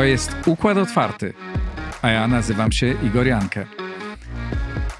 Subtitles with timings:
[0.00, 1.32] To jest Układ Otwarty,
[2.02, 3.66] a ja nazywam się Igor Jankę.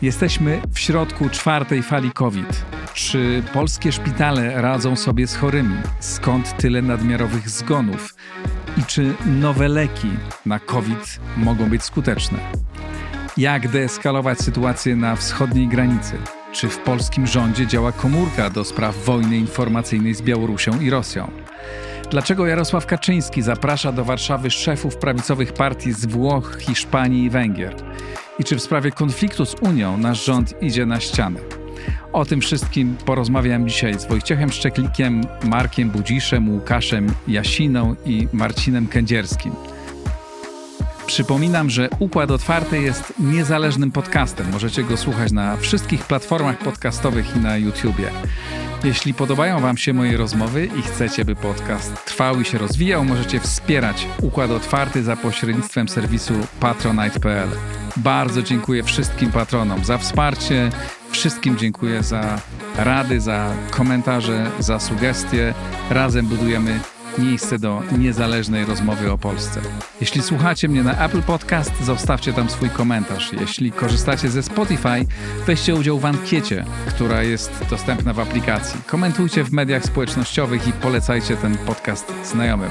[0.03, 2.65] Jesteśmy w środku czwartej fali COVID.
[2.95, 5.77] Czy polskie szpitale radzą sobie z chorymi?
[6.01, 8.15] Skąd tyle nadmiarowych zgonów?
[8.79, 10.11] I czy nowe leki
[10.47, 12.39] na COVID mogą być skuteczne?
[13.37, 16.19] Jak deeskalować sytuację na wschodniej granicy?
[16.53, 21.31] Czy w polskim rządzie działa komórka do spraw wojny informacyjnej z Białorusią i Rosją?
[22.11, 27.75] Dlaczego Jarosław Kaczyński zaprasza do Warszawy szefów prawicowych partii z Włoch, Hiszpanii i Węgier?
[28.39, 31.41] I czy w sprawie konfliktu z Unią nasz rząd idzie na ścianę?
[32.13, 39.53] O tym wszystkim porozmawiam dzisiaj z Wojciechem Szczeklikiem, Markiem Budziszem, Łukaszem Jasiną i Marcinem Kędzierskim.
[41.11, 44.51] Przypominam, że Układ Otwarty jest niezależnym podcastem.
[44.53, 48.11] Możecie go słuchać na wszystkich platformach podcastowych i na YouTubie.
[48.85, 53.41] Jeśli podobają Wam się moje rozmowy i chcecie, by podcast trwał i się rozwijał, możecie
[53.41, 57.49] wspierać Układ Otwarty za pośrednictwem serwisu patronite.pl.
[57.97, 60.71] Bardzo dziękuję wszystkim patronom za wsparcie,
[61.11, 62.41] wszystkim dziękuję za
[62.77, 65.55] rady, za komentarze, za sugestie.
[65.91, 66.81] Razem budujemy
[67.21, 69.61] miejsce do niezależnej rozmowy o Polsce.
[70.01, 73.33] Jeśli słuchacie mnie na Apple Podcast, zostawcie tam swój komentarz.
[73.41, 75.07] Jeśli korzystacie ze Spotify,
[75.47, 78.81] weźcie udział w ankiecie, która jest dostępna w aplikacji.
[78.87, 82.71] Komentujcie w mediach społecznościowych i polecajcie ten podcast znajomym.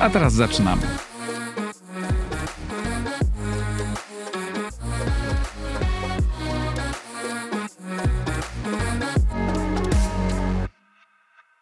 [0.00, 1.09] A teraz zaczynamy.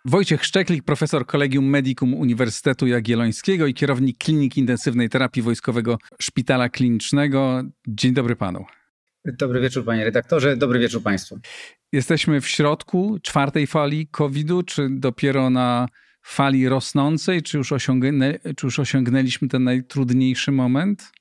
[0.04, 7.62] Wojciech Szczeklik, profesor Kolegium Medicum Uniwersytetu Jagiellońskiego i kierownik Kliniki Intensywnej Terapii Wojskowego Szpitala Klinicznego.
[7.88, 8.64] Dzień dobry panu.
[9.24, 11.38] Dobry wieczór panie redaktorze, dobry wieczór państwu.
[11.92, 15.88] Jesteśmy w środku czwartej fali COVID-u, czy dopiero na
[16.22, 21.12] fali rosnącej, czy już, osiągnę, czy już osiągnęliśmy ten najtrudniejszy moment?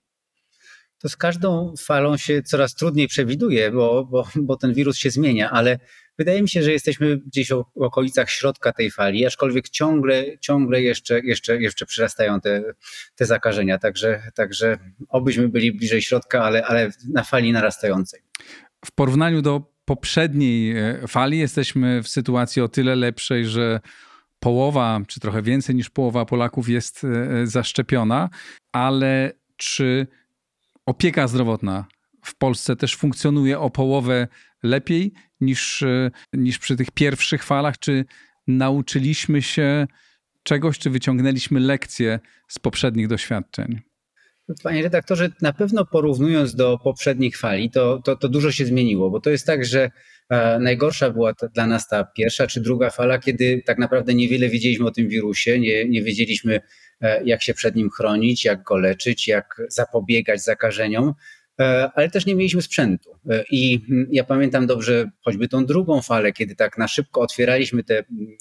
[1.00, 5.52] To z każdą falą się coraz trudniej przewiduje, bo, bo, bo ten wirus się zmienia,
[5.52, 5.80] ale
[6.18, 11.20] Wydaje mi się, że jesteśmy gdzieś w okolicach środka tej fali, aczkolwiek ciągle, ciągle jeszcze,
[11.20, 12.64] jeszcze, jeszcze przyrastają te,
[13.16, 13.78] te zakażenia.
[13.78, 14.78] Także, także
[15.10, 18.22] obyśmy byli bliżej środka, ale, ale na fali narastającej.
[18.86, 23.80] W porównaniu do poprzedniej e, fali jesteśmy w sytuacji o tyle lepszej, że
[24.40, 28.30] połowa, czy trochę więcej niż połowa Polaków jest e, zaszczepiona,
[28.72, 30.08] ale czy
[30.86, 31.86] opieka zdrowotna
[32.28, 34.28] w Polsce też funkcjonuje o połowę
[34.64, 37.80] lepiej niż, e, niż przy tych pierwszych falach?
[37.80, 38.06] Czy
[38.48, 39.88] nauczyliśmy się
[40.44, 43.80] czegoś, czy wyciągnęliśmy lekcje z poprzednich doświadczeń?
[44.64, 49.20] Panie redaktorze, na pewno porównując do poprzednich fali, to, to, to dużo się zmieniło, bo
[49.20, 49.92] to jest tak, że
[50.30, 54.50] e, najgorsza była ta, dla nas ta pierwsza czy druga fala, kiedy tak naprawdę niewiele
[54.50, 56.60] wiedzieliśmy o tym wirusie, nie, nie wiedzieliśmy,
[57.02, 61.14] e, jak się przed nim chronić, jak go leczyć, jak zapobiegać zakażeniom.
[61.60, 63.10] E, ale też nie mieliśmy sprzętu.
[63.30, 67.84] E, I mm, ja pamiętam dobrze choćby tą drugą falę, kiedy tak na szybko otwieraliśmy
[67.84, 68.38] te mm,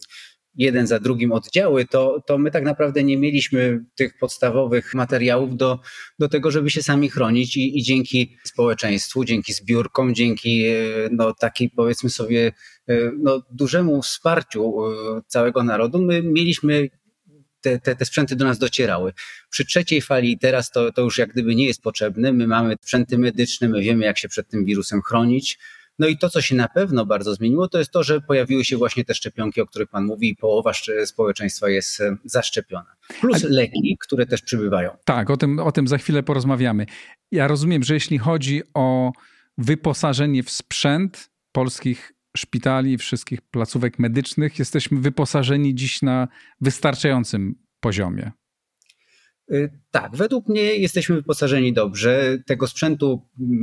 [0.55, 5.81] jeden za drugim oddziały, to, to my tak naprawdę nie mieliśmy tych podstawowych materiałów do,
[6.19, 10.75] do tego, żeby się sami chronić i, i dzięki społeczeństwu, dzięki zbiórkom, dzięki e,
[11.11, 12.53] no, takiej powiedzmy sobie
[13.19, 14.75] no, dużemu wsparciu
[15.27, 16.89] całego narodu, my mieliśmy
[17.61, 19.13] te, te, te sprzęty do nas docierały.
[19.51, 22.33] Przy trzeciej fali teraz to, to już jak gdyby nie jest potrzebne.
[22.33, 25.59] My mamy sprzęty medyczne, my wiemy, jak się przed tym wirusem chronić.
[25.99, 28.77] No i to, co się na pewno bardzo zmieniło, to jest to, że pojawiły się
[28.77, 30.73] właśnie te szczepionki, o których Pan mówi, i połowa
[31.05, 32.97] społeczeństwa jest e, zaszczepiona.
[33.21, 34.91] Plus leki, które też przybywają.
[35.05, 36.87] Tak, o tym, o tym za chwilę porozmawiamy.
[37.33, 39.13] Ja rozumiem, że jeśli chodzi o
[39.59, 46.29] wyposażenie w sprzęt polskich szpitali wszystkich placówek medycznych jesteśmy wyposażeni dziś na
[46.61, 48.33] wystarczającym poziomie.
[49.53, 52.39] Y, tak, według mnie jesteśmy wyposażeni dobrze.
[52.47, 53.23] Tego sprzętu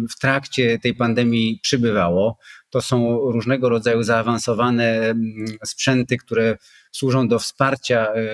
[0.10, 2.38] w trakcie tej pandemii przybywało.
[2.70, 6.58] To są różnego rodzaju zaawansowane mm, sprzęty, które
[6.94, 8.28] służą do wsparcia e,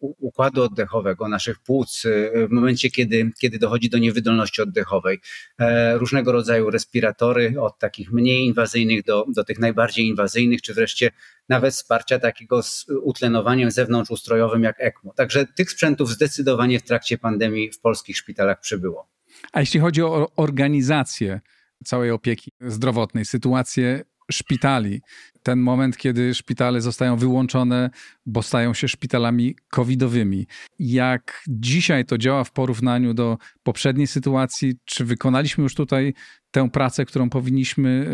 [0.00, 5.20] układu oddechowego, naszych płuc e, w momencie, kiedy, kiedy dochodzi do niewydolności oddechowej.
[5.58, 11.10] E, różnego rodzaju respiratory, od takich mniej inwazyjnych do, do tych najbardziej inwazyjnych, czy wreszcie
[11.48, 15.12] nawet wsparcia takiego z utlenowaniem zewnątrzustrojowym jak ECMO.
[15.12, 19.08] Także tych sprzętów zdecydowanie w trakcie pandemii w polskich szpitalach przybyło.
[19.52, 21.40] A jeśli chodzi o organizację
[21.84, 25.02] całej opieki zdrowotnej, sytuację szpitali.
[25.42, 27.90] Ten moment, kiedy szpitale zostają wyłączone,
[28.26, 30.46] bo stają się szpitalami covidowymi.
[30.78, 34.74] Jak dzisiaj to działa w porównaniu do poprzedniej sytuacji?
[34.84, 36.14] Czy wykonaliśmy już tutaj
[36.50, 38.06] tę pracę, którą powinniśmy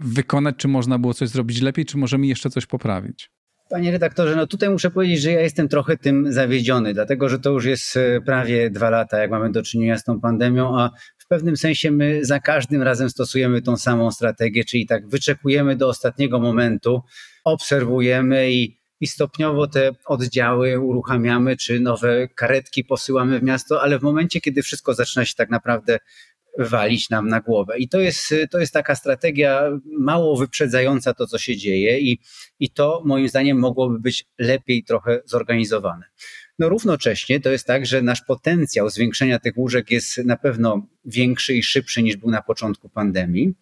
[0.00, 0.56] y, wykonać?
[0.56, 3.30] Czy można było coś zrobić lepiej, czy możemy jeszcze coś poprawić?
[3.70, 7.50] Panie redaktorze, no tutaj muszę powiedzieć, że ja jestem trochę tym zawiedziony, dlatego że to
[7.50, 10.90] już jest e, prawie dwa lata, jak mamy do czynienia z tą pandemią, a
[11.32, 16.40] pewnym sensie my za każdym razem stosujemy tą samą strategię, czyli tak wyczekujemy do ostatniego
[16.40, 17.02] momentu,
[17.44, 24.02] obserwujemy i, i stopniowo te oddziały uruchamiamy, czy nowe karetki posyłamy w miasto, ale w
[24.02, 25.98] momencie, kiedy wszystko zaczyna się tak naprawdę
[26.58, 27.78] walić nam na głowę.
[27.78, 29.62] I to jest, to jest taka strategia
[29.98, 32.18] mało wyprzedzająca to, co się dzieje, i,
[32.60, 36.04] i to moim zdaniem mogłoby być lepiej trochę zorganizowane.
[36.62, 41.54] No równocześnie to jest tak, że nasz potencjał zwiększenia tych łóżek jest na pewno większy
[41.54, 43.54] i szybszy niż był na początku pandemii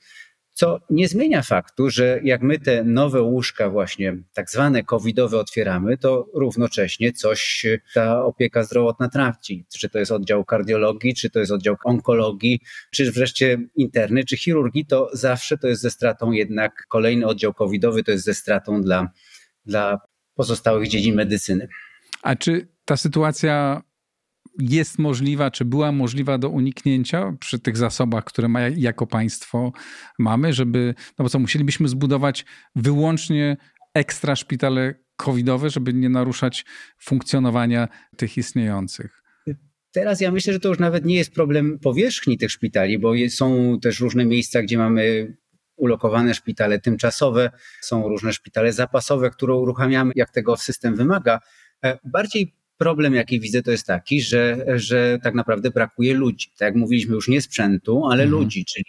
[0.53, 5.99] co nie zmienia faktu, że jak my te nowe łóżka właśnie tak zwane covidowe otwieramy,
[5.99, 9.67] to równocześnie coś ta opieka zdrowotna traci.
[9.79, 12.61] Czy to jest oddział kardiologii, czy to jest oddział onkologii,
[12.91, 18.05] czy wreszcie interny, czy chirurgii, to zawsze to jest ze stratą jednak kolejny oddział covidowy
[18.05, 19.09] to jest ze stratą dla,
[19.67, 20.01] dla
[20.35, 21.69] pozostałych dziedzin medycyny.
[22.23, 23.83] A czy ta sytuacja
[24.59, 29.73] jest możliwa, czy była możliwa do uniknięcia przy tych zasobach, które ma, jako państwo
[30.19, 32.45] mamy, żeby, no bo co, musielibyśmy zbudować
[32.77, 33.57] wyłącznie
[33.95, 36.65] ekstra szpitale covidowe, żeby nie naruszać
[36.99, 39.23] funkcjonowania tych istniejących.
[39.93, 43.79] Teraz ja myślę, że to już nawet nie jest problem powierzchni tych szpitali, bo są
[43.83, 45.37] też różne miejsca, gdzie mamy
[45.77, 47.51] ulokowane szpitale tymczasowe,
[47.81, 51.41] są różne szpitale zapasowe, które uruchamiamy, jak tego system wymaga.
[51.85, 56.49] E, bardziej problem, jaki widzę, to jest taki, że, że tak naprawdę brakuje ludzi.
[56.59, 58.31] Tak jak mówiliśmy, już nie sprzętu, ale mhm.
[58.31, 58.85] ludzi, czyli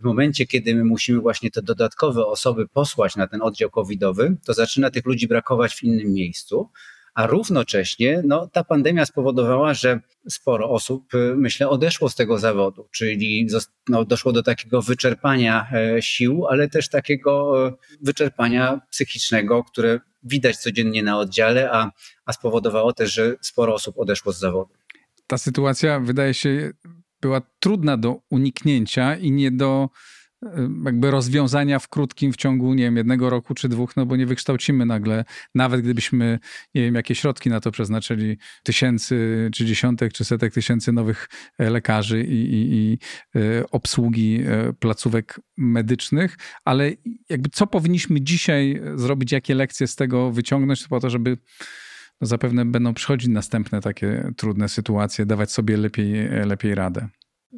[0.00, 4.54] w momencie, kiedy my musimy właśnie te dodatkowe osoby posłać na ten oddział covidowy, to
[4.54, 6.68] zaczyna tych ludzi brakować w innym miejscu
[7.14, 12.88] a równocześnie no, ta pandemia spowodowała, że sporo osób, y, myślę, odeszło z tego zawodu,
[12.90, 13.48] czyli
[13.88, 20.56] no, doszło do takiego wyczerpania e, sił, ale też takiego e, wyczerpania psychicznego, które widać
[20.56, 21.90] codziennie na oddziale, a,
[22.24, 24.70] a spowodowało też, że sporo osób odeszło z zawodu.
[25.26, 26.72] Ta sytuacja wydaje się
[27.20, 29.88] była trudna do uniknięcia i nie do
[30.84, 34.26] jakby rozwiązania w krótkim, w ciągu, nie wiem, jednego roku czy dwóch, no bo nie
[34.26, 36.38] wykształcimy nagle, nawet gdybyśmy,
[36.74, 41.28] nie wiem, jakie środki na to przeznaczyli, tysięcy, czy dziesiątek, czy setek tysięcy nowych
[41.58, 42.98] e, lekarzy i, i, i
[43.36, 46.90] e, obsługi e, placówek medycznych, ale
[47.28, 51.38] jakby co powinniśmy dzisiaj zrobić, jakie lekcje z tego wyciągnąć, po to, żeby
[52.20, 57.08] no zapewne będą przychodzić następne takie trudne sytuacje, dawać sobie lepiej, lepiej radę.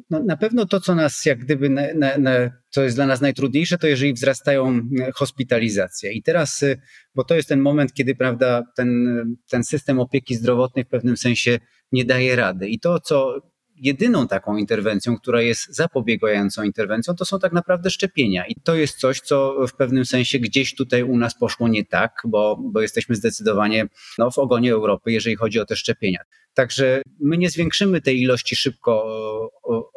[0.09, 2.31] No, na pewno to, co nas jak gdyby, na, na, na,
[2.69, 4.81] co jest dla nas najtrudniejsze, to jeżeli wzrastają
[5.15, 6.13] hospitalizacje.
[6.13, 6.81] I teraz, y,
[7.15, 9.17] bo to jest ten moment, kiedy prawda, ten,
[9.49, 11.59] ten system opieki zdrowotnej w pewnym sensie
[11.91, 12.69] nie daje rady.
[12.69, 13.39] I to, co
[13.75, 18.45] jedyną taką interwencją, która jest zapobiegającą interwencją, to są tak naprawdę szczepienia.
[18.47, 22.11] I to jest coś, co w pewnym sensie gdzieś tutaj u nas poszło nie tak,
[22.25, 23.87] bo, bo jesteśmy zdecydowanie
[24.17, 26.19] no, w ogonie Europy, jeżeli chodzi o te szczepienia.
[26.53, 29.05] Także my nie zwiększymy tej ilości szybko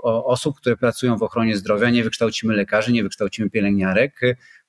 [0.03, 4.21] osób, które pracują w ochronie zdrowia, nie wykształcimy lekarzy, nie wykształcimy pielęgniarek.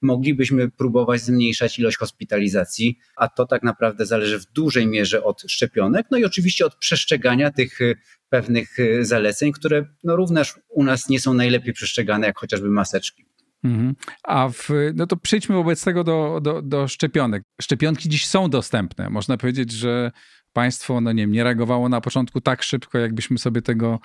[0.01, 6.07] Moglibyśmy próbować zmniejszać ilość hospitalizacji, a to tak naprawdę zależy w dużej mierze od szczepionek,
[6.11, 7.79] no i oczywiście od przestrzegania tych
[8.29, 13.25] pewnych zaleceń, które no również u nas nie są najlepiej przestrzegane, jak chociażby maseczki.
[13.63, 13.95] Mhm.
[14.23, 17.43] A w, no to przejdźmy wobec tego do, do, do szczepionek.
[17.61, 19.09] Szczepionki dziś są dostępne.
[19.09, 20.11] Można powiedzieć, że
[20.57, 23.99] państwo, no nie wiem, nie reagowało na początku tak szybko, jakbyśmy sobie tego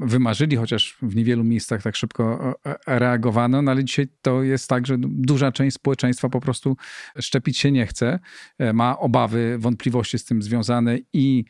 [0.00, 4.68] wymarzyli, chociaż w niewielu miejscach tak szybko e, e, reagowano, no ale dzisiaj to jest
[4.68, 6.76] tak, że duża część społeczeństwa po prostu
[7.18, 8.18] szczepić się nie chce,
[8.58, 11.44] e, ma obawy, wątpliwości z tym związane i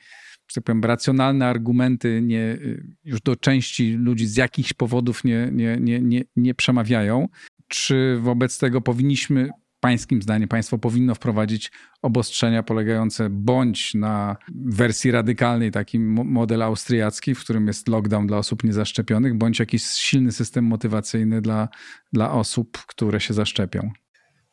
[0.55, 2.59] tak powiem, racjonalne argumenty nie,
[3.05, 7.29] już do części ludzi z jakichś powodów nie, nie, nie, nie, nie przemawiają.
[7.69, 11.73] Czy wobec tego powinniśmy pańskim zdaniem państwo powinno wprowadzić
[12.03, 18.65] obostrzenia polegające bądź na wersji radykalnej, taki model austriacki, w którym jest lockdown dla osób
[18.65, 21.69] niezaszczepionych, bądź jakiś silny system motywacyjny dla,
[22.13, 23.91] dla osób, które się zaszczepią?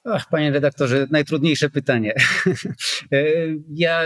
[0.09, 2.13] Ach, panie redaktorze, najtrudniejsze pytanie.
[3.69, 4.05] Ja,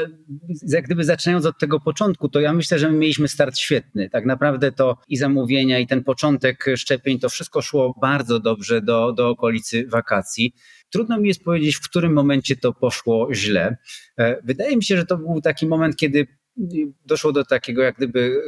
[0.67, 4.09] jak gdyby zaczynając od tego początku, to ja myślę, że my mieliśmy start świetny.
[4.09, 9.13] Tak naprawdę to i zamówienia, i ten początek szczepień, to wszystko szło bardzo dobrze do,
[9.13, 10.53] do okolicy wakacji.
[10.91, 13.77] Trudno mi jest powiedzieć, w którym momencie to poszło źle.
[14.17, 16.27] E, wydaje mi się, że to był taki moment, kiedy
[17.05, 18.41] doszło do takiego jak gdyby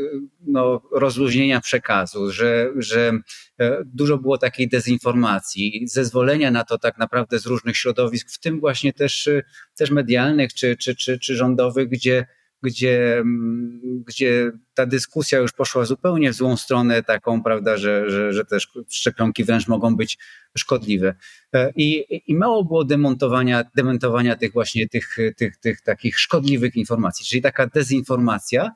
[0.48, 3.12] no, rozluźnienia przekazu, że, że
[3.60, 8.60] e, dużo było takiej dezinformacji, zezwolenia na to tak naprawdę z różnych środowisk, w tym
[8.60, 9.30] właśnie też,
[9.76, 12.26] też medialnych czy, czy, czy, czy rządowych, gdzie
[12.64, 18.34] gdzie, mm, gdzie ta dyskusja już poszła zupełnie w złą stronę, taką, prawda, że, że,
[18.34, 20.18] że też szczepionki wręcz mogą być
[20.58, 21.16] szkodliwe.
[21.54, 27.26] E, I, i mało było demontowania, dementowania tych właśnie tych, tych, tych takich szkodliwych informacji,
[27.26, 28.72] czyli taka dezinformacja.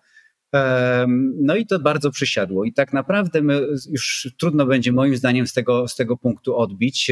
[1.41, 2.65] No i to bardzo przysiadło.
[2.65, 7.11] I tak naprawdę my już trudno będzie moim zdaniem z tego, z tego punktu odbić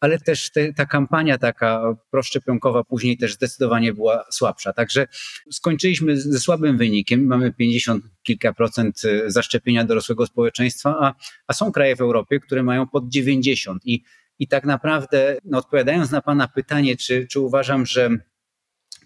[0.00, 4.72] ale też te, ta kampania taka proszczepionkowa później też zdecydowanie była słabsza.
[4.72, 5.06] Także
[5.50, 7.26] skończyliśmy ze słabym wynikiem.
[7.26, 11.14] Mamy 50 kilka procent y, zaszczepienia dorosłego społeczeństwa, a,
[11.46, 14.02] a są kraje w Europie, które mają pod 90 i
[14.38, 18.10] i tak naprawdę, no odpowiadając na Pana pytanie, czy, czy uważam, że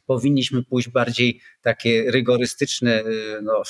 [0.06, 3.62] powinniśmy pójść bardziej takie rygorystyczne, y, no,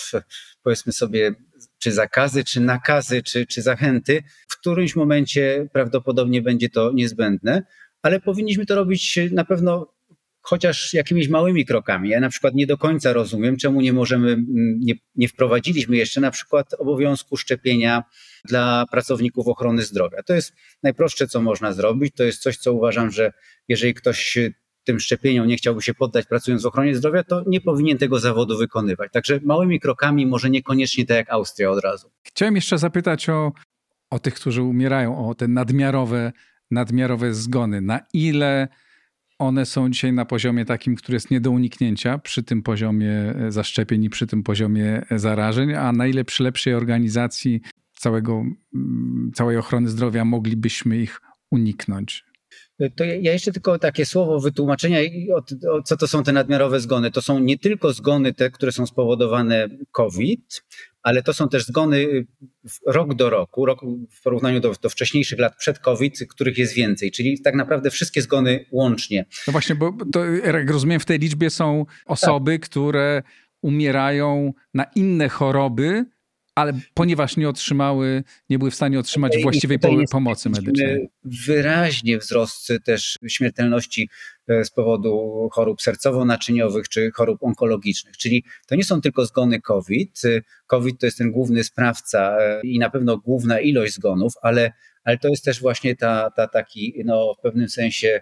[0.62, 1.34] powiedzmy sobie,
[1.78, 4.22] czy zakazy, czy nakazy, czy, czy zachęty.
[4.48, 7.62] W którymś momencie prawdopodobnie będzie to niezbędne,
[8.02, 9.92] ale powinniśmy to robić na pewno
[10.42, 12.08] chociaż jakimiś małymi krokami.
[12.08, 14.44] Ja na przykład nie do końca rozumiem, czemu nie możemy,
[14.78, 18.04] nie, nie wprowadziliśmy jeszcze na przykład obowiązku szczepienia
[18.44, 20.22] dla pracowników ochrony zdrowia.
[20.22, 22.14] To jest najprostsze, co można zrobić.
[22.14, 23.32] To jest coś, co uważam, że
[23.68, 24.38] jeżeli ktoś
[24.84, 28.58] tym szczepieniom nie chciałby się poddać pracując w ochronie zdrowia, to nie powinien tego zawodu
[28.58, 29.12] wykonywać.
[29.12, 32.10] Także małymi krokami, może niekoniecznie tak jak Austria od razu.
[32.22, 33.52] Chciałem jeszcze zapytać o,
[34.10, 36.32] o tych, którzy umierają, o te nadmiarowe,
[36.70, 37.80] nadmiarowe zgony.
[37.80, 38.68] Na ile
[39.38, 44.04] one są dzisiaj na poziomie takim, który jest nie do uniknięcia przy tym poziomie zaszczepień
[44.04, 47.60] i przy tym poziomie zarażeń, a na ile przy lepszej organizacji
[47.92, 48.44] całego,
[49.34, 51.20] całej ochrony zdrowia moglibyśmy ich
[51.50, 52.24] uniknąć?
[52.96, 54.98] To ja jeszcze tylko takie słowo wytłumaczenia,
[55.84, 57.10] co to są te nadmiarowe zgony.
[57.10, 60.62] To są nie tylko zgony te, które są spowodowane COVID,
[61.02, 62.26] ale to są też zgony y,
[62.86, 67.10] rok do roku, rok w porównaniu do, do, wcześniejszych lat przed COVID, których jest więcej,
[67.10, 69.24] czyli tak naprawdę wszystkie zgony łącznie.
[69.46, 72.68] No właśnie, bo to, jak rozumiem, w tej liczbie są osoby, tak.
[72.68, 73.22] które
[73.62, 76.04] umierają na inne choroby,
[76.54, 79.78] ale ponieważ nie otrzymały, nie były w stanie otrzymać właściwej
[80.10, 81.08] pomocy medycznej.
[81.24, 84.08] Wyraźnie wzrost też śmiertelności
[84.48, 88.16] e, z powodu chorób sercowo-naczyniowych czy chorób onkologicznych.
[88.16, 90.22] Czyli to nie są tylko zgony COVID.
[90.66, 94.72] COVID to jest ten główny sprawca e, i na pewno główna ilość zgonów, ale
[95.04, 98.20] ale to jest też właśnie ta, ta taki no, w pewnym sensie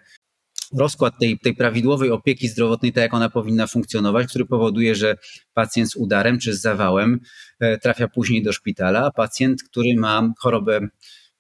[0.79, 5.17] rozkład tej, tej prawidłowej opieki zdrowotnej, tak jak ona powinna funkcjonować, który powoduje, że
[5.55, 7.21] pacjent z udarem czy z zawałem
[7.61, 10.89] e, trafia później do szpitala, a pacjent, który ma chorobę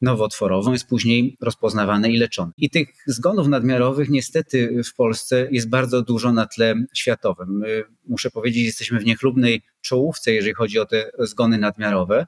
[0.01, 2.53] nowotworową jest później rozpoznawany i leczony.
[2.57, 7.63] I tych zgonów nadmiarowych niestety w Polsce jest bardzo dużo na tle światowym.
[8.09, 12.27] Muszę powiedzieć, jesteśmy w niechlubnej czołówce, jeżeli chodzi o te zgony nadmiarowe.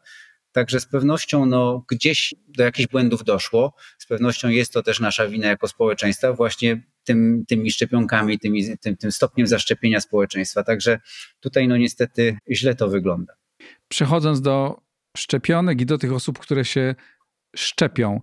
[0.52, 3.74] Także z pewnością no, gdzieś do jakichś błędów doszło.
[3.98, 8.96] Z pewnością jest to też nasza wina jako społeczeństwa, właśnie tym, tymi szczepionkami, tymi, tym,
[8.96, 10.64] tym stopniem zaszczepienia społeczeństwa.
[10.64, 11.00] Także
[11.40, 13.34] tutaj no niestety źle to wygląda.
[13.88, 14.80] Przechodząc do
[15.16, 16.94] szczepionek i do tych osób, które się
[17.56, 18.20] szczepią,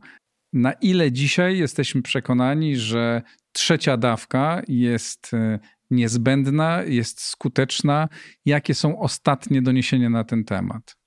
[0.54, 3.22] na ile dzisiaj jesteśmy przekonani, że
[3.52, 5.60] trzecia dawka jest e,
[5.92, 8.10] niezbędna, jest skuteczna?
[8.46, 10.99] Jakie są ostatnie doniesienia na ten temat?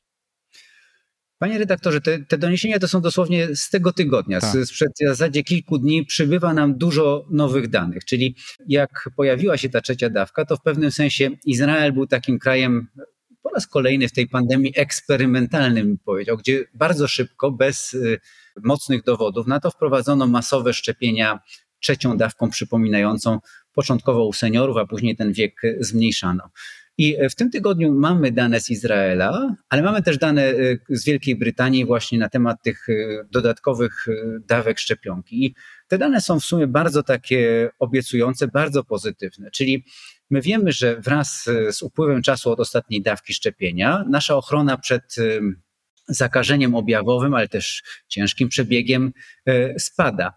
[1.42, 4.40] Panie redaktorze, te, te, doniesienia to są dosłownie z tego tygodnia.
[4.40, 4.50] Tak.
[4.64, 8.04] Sprzed w zasadzie kilku dni przybywa nam dużo nowych danych.
[8.04, 8.36] Czyli
[8.68, 12.88] jak pojawiła się ta trzecia dawka, to w pewnym sensie Izrael był takim krajem
[13.42, 18.20] po raz kolejny w tej pandemii eksperymentalnym, powiedział, gdzie bardzo szybko, bez y,
[18.64, 21.40] mocnych dowodów na to wprowadzono masowe szczepienia
[21.80, 23.38] trzecią dawką przypominającą
[23.72, 26.50] początkowo u seniorów, a później ten wiek zmniejszano.
[26.98, 30.54] I w tym tygodniu mamy dane z Izraela, ale mamy też dane e,
[30.88, 32.92] z Wielkiej Brytanii właśnie na temat tych e,
[33.30, 34.12] dodatkowych e,
[34.46, 35.44] dawek szczepionki.
[35.44, 35.54] I
[35.88, 39.50] te dane są w sumie bardzo takie obiecujące, bardzo pozytywne.
[39.50, 39.84] Czyli
[40.30, 45.16] my wiemy, że wraz z upływem czasu od ostatniej dawki szczepienia nasza ochrona przed
[46.08, 49.12] zakażeniem objawowym, ale też ciężkim przebiegiem
[49.78, 50.32] spada.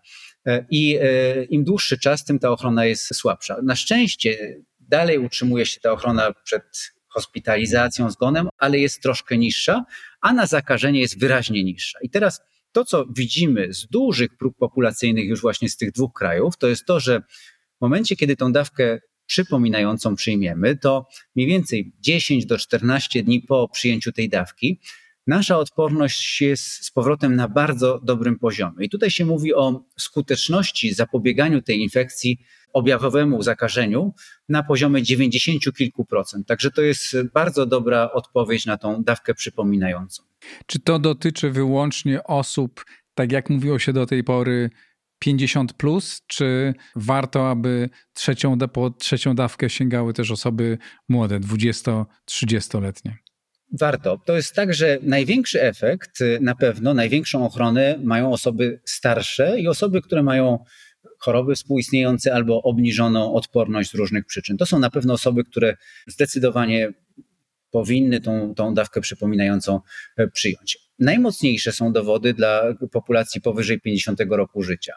[0.70, 1.00] I
[1.50, 3.58] im dłuższy czas, tym ta ochrona jest słabsza.
[3.64, 4.58] Na szczęście
[4.90, 9.86] Dalej utrzymuje się ta ochrona przed hospitalizacją, zgonem, ale jest troszkę niższa,
[10.22, 12.00] a na zakażenie jest wyraźnie niższa.
[12.02, 16.58] I teraz to, co widzimy z dużych prób populacyjnych już właśnie z tych dwóch krajów,
[16.58, 17.22] to jest to, że
[17.78, 23.70] w momencie, kiedy tą dawkę przypominającą przyjmiemy, to mniej więcej 10 do 14 dni po
[23.70, 24.80] przyjęciu tej dawki,
[25.28, 28.86] nasza odporność jest z powrotem na bardzo dobrym poziomie.
[28.86, 32.40] I tutaj się mówi o skuteczności zapobieganiu tej infekcji
[32.74, 34.14] objawowemu zakażeniu
[34.50, 36.48] na poziomie 90 kilku procent.
[36.48, 40.24] Także to jest bardzo dobra odpowiedź na tą dawkę przypominającą.
[40.66, 44.70] Czy to dotyczy wyłącznie osób, tak jak mówiło się do tej pory,
[45.20, 50.78] 50 plus, czy warto, aby trzecią, po trzecią dawkę sięgały też osoby
[51.10, 53.25] młode, 20-30-letnie?
[53.72, 54.18] Warto.
[54.26, 59.68] To jest tak, że największy efekt, y, na pewno największą ochronę mają osoby starsze i
[59.68, 60.60] osoby, które mają
[61.20, 64.58] choroby współistniejące albo obniżoną odporność z różnych przyczyn.
[64.58, 66.94] To są na pewno osoby, które zdecydowanie
[67.72, 69.80] powinny tą, tą dawkę przypominającą
[70.18, 70.78] e, przyjąć.
[71.00, 74.94] Najmocniejsze są dowody dla populacji powyżej 50 roku życia.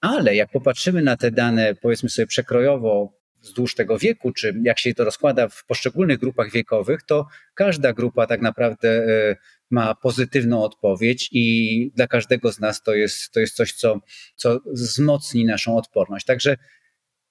[0.00, 4.94] Ale jak popatrzymy na te dane, powiedzmy sobie przekrojowo, wzdłuż tego wieku, czy jak się
[4.94, 9.36] to rozkłada w poszczególnych grupach wiekowych, to każda grupa tak naprawdę e,
[9.70, 14.00] ma pozytywną odpowiedź i dla każdego z nas to jest, to jest coś, co,
[14.36, 16.26] co wzmocni naszą odporność.
[16.26, 16.56] Także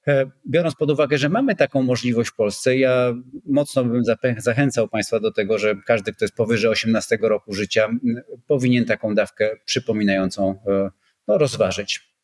[0.08, 3.14] e, biorąc pod uwagę, że mamy taką możliwość w Polsce, ja
[3.46, 4.04] mocno bym
[4.38, 7.90] zachęcał Państwa do tego, że każdy, kto jest powyżej 18 roku życia,
[8.48, 10.90] powinien taką dawkę przypominającą e,
[11.28, 12.18] no, rozważyć.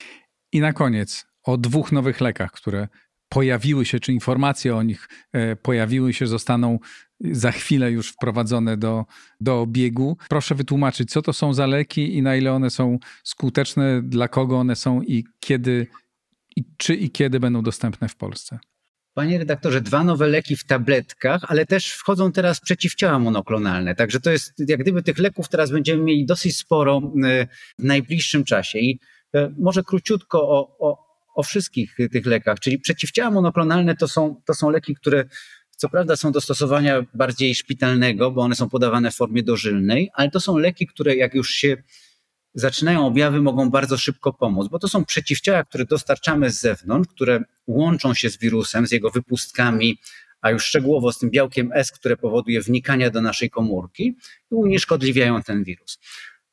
[0.51, 2.87] I na koniec o dwóch nowych lekach, które
[3.33, 6.79] pojawiły się, czy informacje o nich e, pojawiły się, zostaną
[7.19, 9.05] za chwilę już wprowadzone do,
[9.41, 10.17] do obiegu.
[10.29, 14.59] Proszę wytłumaczyć, co to są za leki i na ile one są skuteczne, dla kogo
[14.59, 15.87] one są i kiedy,
[16.55, 18.59] i czy i kiedy będą dostępne w Polsce.
[19.13, 23.95] Panie redaktorze, dwa nowe leki w tabletkach, ale też wchodzą teraz przeciwciała monoklonalne.
[23.95, 27.47] Także to jest, jak gdyby tych leków teraz będziemy mieli dosyć sporo e,
[27.79, 28.79] w najbliższym czasie.
[28.79, 28.99] I
[29.35, 34.53] e, może króciutko o, o, o wszystkich tych lekach, czyli przeciwciała monoklonalne to są, to
[34.53, 35.25] są leki, które
[35.77, 40.31] co prawda są do stosowania bardziej szpitalnego, bo one są podawane w formie dożylnej, ale
[40.31, 41.77] to są leki, które jak już się
[42.53, 47.43] zaczynają objawy, mogą bardzo szybko pomóc, bo to są przeciwciała, które dostarczamy z zewnątrz, które
[47.67, 49.97] łączą się z wirusem, z jego wypustkami,
[50.41, 54.03] a już szczegółowo z tym białkiem S, które powoduje wnikania do naszej komórki
[54.51, 55.99] i unieszkodliwiają ten wirus.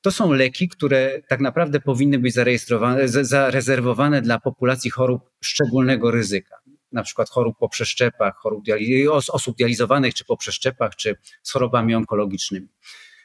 [0.01, 6.57] To są leki, które tak naprawdę powinny być zarejestrowane, zarezerwowane dla populacji chorób szczególnego ryzyka.
[6.93, 8.65] Na przykład chorób po przeszczepach, chorób
[9.31, 12.69] osób dializowanych, czy po przeszczepach, czy z chorobami onkologicznymi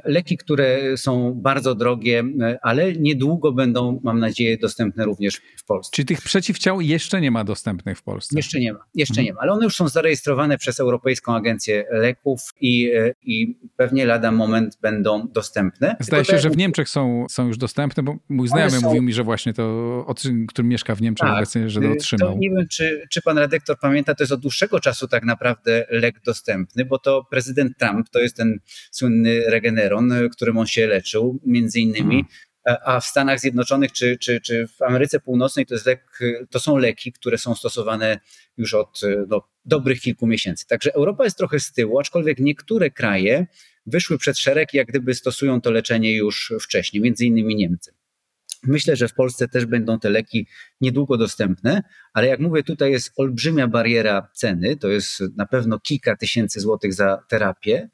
[0.03, 2.23] leki, które są bardzo drogie,
[2.61, 5.91] ale niedługo będą, mam nadzieję, dostępne również w Polsce.
[5.95, 8.35] Czy tych przeciwciał jeszcze nie ma dostępnych w Polsce?
[8.35, 9.25] Jeszcze nie ma, jeszcze mhm.
[9.25, 12.91] nie ma, ale one już są zarejestrowane przez Europejską Agencję Leków i,
[13.23, 15.95] i pewnie lada moment będą dostępne.
[15.99, 18.87] Zdaje Tylko się, że w Niemczech są, są już dostępne, bo mój znajomy są...
[18.87, 20.05] mówił mi, że właśnie to,
[20.47, 22.33] który mieszka w Niemczech tak, obecnie, że to otrzymał.
[22.33, 25.85] To nie wiem, czy, czy pan redaktor pamięta, to jest od dłuższego czasu tak naprawdę
[25.89, 28.59] lek dostępny, bo to prezydent Trump, to jest ten
[28.91, 29.43] słynny
[29.89, 32.15] regeneron, którym on się leczył, między innymi.
[32.15, 32.25] Mhm.
[32.85, 36.19] A w Stanach Zjednoczonych czy, czy, czy w Ameryce Północnej to, lek,
[36.49, 38.19] to są leki, które są stosowane
[38.57, 40.67] już od no, dobrych kilku miesięcy.
[40.67, 43.47] Także Europa jest trochę z tyłu, aczkolwiek niektóre kraje
[43.85, 47.91] wyszły przed szereg, jak gdyby stosują to leczenie już wcześniej, między innymi Niemcy.
[48.67, 50.47] Myślę, że w Polsce też będą te leki
[50.81, 56.15] niedługo dostępne, ale jak mówię, tutaj jest olbrzymia bariera ceny, to jest na pewno kilka
[56.15, 57.89] tysięcy złotych za terapię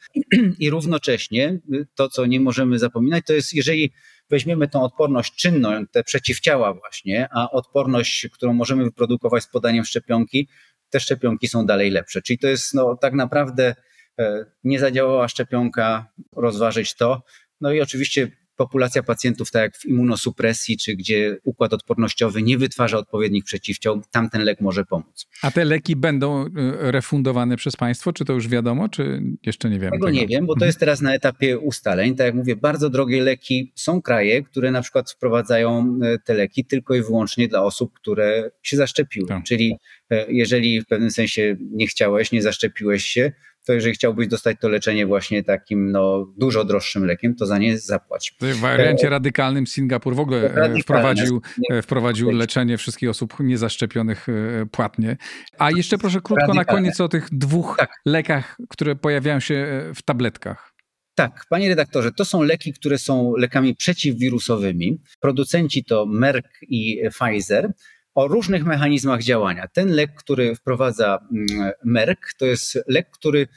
[0.60, 1.60] i równocześnie
[1.96, 3.92] to, co nie możemy zapominać, to jest jeżeli
[4.30, 10.48] weźmiemy tą odporność czynną, te przeciwciała właśnie, a odporność, którą możemy wyprodukować z podaniem szczepionki,
[10.90, 12.22] te szczepionki są dalej lepsze.
[12.22, 13.76] Czyli to jest no, tak naprawdę
[14.20, 17.24] e, nie zadziałała szczepionka, rozważyć to.
[17.62, 18.32] No i oczywiście
[18.66, 24.30] populacja pacjentów, tak jak w immunosupresji, czy gdzie układ odpornościowy nie wytwarza odpowiednich przeciwciał, tam
[24.30, 25.28] ten lek może pomóc.
[25.42, 28.14] A te leki będą y, refundowane przez państwo?
[28.14, 29.92] Czy to już wiadomo, czy jeszcze nie wiemy?
[29.92, 30.20] Tego, tego?
[30.20, 32.16] nie wiem, bo to jest teraz na etapie ustaleń.
[32.16, 33.72] Tak jak mówię, bardzo drogie leki.
[33.76, 38.52] Są kraje, które na przykład wprowadzają y, te leki tylko i wyłącznie dla osób, które
[38.62, 39.28] się zaszczepiły.
[39.28, 39.44] Tak.
[39.44, 39.78] Czyli
[40.14, 43.32] y, jeżeli w pewnym sensie nie chciałeś, nie zaszczepiłeś się,
[43.72, 47.78] to jeżeli chciałbyś dostać to leczenie właśnie takim no, dużo droższym lekiem, to za nie
[47.78, 48.36] zapłać.
[48.42, 54.66] W wariancie radykalnym Singapur w ogóle e, wprowadził, e, wprowadził leczenie wszystkich osób niezaszczepionych e,
[54.72, 55.18] płatnie.
[55.58, 57.90] A jeszcze proszę krótko na koniec o tych dwóch tak.
[58.06, 60.74] lekach, które pojawiają się w tabletkach.
[61.16, 65.02] Tak, panie redaktorze, to są leki, które są lekami przeciwwirusowymi.
[65.20, 67.72] Producenci to Merck i Pfizer
[68.16, 69.68] o różnych mechanizmach działania.
[69.68, 73.48] Ten lek, który wprowadza mm, Merck, to jest lek, który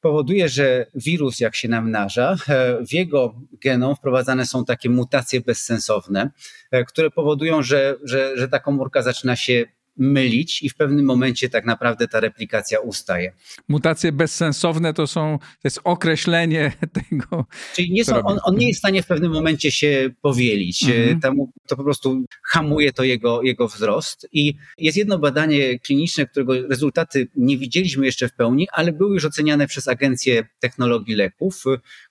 [0.00, 6.30] powoduje, że wirus, jak się namnaża, e, w jego genom wprowadzane są takie mutacje bezsensowne,
[6.70, 9.64] e, które powodują, że, że, że ta komórka zaczyna się
[9.98, 13.32] mylić i w pewnym momencie tak naprawdę ta replikacja ustaje.
[13.68, 16.72] Mutacje bezsensowne to są, to jest określenie
[17.10, 17.46] tego.
[17.74, 20.82] Czyli nie są, on, on, nie jest w stanie w pewnym momencie się powielić.
[20.82, 21.20] Mhm.
[21.20, 24.28] Temu, to po prostu hamuje to jego, jego wzrost.
[24.32, 29.24] I jest jedno badanie kliniczne, którego rezultaty nie widzieliśmy jeszcze w pełni, ale były już
[29.24, 31.64] oceniane przez Agencję Technologii Leków,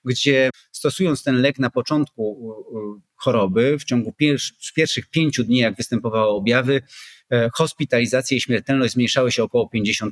[0.06, 2.56] gdzie stosując ten lek na początku
[3.16, 4.14] choroby w ciągu
[4.76, 6.82] pierwszych pięciu dni, jak występowały objawy,
[7.54, 10.10] hospitalizacje i śmiertelność zmniejszały się około 50%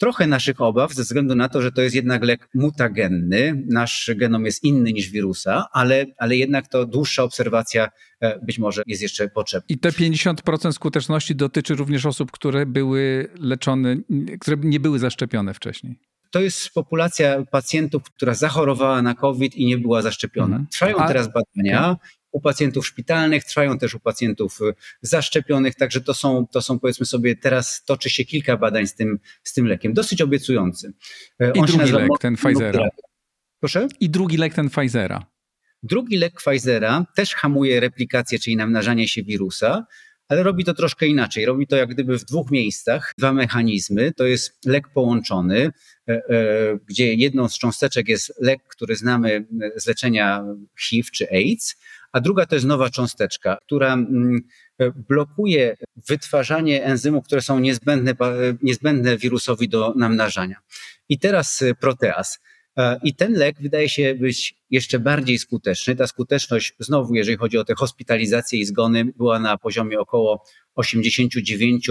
[0.00, 3.64] trochę naszych obaw ze względu na to, że to jest jednak lek mutagenny.
[3.66, 7.88] Nasz genom jest inny niż wirusa, ale, ale jednak to dłuższa obserwacja
[8.20, 9.66] e, być może jest jeszcze potrzebna.
[9.68, 13.96] I te 50% skuteczności dotyczy również osób, które były leczone,
[14.40, 15.96] które nie były zaszczepione wcześniej
[16.30, 20.56] to jest populacja pacjentów, która zachorowała na COVID i nie była zaszczepiona.
[20.56, 20.66] Mhm.
[20.72, 21.96] Trwają A, teraz badania,
[22.32, 27.06] u pacjentów szpitalnych, trwają też u pacjentów y, zaszczepionych, także to są, to są powiedzmy
[27.06, 30.92] sobie, teraz toczy się kilka badań z tym, z tym lekiem, dosyć obiecujący.
[31.40, 32.88] E, I On drugi lek, ten Pfizera.
[33.60, 33.88] Proszę?
[34.00, 35.26] I drugi lek, ten Pfizera.
[35.82, 39.86] Drugi lek Pfizera też hamuje replikację, czyli namnażanie się wirusa,
[40.30, 41.46] ale robi to troszkę inaczej.
[41.46, 44.12] Robi to jak gdyby w dwóch miejscach, dwa mechanizmy.
[44.12, 45.70] To jest lek połączony,
[46.08, 46.22] e,
[46.86, 50.44] gdzie jedną z cząsteczek jest lek, który znamy z leczenia
[50.80, 51.76] HIV czy AIDS,
[52.12, 54.40] a druga to jest nowa cząsteczka, która mm,
[55.08, 55.76] blokuje
[56.08, 58.14] wytwarzanie enzymów, które są niezbędne,
[58.62, 60.56] niezbędne wirusowi do namnażania.
[61.08, 62.40] I teraz y, proteaz.
[62.78, 65.96] E, I ten lek wydaje się być jeszcze bardziej skuteczny.
[65.96, 70.44] Ta skuteczność, znowu, jeżeli chodzi o te hospitalizacje i zgony, była na poziomie około
[70.74, 71.90] 89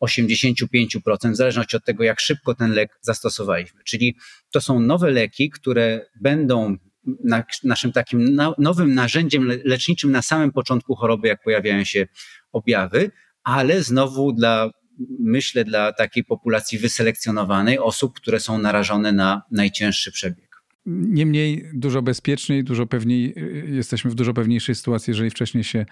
[0.00, 3.80] 85%, w zależności od tego, jak szybko ten lek zastosowaliśmy.
[3.84, 4.16] Czyli
[4.52, 6.76] to są nowe leki, które będą
[7.24, 12.06] na, naszym takim na, nowym narzędziem leczniczym na samym początku choroby, jak pojawiają się
[12.52, 13.10] objawy,
[13.44, 14.70] ale znowu dla,
[15.18, 20.50] myślę, dla takiej populacji wyselekcjonowanej osób, które są narażone na najcięższy przebieg.
[20.86, 23.34] Niemniej dużo bezpieczniej, dużo pewniej,
[23.66, 25.86] jesteśmy w dużo pewniejszej sytuacji, jeżeli wcześniej się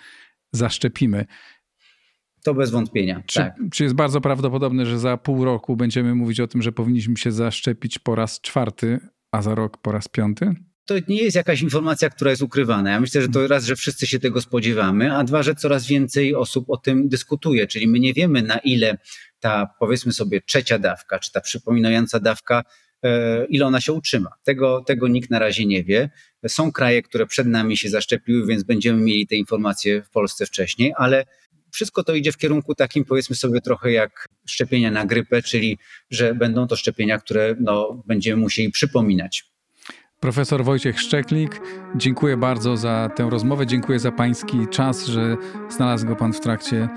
[0.53, 1.27] zaszczepimy.
[2.45, 3.23] To bez wątpienia.
[3.27, 3.55] Czy, tak.
[3.73, 7.33] czy jest bardzo prawdopodobne, że za pół roku będziemy mówić o tym, że powinniśmy się
[7.33, 8.99] zaszczepić po raz czwarty,
[9.33, 10.55] a za rok po raz piąty?
[10.89, 12.91] To nie jest jakaś informacja, która jest ukrywana.
[12.91, 16.35] Ja myślę, że to raz, że wszyscy się tego spodziewamy, a dwa, że coraz więcej
[16.35, 17.67] osób o tym dyskutuje.
[17.67, 18.99] Czyli my nie wiemy, na ile
[19.41, 22.65] ta, powiedzmy sobie, trzecia dawka, czy ta przypominająca dawka,
[23.03, 24.31] e, ile ona się utrzyma.
[24.45, 26.11] Tego, tego nikt na razie nie wie.
[26.49, 30.93] Są kraje, które przed nami się zaszczepiły, więc będziemy mieli te informacje w Polsce wcześniej,
[30.97, 31.25] ale
[31.73, 35.79] wszystko to idzie w kierunku takim, powiedzmy sobie, trochę jak szczepienia na grypę, czyli
[36.11, 39.58] że będą to szczepienia, które no, będziemy musieli przypominać.
[40.21, 41.61] Profesor Wojciech Szczeklik,
[41.97, 43.67] dziękuję bardzo za tę rozmowę.
[43.67, 45.37] Dziękuję za Pański czas, że
[45.69, 46.89] znalazł go Pan w trakcie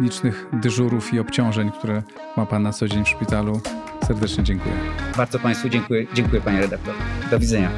[0.00, 2.02] licznych dyżurów i obciążeń, które
[2.36, 3.60] ma Pan na co dzień w szpitalu.
[4.06, 4.74] Serdecznie dziękuję.
[5.16, 6.06] Bardzo Państwu dziękuję.
[6.14, 6.94] Dziękuję Panie redaktor.
[7.30, 7.70] Do widzenia.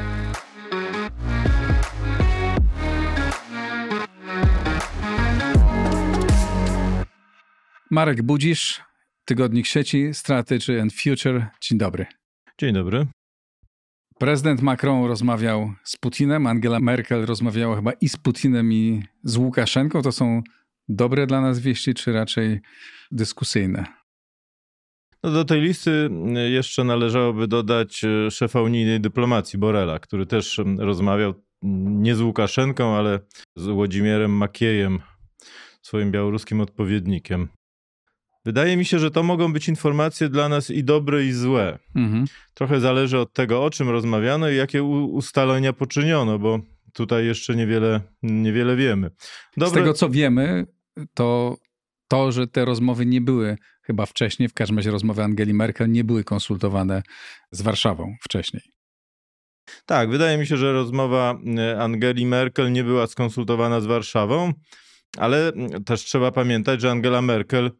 [7.91, 8.81] Marek Budzisz,
[9.25, 11.47] Tygodnik Sieci, Strategy and Future.
[11.61, 12.05] Dzień dobry.
[12.57, 13.07] Dzień dobry.
[14.19, 20.01] Prezydent Macron rozmawiał z Putinem, Angela Merkel rozmawiała chyba i z Putinem, i z Łukaszenką.
[20.01, 20.41] To są
[20.89, 22.59] dobre dla nas wieści, czy raczej
[23.11, 23.85] dyskusyjne?
[25.23, 26.09] No do tej listy
[26.49, 31.33] jeszcze należałoby dodać e, szefa unijnej dyplomacji Borela, który też rozmawiał
[31.83, 33.19] nie z Łukaszenką, ale
[33.55, 34.99] z Włodzimierem Makiejem,
[35.81, 37.47] swoim białoruskim odpowiednikiem.
[38.49, 41.79] Wydaje mi się, że to mogą być informacje dla nas i dobre, i złe.
[41.95, 42.25] Mhm.
[42.53, 46.59] Trochę zależy od tego, o czym rozmawiano i jakie ustalenia poczyniono, bo
[46.93, 49.11] tutaj jeszcze niewiele, niewiele wiemy.
[49.57, 49.69] Dobre...
[49.69, 50.65] Z tego, co wiemy,
[51.13, 51.57] to
[52.07, 56.03] to, że te rozmowy nie były chyba wcześniej, w każdym razie rozmowy Angeli Merkel nie
[56.03, 57.03] były konsultowane
[57.51, 58.63] z Warszawą wcześniej.
[59.85, 64.53] Tak, wydaje mi się, że rozmowa e, Angeli Merkel nie była skonsultowana z Warszawą,
[65.17, 65.51] ale
[65.85, 67.71] też trzeba pamiętać, że Angela Merkel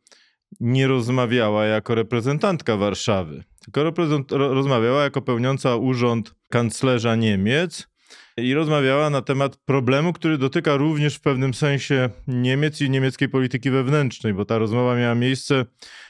[0.59, 3.91] nie rozmawiała jako reprezentantka Warszawy, tylko
[4.29, 7.87] rozmawiała jako pełniąca urząd kanclerza Niemiec
[8.37, 13.71] i rozmawiała na temat problemu, który dotyka również w pewnym sensie Niemiec i niemieckiej polityki
[13.71, 15.65] wewnętrznej, bo ta rozmowa miała miejsce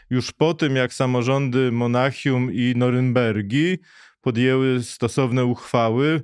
[0.10, 3.78] już po tym, jak samorządy Monachium i Norymbergi
[4.22, 6.22] podjęły stosowne uchwały,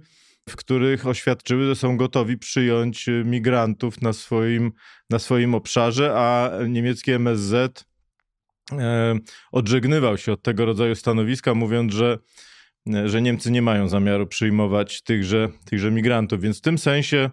[0.50, 4.72] w których oświadczyły, że są gotowi przyjąć migrantów na swoim,
[5.10, 7.86] na swoim obszarze, a niemieckie MSZ
[9.52, 12.18] odżegnywał się od tego rodzaju stanowiska, mówiąc, że,
[12.94, 16.42] e, że Niemcy nie mają zamiaru przyjmować tychże, tychże migrantów.
[16.42, 17.30] Więc w tym sensie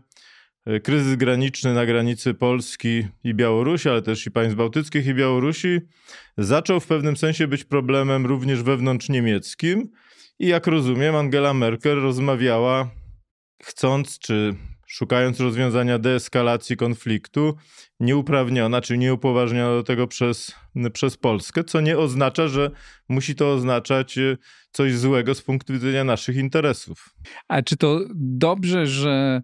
[0.66, 5.80] e, kryzys graniczny na granicy Polski i Białorusi, ale też i państw bałtyckich i Białorusi,
[6.38, 9.88] zaczął w pewnym sensie być problemem również wewnątrz niemieckim.
[10.38, 12.90] I jak rozumiem, Angela Merkel rozmawiała,
[13.62, 14.54] chcąc czy
[14.92, 17.56] szukając rozwiązania deeskalacji konfliktu,
[18.00, 20.54] nieuprawniona czy nieupoważniona do tego przez,
[20.92, 22.70] przez Polskę, co nie oznacza, że
[23.08, 24.36] musi to oznaczać e,
[24.72, 27.14] coś złego z punktu widzenia naszych interesów.
[27.48, 29.42] A czy to dobrze, że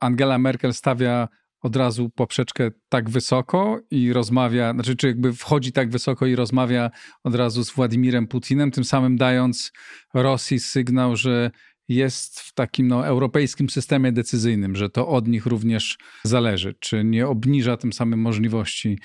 [0.00, 1.28] Angela Merkel stawia
[1.62, 6.90] od razu poprzeczkę tak wysoko i rozmawia, znaczy czy jakby wchodzi tak wysoko i rozmawia
[7.22, 9.72] od razu z Władimirem Putinem, tym samym dając
[10.14, 11.50] Rosji sygnał, że
[11.88, 17.26] jest w takim no, europejskim systemie decyzyjnym, że to od nich również zależy, czy nie
[17.26, 18.98] obniża tym samym możliwości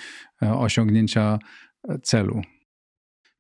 [0.44, 1.40] e, osiągnięcia
[1.90, 2.42] e, celu.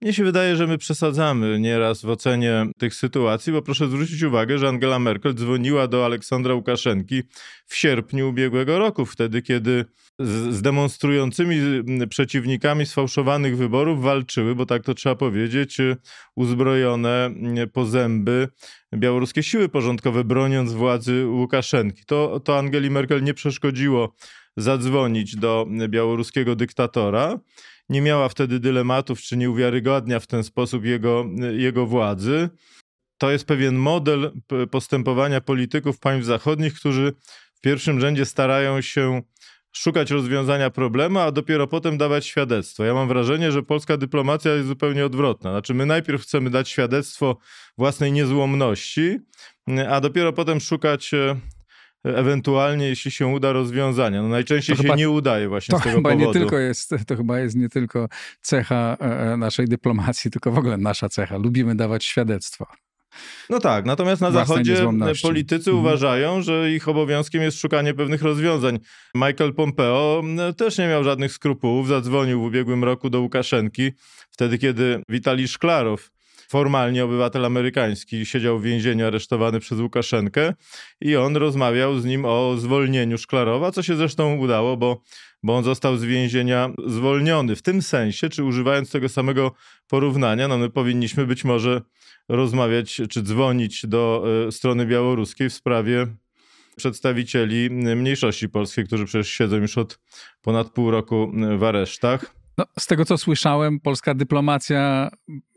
[0.01, 4.57] Mnie się wydaje, że my przesadzamy nieraz w ocenie tych sytuacji, bo proszę zwrócić uwagę,
[4.57, 7.23] że Angela Merkel dzwoniła do Aleksandra Łukaszenki
[7.65, 9.85] w sierpniu ubiegłego roku, wtedy kiedy
[10.19, 11.55] z, demonstrującymi
[12.09, 15.77] przeciwnikami sfałszowanych wyborów walczyły, bo tak to trzeba powiedzieć,
[16.35, 17.31] uzbrojone
[17.73, 18.47] po zęby
[18.95, 22.03] białoruskie siły porządkowe, broniąc władzy Łukaszenki.
[22.05, 24.15] To, to Angeli Merkel nie przeszkodziło
[24.57, 27.39] zadzwonić do białoruskiego dyktatora
[27.89, 32.49] nie miała wtedy dylematów, czy nie uwiarygodnia w ten sposób jego, jego władzy.
[33.17, 34.31] To jest pewien model
[34.71, 37.13] postępowania polityków państw zachodnich, którzy
[37.53, 39.21] w pierwszym rzędzie starają się
[39.71, 42.85] szukać rozwiązania problemu, a dopiero potem dawać świadectwo.
[42.85, 45.51] Ja mam wrażenie, że polska dyplomacja jest zupełnie odwrotna.
[45.51, 47.37] Znaczy, my najpierw chcemy dać świadectwo
[47.77, 49.17] własnej niezłomności,
[49.89, 51.39] a dopiero potem szukać e,
[52.03, 54.21] ewentualnie, jeśli się uda, rozwiązania.
[54.21, 56.27] No najczęściej to się chyba, nie udaje właśnie z tego chyba powodu.
[56.27, 58.07] Nie tylko jest, to chyba jest nie tylko
[58.41, 61.37] cecha e, e, naszej dyplomacji, tylko w ogóle nasza cecha.
[61.37, 62.67] Lubimy dawać świadectwo.
[63.49, 64.85] No tak, natomiast na Zachodzie
[65.21, 65.77] politycy mhm.
[65.77, 68.79] uważają, że ich obowiązkiem jest szukanie pewnych rozwiązań.
[69.15, 70.23] Michael Pompeo
[70.57, 73.91] też nie miał żadnych skrupułów, zadzwonił w ubiegłym roku do Łukaszenki,
[74.31, 76.09] wtedy kiedy Witalij Szklarow
[76.49, 80.53] formalnie obywatel amerykański siedział w więzieniu aresztowany przez Łukaszenkę
[81.01, 85.01] i on rozmawiał z nim o zwolnieniu Szklarowa, co się zresztą udało, bo,
[85.43, 87.55] bo on został z więzienia zwolniony.
[87.55, 89.51] W tym sensie, czy używając tego samego
[89.87, 91.81] porównania, no my powinniśmy być może
[92.29, 96.07] rozmawiać czy dzwonić do y, strony białoruskiej w sprawie
[96.75, 99.99] przedstawicieli mniejszości polskiej, którzy przecież siedzą już od
[100.41, 102.38] ponad pół roku w aresztach.
[102.59, 105.09] No, z tego co słyszałem, polska dyplomacja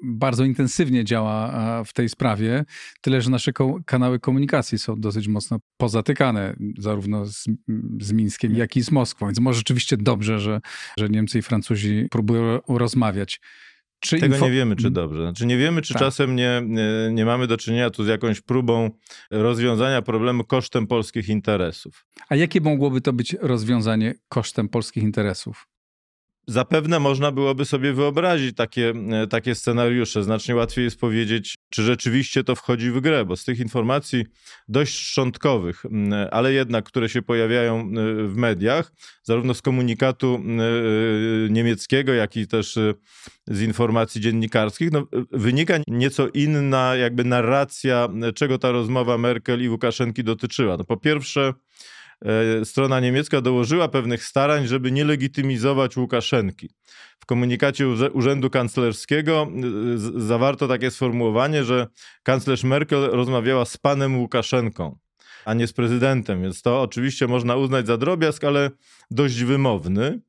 [0.04, 2.64] bardzo intensywnie działa w tej sprawie.
[3.00, 3.52] Tyle, że nasze
[3.86, 7.44] kanały komunikacji są dosyć mocno pozatykane, zarówno z,
[8.00, 9.26] z Mińskiem, jak i z Moskwą.
[9.26, 10.60] Więc może rzeczywiście dobrze, że,
[10.98, 13.40] że Niemcy i Francuzi próbują rozmawiać.
[14.00, 14.46] Czy Tego info...
[14.46, 15.22] nie wiemy, czy dobrze.
[15.22, 16.02] Znaczy nie wiemy, czy tak.
[16.02, 16.62] czasem nie,
[17.12, 18.90] nie, mamy do czynienia tu z jakąś próbą
[19.30, 22.06] rozwiązania problemu kosztem polskich interesów.
[22.28, 25.71] A jakie mogłoby to być rozwiązanie kosztem polskich interesów?
[26.46, 30.24] Zapewne można byłoby sobie wyobrazić takie, e, takie scenariusze.
[30.24, 34.24] Znacznie łatwiej jest powiedzieć, czy rzeczywiście to wchodzi w grę, bo z tych informacji
[34.68, 35.82] dość szczątkowych,
[36.30, 37.84] ale jednak, które się pojawiają e,
[38.26, 42.78] w mediach, zarówno z komunikatu e, niemieckiego, jak i też
[43.46, 50.24] z informacji dziennikarskich, no, wynika nieco inna jakby narracja, czego ta rozmowa Merkel i Łukaszenki
[50.24, 50.76] dotyczyła.
[50.76, 51.52] No, po pierwsze, E,
[52.64, 56.70] strona niemiecka dołożyła pewnych starań, żeby nie legitymizować Łukaszenki.
[57.20, 59.48] W komunikacie Urzędu Kanclerskiego
[60.16, 61.86] e, zawarto takie sformułowanie, że
[62.22, 64.98] kanclerz Merkel rozmawiała z panem Łukaszenką,
[65.44, 68.70] a nie z prezydentem, więc to oczywiście można uznać za drobiazg, ale
[69.10, 70.20] dość wymowny.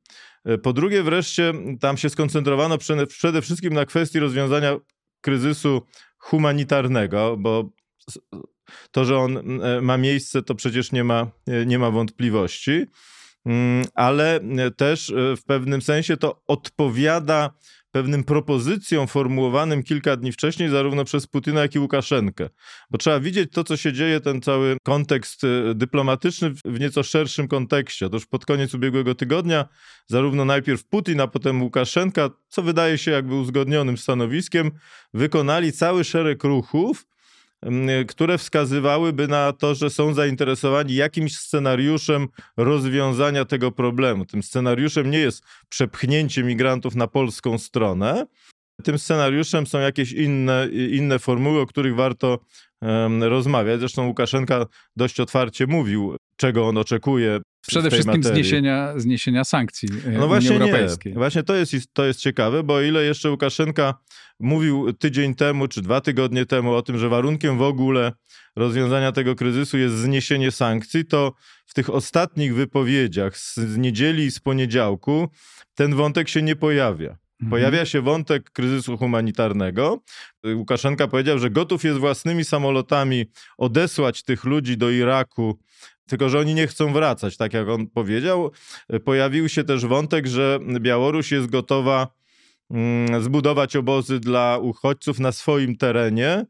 [0.44, 2.78] E, po drugie, wreszcie tam się skoncentrowano
[3.08, 4.76] przede wszystkim na kwestii rozwiązania
[5.20, 5.82] kryzysu
[6.18, 7.70] humanitarnego, bo
[8.90, 12.86] to, że on e, ma miejsce, to przecież nie ma, e, nie ma wątpliwości,
[13.46, 17.50] mm, ale e, też w pewnym sensie to odpowiada
[17.90, 22.48] pewnym propozycjom formułowanym kilka dni wcześniej, zarówno przez Putina, jak i Łukaszenkę.
[22.90, 25.42] Bo trzeba widzieć to, co się dzieje, ten cały kontekst
[25.74, 28.06] dyplomatyczny w nieco szerszym kontekście.
[28.06, 29.68] Otóż pod koniec ubiegłego tygodnia
[30.06, 34.70] zarówno najpierw Putin, a potem Łukaszenka, co wydaje się jakby uzgodnionym stanowiskiem,
[35.14, 37.06] wykonali cały szereg ruchów,
[38.08, 44.24] które wskazywałyby na to, że są zainteresowani jakimś scenariuszem rozwiązania tego problemu.
[44.24, 48.26] Tym scenariuszem nie jest przepchnięcie migrantów na polską stronę.
[48.82, 52.38] Tym scenariuszem są jakieś inne, inne formuły, o których warto
[52.80, 53.80] um, rozmawiać.
[53.80, 60.28] Zresztą Łukaszenka dość otwarcie mówił, czego on oczekuje Przede wszystkim zniesienia, zniesienia sankcji e, no
[60.28, 61.12] właśnie Europejskiej.
[61.12, 61.18] Nie.
[61.18, 63.94] Właśnie to jest, to jest ciekawe, bo ile jeszcze Łukaszenka
[64.40, 68.12] mówił tydzień temu czy dwa tygodnie temu o tym, że warunkiem w ogóle
[68.56, 71.32] rozwiązania tego kryzysu jest zniesienie sankcji, to
[71.66, 75.28] w tych ostatnich wypowiedziach z niedzieli i z poniedziałku
[75.74, 77.16] ten wątek się nie pojawia.
[77.40, 77.50] Mhm.
[77.50, 80.02] Pojawia się wątek kryzysu humanitarnego.
[80.54, 83.24] Łukaszenka powiedział, że gotów jest własnymi samolotami
[83.58, 85.58] odesłać tych ludzi do Iraku
[86.06, 88.50] tylko że oni nie chcą wracać, tak jak on powiedział.
[89.04, 92.08] Pojawił się też wątek, że Białoruś jest gotowa
[93.20, 96.44] zbudować obozy dla uchodźców na swoim terenie,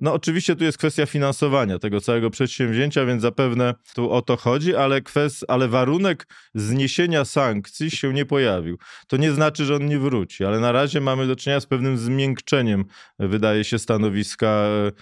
[0.00, 4.76] No oczywiście tu jest kwestia finansowania tego całego przedsięwzięcia, więc zapewne tu o to chodzi,
[4.76, 8.78] ale, kwest, ale warunek zniesienia sankcji się nie pojawił.
[9.06, 11.98] To nie znaczy, że on nie wróci, ale na razie mamy do czynienia z pewnym
[11.98, 12.84] zmiękczeniem,
[13.18, 14.92] wydaje się, stanowiska e,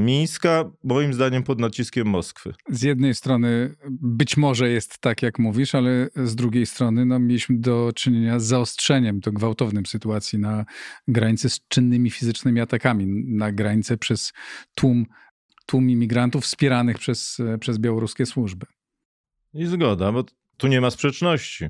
[0.00, 2.54] Mińska, moim zdaniem pod naciskiem Moskwy.
[2.68, 7.58] Z jednej strony być może jest tak, jak mówisz, ale z drugiej strony no, mieliśmy
[7.58, 10.64] do czynienia z zaostrzeniem, to gwałtownym sytuacji na
[11.08, 14.32] granicy z czynnymi fizycznymi atakami na granicę przez
[14.74, 15.06] tłum,
[15.66, 18.66] tłum imigrantów wspieranych przez, przez białoruskie służby.
[19.54, 20.24] I zgoda, bo
[20.56, 21.68] tu nie ma sprzeczności.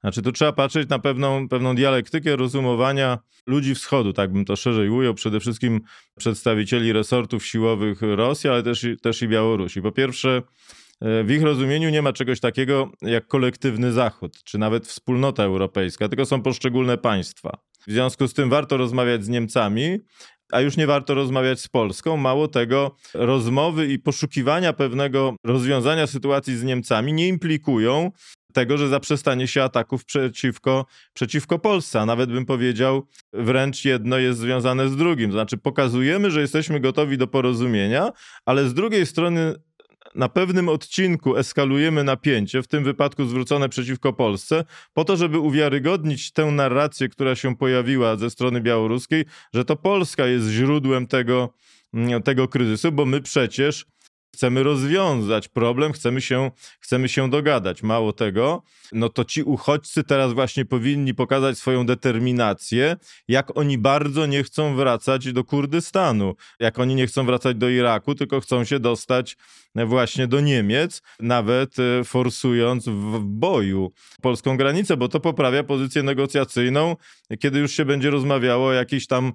[0.00, 4.90] Znaczy, tu trzeba patrzeć na pewną, pewną dialektykę rozumowania ludzi wschodu, tak bym to szerzej
[4.90, 5.80] ujął, przede wszystkim
[6.18, 9.82] przedstawicieli resortów siłowych Rosji, ale też, też i Białorusi.
[9.82, 10.42] Po pierwsze,
[11.00, 16.08] e, w ich rozumieniu nie ma czegoś takiego jak kolektywny Zachód, czy nawet wspólnota europejska,
[16.08, 17.58] tylko są poszczególne państwa.
[17.86, 19.98] W związku z tym warto rozmawiać z Niemcami,
[20.52, 22.16] a już nie warto rozmawiać z Polską.
[22.16, 28.10] Mało tego, rozmowy i poszukiwania pewnego rozwiązania sytuacji z Niemcami nie implikują
[28.58, 34.38] tego, że zaprzestanie się ataków przeciwko, przeciwko Polsce, a nawet bym powiedział, wręcz jedno jest
[34.38, 35.30] związane z drugim.
[35.30, 38.12] To znaczy, pokazujemy, że jesteśmy gotowi do porozumienia,
[38.46, 39.54] ale z drugiej strony
[40.14, 46.32] na pewnym odcinku eskalujemy napięcie, w tym wypadku zwrócone przeciwko Polsce, po to, żeby uwiarygodnić
[46.32, 51.54] tę narrację, która się pojawiła ze strony białoruskiej, że to Polska jest źródłem tego,
[51.94, 53.86] mm, tego kryzysu, bo my przecież
[54.34, 57.82] chcemy rozwiązać problem, chcemy się, chcemy się dogadać.
[57.82, 58.62] Mało tego,
[58.92, 62.96] no to ci uchodźcy teraz właśnie powinni pokazać swoją determinację,
[63.28, 68.14] jak oni bardzo nie chcą wracać do Kurdystanu, jak oni nie chcą wracać do Iraku,
[68.14, 69.36] tylko chcą się dostać
[69.74, 76.96] właśnie do Niemiec, nawet e, forsując w boju polską granicę, bo to poprawia pozycję negocjacyjną,
[77.38, 79.32] kiedy już się będzie rozmawiało o jakichś tam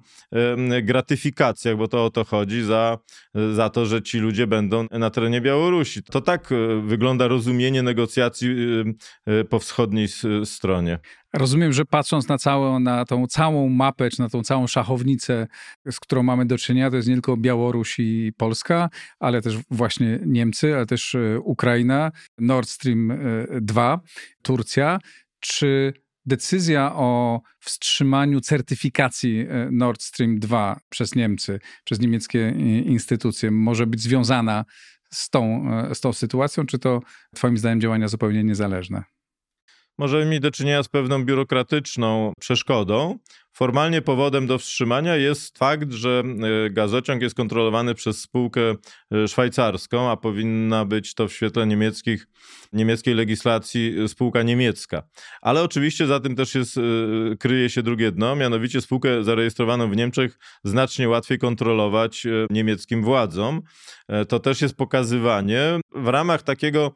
[0.82, 2.98] gratyfikacjach, bo to o to chodzi, za,
[3.54, 6.02] za to, że ci ludzie będą na terenie Białorusi.
[6.02, 8.56] To tak e, wygląda rozumienie negocjacji
[9.26, 10.08] e, po wschodniej
[10.44, 10.98] stronie.
[11.32, 15.46] Rozumiem, że patrząc na, całą, na tą całą mapę, czy na tą całą szachownicę,
[15.90, 20.18] z którą mamy do czynienia, to jest nie tylko Białoruś i Polska, ale też właśnie
[20.26, 23.12] Niemcy, ale też e, Ukraina, Nord Stream
[23.60, 24.00] 2,
[24.42, 24.98] Turcja.
[25.40, 25.92] Czy
[26.26, 32.50] decyzja o wstrzymaniu certyfikacji Nord Stream 2 przez Niemcy, przez niemieckie
[32.86, 34.64] instytucje może być związana
[35.12, 37.00] z tą, z tą sytuacją, czy to
[37.34, 39.04] Twoim zdaniem działania zupełnie niezależne?
[39.98, 43.18] Możemy mieć do czynienia z pewną biurokratyczną przeszkodą.
[43.52, 46.22] Formalnie powodem do wstrzymania jest fakt, że
[46.66, 48.74] e, gazociąg jest kontrolowany przez spółkę
[49.12, 52.26] e, szwajcarską, a powinna być to w świetle niemieckich,
[52.72, 55.02] niemieckiej legislacji e, spółka niemiecka.
[55.42, 56.80] Ale oczywiście za tym też jest,
[57.40, 63.62] kryje się drugie dno, mianowicie spółkę zarejestrowaną w Niemczech znacznie łatwiej kontrolować niemieckim władzom.
[64.28, 66.94] To też jest pokazywanie w ramach takiego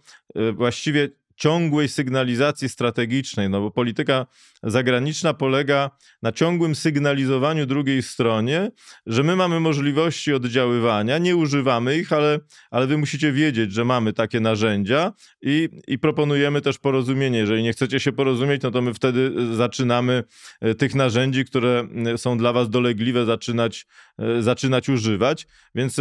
[0.55, 1.09] właściwie
[1.39, 4.27] ciągłej sygnalizacji strategicznej, no bo polityka
[4.63, 5.91] zagraniczna polega
[6.23, 8.71] na ciągłym sygnalizowaniu drugiej stronie,
[9.07, 12.39] że my mamy możliwości oddziaływania, nie używamy ich, ale,
[12.71, 17.39] ale wy musicie wiedzieć, że mamy takie narzędzia i, i proponujemy też porozumienie.
[17.39, 20.25] Jeżeli nie chcecie się porozumieć, no to my wtedy zaczynamy
[20.61, 23.87] e, tych narzędzi, które e, są dla was dolegliwe, zaczynać,
[24.19, 25.47] e, zaczynać używać.
[25.75, 25.97] Więc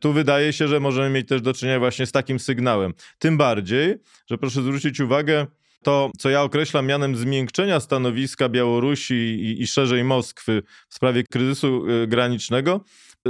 [0.00, 2.94] tu wydaje się, że możemy mieć też do czynienia właśnie z takim sygnałem.
[3.18, 3.94] Tym bardziej,
[4.30, 5.46] że proszę zwrócić uwagę,
[5.82, 11.90] to, co ja określam mianem zmiękczenia stanowiska Białorusi i, i szerzej Moskwy w sprawie kryzysu
[11.90, 12.80] y, granicznego,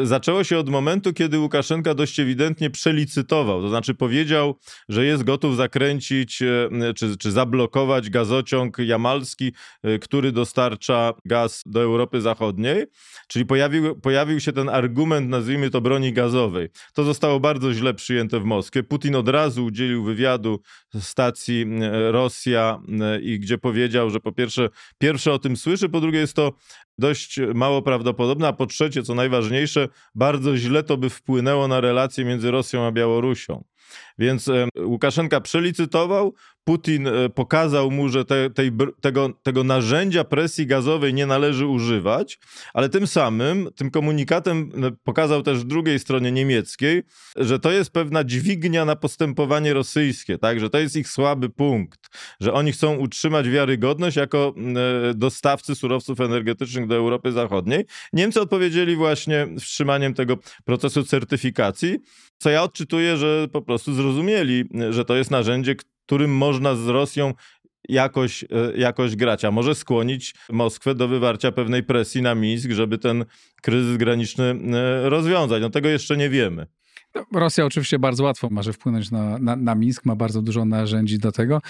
[0.03, 5.57] zaczęło się od momentu, kiedy Łukaszenka dość ewidentnie przelicytował, to znaczy powiedział, że jest gotów
[5.57, 12.85] zakręcić e, czy, czy zablokować gazociąg jamalski, e, który dostarcza gaz do Europy Zachodniej,
[13.29, 16.69] czyli pojawił, pojawił się ten argument, nazwijmy to broni gazowej.
[16.95, 18.83] To zostało bardzo źle przyjęte w Moskwie.
[18.83, 20.61] Putin od razu udzielił wywiadu
[21.01, 22.81] stacji e, Rosja
[23.23, 26.53] i gdzie powiedział, że po pierwsze, pierwsze o tym słyszy, po drugie jest to
[26.99, 32.25] dość mało prawdopodobne, a po trzecie, co najważniejsze, bardzo źle to by wpłynęło na relacje
[32.25, 33.65] między Rosją a Białorusią.
[34.19, 36.35] Więc Łukaszenka przelicytował,
[36.67, 42.39] Putin e, pokazał mu, że te, tej, tego, tego narzędzia presji gazowej nie należy używać,
[42.75, 47.03] ale tym samym, tym komunikatem e, pokazał też drugiej stronie niemieckiej,
[47.37, 50.61] że to jest pewna dźwignia na postępowanie rosyjskie, tak?
[50.61, 52.01] że to jest ich słaby punkt,
[52.41, 54.55] że oni chcą utrzymać wiarygodność jako
[55.11, 57.85] e, dostawcy surowców energetycznych do Europy Zachodniej.
[58.13, 61.99] Niemcy odpowiedzieli właśnie wstrzymaniem tego procesu certyfikacji,
[62.39, 65.75] co ja odczytuję, że po prostu zrozumieli, że to jest narzędzie,
[66.07, 67.35] którym można z Rosją
[67.89, 68.47] jakoś, e,
[68.77, 73.25] jakoś grać, a może skłonić Moskwę do wywarcia pewnej presji na Mińsk, żeby ten
[73.63, 75.63] kryzys graniczny e, rozwiązać.
[75.63, 76.67] No tego jeszcze nie wiemy.
[77.15, 81.19] No, Rosja oczywiście bardzo łatwo może wpłynąć na, na, na Mińsk, ma bardzo dużo narzędzi
[81.19, 81.61] do tego.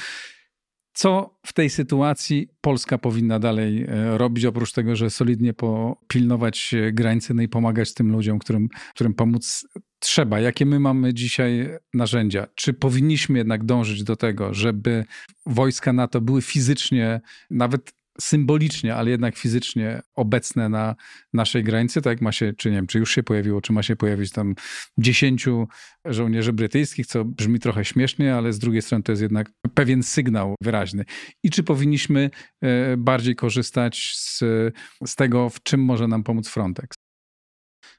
[0.97, 7.35] Co w tej sytuacji Polska powinna dalej e, robić, oprócz tego, że solidnie popilnować granicy
[7.35, 9.67] no i pomagać tym ludziom, którym, którym pomóc
[9.99, 10.41] trzeba?
[10.41, 12.47] Jakie my mamy dzisiaj narzędzia?
[12.55, 15.05] Czy powinniśmy jednak dążyć do tego, żeby
[15.47, 17.21] wojska NATO były fizycznie,
[17.51, 20.95] nawet symbolicznie, ale jednak fizycznie obecne na
[21.33, 23.83] naszej granicy, tak jak ma się, czy nie wiem, czy już się pojawiło, czy ma
[23.83, 24.55] się pojawić tam
[24.99, 25.69] dziesięciu
[26.05, 30.55] żołnierzy brytyjskich, co brzmi trochę śmiesznie, ale z drugiej strony to jest jednak pewien sygnał
[30.63, 31.05] wyraźny.
[31.43, 32.31] I czy powinniśmy
[32.63, 34.39] e, bardziej korzystać z,
[35.07, 37.06] z tego, w czym może nam pomóc Frontex?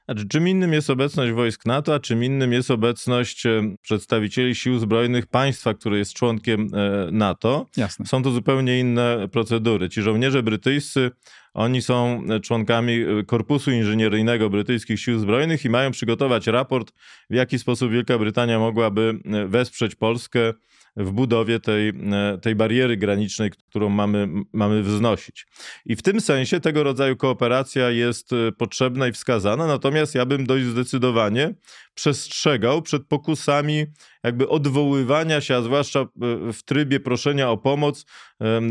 [0.08, 4.78] Znaczy, czym innym jest obecność wojsk NATO, a czym innym jest obecność e, przedstawicieli sił
[4.78, 7.66] zbrojnych państwa, które jest członkiem e, NATO.
[7.76, 8.06] Jasne.
[8.06, 9.88] Są to zupełnie inne procedury.
[9.88, 11.10] Ci żołnierze brytyjscy,
[11.54, 16.92] oni są członkami e, Korpusu Inżynieryjnego Brytyjskich Sił Zbrojnych i mają przygotować raport,
[17.30, 20.52] w jaki sposób Wielka Brytania mogłaby wesprzeć Polskę
[20.98, 25.46] w budowie tej, e, tej bariery granicznej, którą mamy, mamy wznosić.
[25.86, 30.46] I w tym sensie tego rodzaju kooperacja jest e, potrzebna i wskazana, natomiast ja bym
[30.46, 31.54] dość zdecydowanie
[31.94, 33.86] przestrzegał przed pokusami
[34.24, 36.06] jakby odwoływania się, a zwłaszcza e,
[36.52, 38.06] w trybie proszenia o pomoc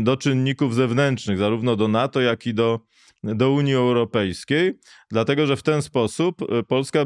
[0.00, 2.80] do czynników zewnętrznych, zarówno do NATO, jak i do
[3.22, 4.78] do Unii Europejskiej,
[5.10, 7.04] dlatego że w ten sposób e, Polska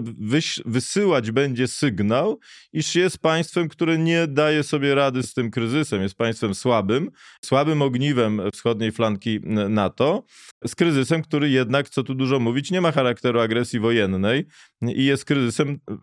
[0.64, 2.38] wysyłać będzie sygnał,
[2.72, 7.10] iż jest państwem, które nie daje sobie rady z tym kryzysem, jest państwem słabym,
[7.44, 10.24] słabym ogniwem wschodniej flanki NATO,
[10.66, 14.44] z kryzysem, który jednak, co tu dużo mówić, nie ma charakteru agresji wojennej
[14.82, 15.96] i jest kryzysem e,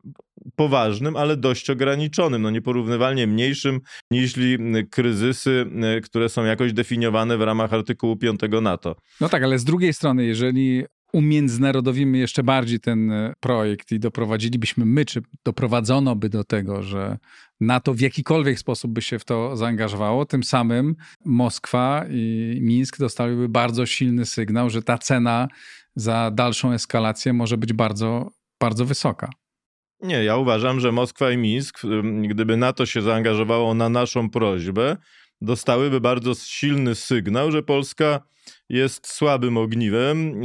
[0.56, 3.82] poważnym, ale dość ograniczonym, no nieporównywalnie mniejszym
[4.12, 4.34] niż
[4.92, 8.96] kryzysy, e, które są jakoś definiowane w ramach artykułu 5 NATO.
[9.22, 10.84] No tak, ale z drugiej strony, jeżeli
[11.14, 17.18] umiędzynarodowimy jeszcze bardziej ten e, projekt i doprowadzilibyśmy my, czy doprowadzono by do tego, że
[17.62, 20.96] NATO w jakikolwiek sposób by się w to zaangażowało, tym samym
[21.26, 25.48] Moskwa i Mińsk dostałyby bardzo silny sygnał, że ta cena
[25.96, 29.30] za dalszą eskalację może być bardzo, bardzo wysoka.
[30.02, 31.82] Nie, ja uważam, że Moskwa i Mińsk,
[32.28, 34.98] gdyby NATO się zaangażowało na naszą prośbę,
[35.42, 38.22] dostałyby bardzo silny sygnał, że Polska
[38.70, 40.44] jest słabym ogniwem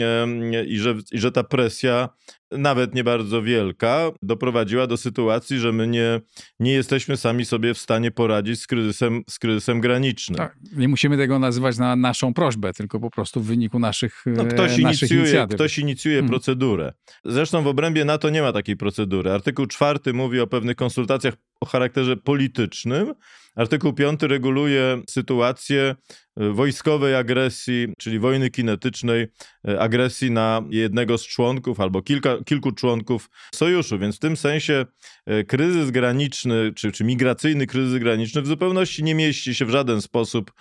[0.67, 2.09] i że, i że ta presja,
[2.51, 6.21] nawet nie bardzo wielka, doprowadziła do sytuacji, że my nie,
[6.61, 10.37] nie jesteśmy sami sobie w stanie poradzić z kryzysem, z kryzysem granicznym.
[10.37, 14.45] Tak, nie musimy tego nazywać na naszą prośbę, tylko po prostu w wyniku naszych, no,
[14.45, 15.55] ktoś e, naszych inicjuje, inicjatyw.
[15.55, 16.31] Ktoś inicjuje hmm.
[16.31, 16.93] procedurę.
[17.25, 19.31] Zresztą w obrębie NATO nie ma takiej procedury.
[19.31, 23.15] Artykuł czwarty mówi o pewnych konsultacjach o charakterze politycznym.
[23.55, 25.95] Artykuł 5 reguluje sytuację
[26.37, 29.27] wojskowej agresji, czyli wojny kinetycznej,
[29.69, 33.99] e, agresji na jednego z członków albo kilka, kilku członków sojuszu.
[33.99, 34.87] Więc w tym sensie
[35.27, 40.03] e, kryzys graniczny, czy, czy migracyjny kryzys graniczny w zupełności nie mieści się w żaden
[40.03, 40.53] sposób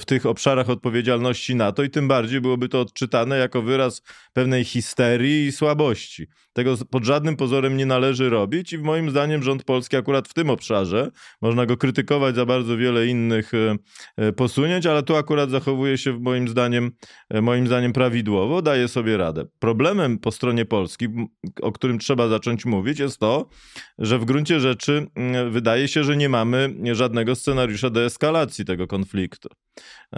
[0.00, 4.02] w tych obszarach odpowiedzialności NATO i tym bardziej byłoby to odczytane jako wyraz
[4.32, 6.26] pewnej histerii i słabości.
[6.52, 10.50] Tego pod żadnym pozorem nie należy robić i moim zdaniem rząd polski akurat w tym
[10.50, 11.10] obszarze,
[11.42, 13.52] można go krytykować za bardzo wiele innych
[14.36, 16.90] posunięć, ale tu akurat zachowuje się moim zdaniem,
[17.30, 19.44] e, moim zdaniem prawidłowo, daje sobie radę.
[19.58, 21.08] Problemem po stronie Polski,
[21.62, 23.48] o którym trzeba zacząć mówić, jest to,
[23.98, 25.06] że w gruncie rzeczy
[25.50, 29.48] wydaje się, że nie mamy żadnego scenariusza deeskalacji tego konfliktu.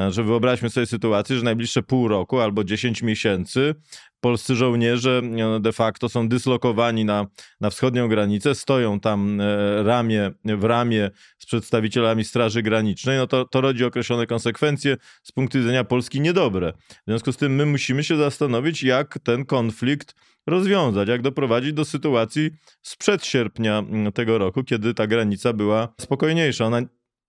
[0.09, 3.75] Że wyobraźmy sobie sytuację, że najbliższe pół roku albo 10 miesięcy
[4.21, 7.27] polscy żołnierze no, de facto są dyslokowani na,
[7.61, 13.45] na wschodnią granicę, stoją tam e, ramię w ramię z przedstawicielami Straży Granicznej, no to,
[13.45, 16.73] to rodzi określone konsekwencje z punktu widzenia Polski niedobre.
[16.89, 20.15] W związku z tym my musimy się zastanowić, jak ten konflikt
[20.47, 22.51] rozwiązać, jak doprowadzić do sytuacji
[22.83, 23.83] sprzed sierpnia
[24.15, 26.67] tego roku, kiedy ta granica była spokojniejsza.
[26.67, 26.81] Ona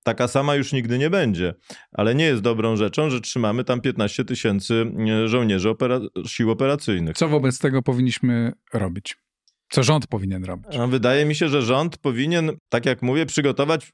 [0.03, 1.53] taka sama już nigdy nie będzie.
[1.91, 7.17] Ale nie jest dobrą rzeczą, że trzymamy tam 15 tysięcy e, żołnierzy opera sił operacyjnych.
[7.17, 9.17] Co wobec tego powinniśmy robić?
[9.69, 10.77] Co rząd powinien robić?
[10.77, 13.91] No, wydaje mi się, że rząd powinien, tak jak mówię, przygotować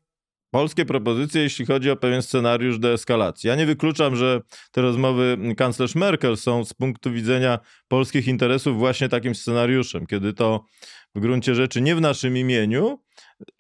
[0.52, 3.48] polskie propozycje, jeśli chodzi o pewien scenariusz deeskalacji.
[3.48, 4.42] Ja nie wykluczam, że
[4.72, 10.66] te rozmowy kanclerz Merkel są z punktu widzenia polskich interesów właśnie takim scenariuszem, kiedy to
[11.18, 13.00] w gruncie rzeczy nie w naszym imieniu,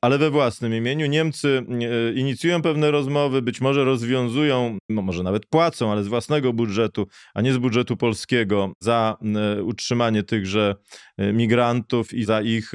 [0.02, 1.06] ale we własnym imieniu.
[1.06, 7.08] Niemcy e, inicjują pewne rozmowy, być może rozwiązują, może nawet płacą, ale z własnego budżetu,
[7.34, 10.76] a nie z budżetu polskiego za e, utrzymanie tychże
[11.18, 12.72] e, migrantów i za ich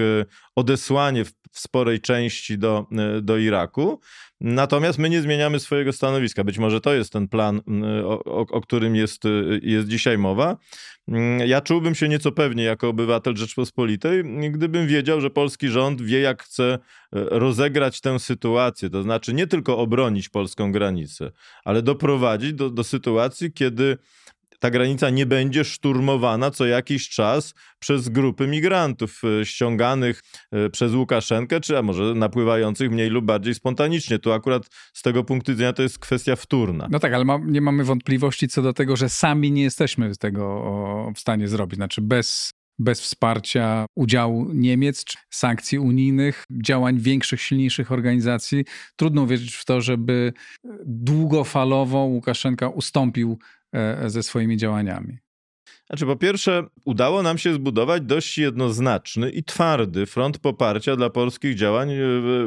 [0.57, 2.87] odesłanie w sporej części do,
[3.23, 4.01] do Iraku.
[4.45, 6.45] Natomiast my nie zmieniamy swojego stanowiska.
[6.45, 7.61] Być może to jest ten plan,
[8.05, 9.23] o, o, o którym jest,
[9.63, 10.57] jest dzisiaj mowa.
[11.09, 16.21] Mm, ja czułbym się nieco pewnie jako obywatel Rzeczpospolitej, gdybym wiedział, że polski rząd wie,
[16.21, 16.79] jak chce e,
[17.13, 18.91] rozegrać tę sytuację.
[18.91, 21.31] To znaczy nie tylko obronić polską granicę,
[21.65, 23.99] ale doprowadzić do, do sytuacji, kiedy
[24.63, 30.95] ta granica nie będzie szturmowana co jakiś czas przez grupy migrantów e, ściąganych e, przez
[30.95, 34.19] Łukaszenkę, czy a może napływających mniej lub bardziej spontanicznie.
[34.19, 36.89] Tu akurat z tego punktu widzenia to jest kwestia wtórna.
[36.91, 41.13] No tak, ale ma, nie mamy wątpliwości co do tego, że sami nie jesteśmy tego
[41.17, 41.77] w stanie zrobić.
[41.77, 48.65] Znaczy bez bez wsparcia udziału Niemiec, sankcji unijnych, działań większych, silniejszych organizacji,
[48.97, 50.33] trudno wierzyć w to, żeby
[50.87, 53.39] długofalowo Łukaszenka ustąpił
[54.07, 55.19] ze swoimi działaniami.
[55.93, 61.55] Znaczy, po pierwsze, udało nam się zbudować dość jednoznaczny i twardy front poparcia dla polskich
[61.55, 61.91] działań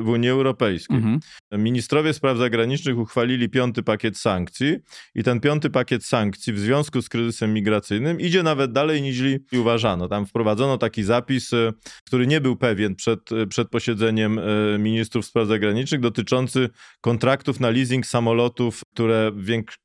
[0.02, 0.98] w Unii Europejskiej.
[0.98, 1.20] Mhm.
[1.52, 4.76] Ministrowie spraw zagranicznych uchwalili piąty pakiet sankcji
[5.16, 9.22] i ten piąty pakiet sankcji w związku z kryzysem migracyjnym idzie nawet dalej niż
[9.54, 10.08] uważano.
[10.08, 11.74] Tam wprowadzono taki zapis, e,
[12.06, 14.44] który nie był pewien przed, e, przed posiedzeniem e,
[14.80, 16.70] ministrów spraw zagranicznych, dotyczący
[17.02, 19.32] kontraktów na leasing samolotów, które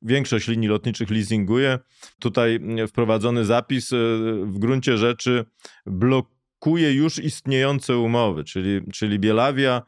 [0.02, 1.78] większość linii lotniczych leasinguje.
[2.18, 3.90] Tutaj wprowadzony zapis
[4.44, 5.44] w gruncie rzeczy
[5.86, 9.82] blokuje już istniejące umowy, czyli, czyli Bielawia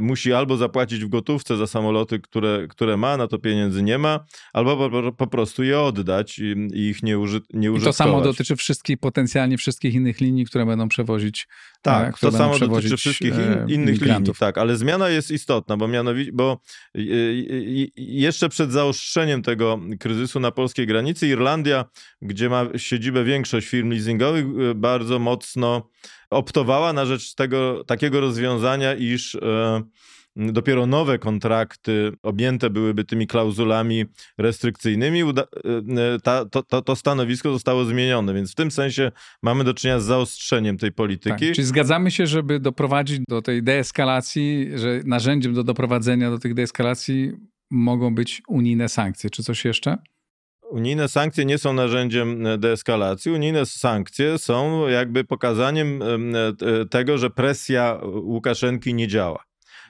[0.00, 4.24] musi albo zapłacić w gotówce za samoloty, które, które ma, na to pieniędzy nie ma,
[4.52, 7.96] albo po, po prostu je oddać i, i ich nie, uży, nie użytkować.
[7.96, 11.48] I to samo dotyczy wszystkich, potencjalnie wszystkich innych linii, które będą przewozić
[11.82, 15.88] Tak, to samo dotyczy wszystkich in, e, innych linii, tak, ale zmiana jest istotna, bo
[15.88, 16.60] mianowicie, bo
[16.94, 17.00] e,
[17.96, 21.84] jeszcze przed zaostrzeniem tego kryzysu na polskiej granicy Irlandia,
[22.22, 25.90] gdzie ma siedzibę większość firm leasingowych, bardzo mocno
[26.34, 29.82] optowała na rzecz tego takiego rozwiązania, iż e,
[30.36, 34.04] dopiero nowe kontrakty objęte byłyby tymi klauzulami
[34.38, 35.32] restrykcyjnymi, e,
[36.22, 39.12] ta, to, to, to, stanowisko zostało zmienione, więc w tym sensie
[39.42, 41.52] mamy do czynienia z zaostrzeniem tej polityki.
[41.56, 47.32] Tak, zgadzamy się, żeby doprowadzić do tej deeskalacji, że narzędziem do doprowadzenia do tych deeskalacji
[47.70, 49.30] mogą być unijne sankcje.
[49.30, 49.98] Czy coś jeszcze?
[50.70, 53.32] Unijne sankcje nie są narzędziem e, deeskalacji.
[53.32, 59.44] Unijne sankcje są jakby pokazaniem e, e, tego, że presja Łukaszenki nie działa.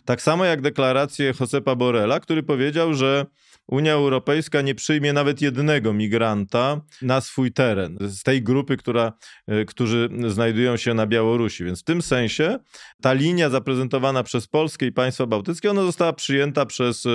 [0.05, 3.27] Tak samo jak deklaracje Josepa Borela, który powiedział, że
[3.67, 9.12] Unia Europejska nie przyjmie nawet jednego migranta na swój teren z tej grupy, która,
[9.47, 11.65] e, którzy znajdują się na Białorusi.
[11.65, 12.59] Więc w tym sensie
[13.03, 17.07] ta linia zaprezentowana przez Polskę i państwa bałtyckie, ona została przyjęta przez,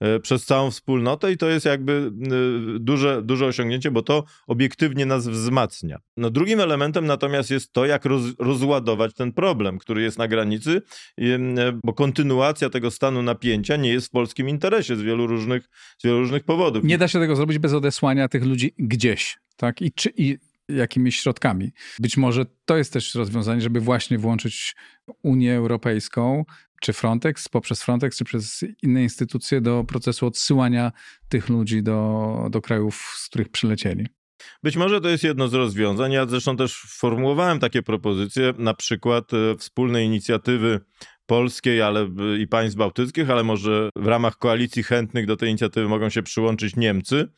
[0.00, 5.06] e, przez całą wspólnotę i to jest jakby e, duże, duże osiągnięcie, bo to obiektywnie
[5.06, 5.98] nas wzmacnia.
[6.16, 10.82] No drugim elementem natomiast jest to, jak roz, rozładować ten problem, który jest na granicy,
[11.84, 15.68] bo kontynuacja tego stanu napięcia nie jest w polskim interesie z wielu różnych
[15.98, 16.84] z wielu różnych powodów.
[16.84, 19.82] Nie da się tego zrobić bez odesłania tych ludzi gdzieś, tak?
[19.82, 20.38] I, czy, i
[20.68, 21.72] jakimiś środkami.
[21.98, 24.76] Być może to jest też rozwiązanie, żeby właśnie włączyć
[25.22, 26.44] Unię Europejską,
[26.80, 30.92] czy Frontex, poprzez Frontex, czy przez inne instytucje do procesu odsyłania
[31.28, 34.06] tych ludzi do, do krajów, z których przylecieli.
[34.62, 36.12] Być może to jest jedno z rozwiązań.
[36.12, 40.80] Ja zresztą też formułowałem takie propozycje, na przykład e, wspólnej inicjatywy
[41.28, 42.08] polskiej ale
[42.38, 46.76] i państw bałtyckich, ale może w ramach koalicji chętnych do tej inicjatywy mogą się przyłączyć
[46.76, 47.28] Niemcy,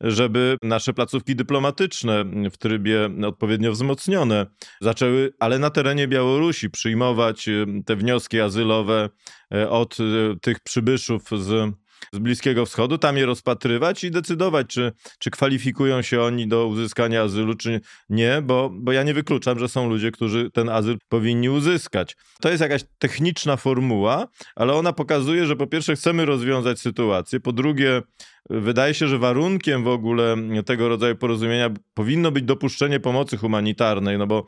[0.00, 4.46] żeby nasze placówki dyplomatyczne w trybie odpowiednio wzmocnione
[4.80, 9.08] zaczęły, ale na terenie Białorusi, przyjmować y, te wnioski azylowe
[9.54, 11.74] y, od y, tych przybyszów z
[12.12, 17.22] z Bliskiego Wschodu, tam je rozpatrywać i decydować, czy, czy kwalifikują się oni do uzyskania
[17.22, 21.48] azylu, czy nie, bo, bo ja nie wykluczam, że są ludzie, którzy ten azyl powinni
[21.48, 22.16] uzyskać.
[22.40, 27.52] To jest jakaś techniczna formuła, ale ona pokazuje, że po pierwsze chcemy rozwiązać sytuację, po
[27.52, 28.02] drugie
[28.50, 30.36] Wydaje się, że warunkiem w ogóle
[30.66, 34.46] tego rodzaju porozumienia powinno być dopuszczenie pomocy humanitarnej, no bo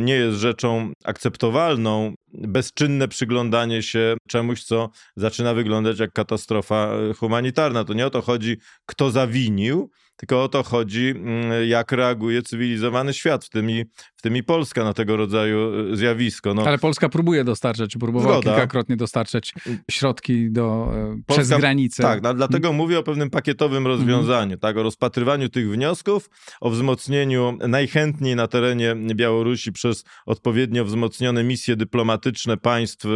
[0.00, 7.84] nie jest rzeczą akceptowalną bezczynne przyglądanie się czemuś, co zaczyna wyglądać jak katastrofa humanitarna.
[7.84, 8.56] To nie o to chodzi,
[8.86, 13.84] kto zawinił, tylko o to chodzi, mm, jak reaguje cywilizowany świat, w tym i,
[14.16, 15.58] w tym i Polska na tego rodzaju
[15.92, 16.54] e, zjawisko.
[16.54, 18.50] No, Ale Polska próbuje dostarczać, czy próbowała Zgoda.
[18.50, 19.52] kilkakrotnie dostarczać
[19.90, 20.92] środki do,
[21.26, 22.02] Polska, przez granicę.
[22.02, 22.76] Tak, no, dlatego hmm.
[22.76, 24.58] mówię o pewnym pakietowym rozwiązaniu, hmm.
[24.58, 31.76] tak, o rozpatrywaniu tych wniosków, o wzmocnieniu najchętniej na terenie Białorusi przez odpowiednio wzmocnione misje
[31.76, 33.06] dyplomatyczne państw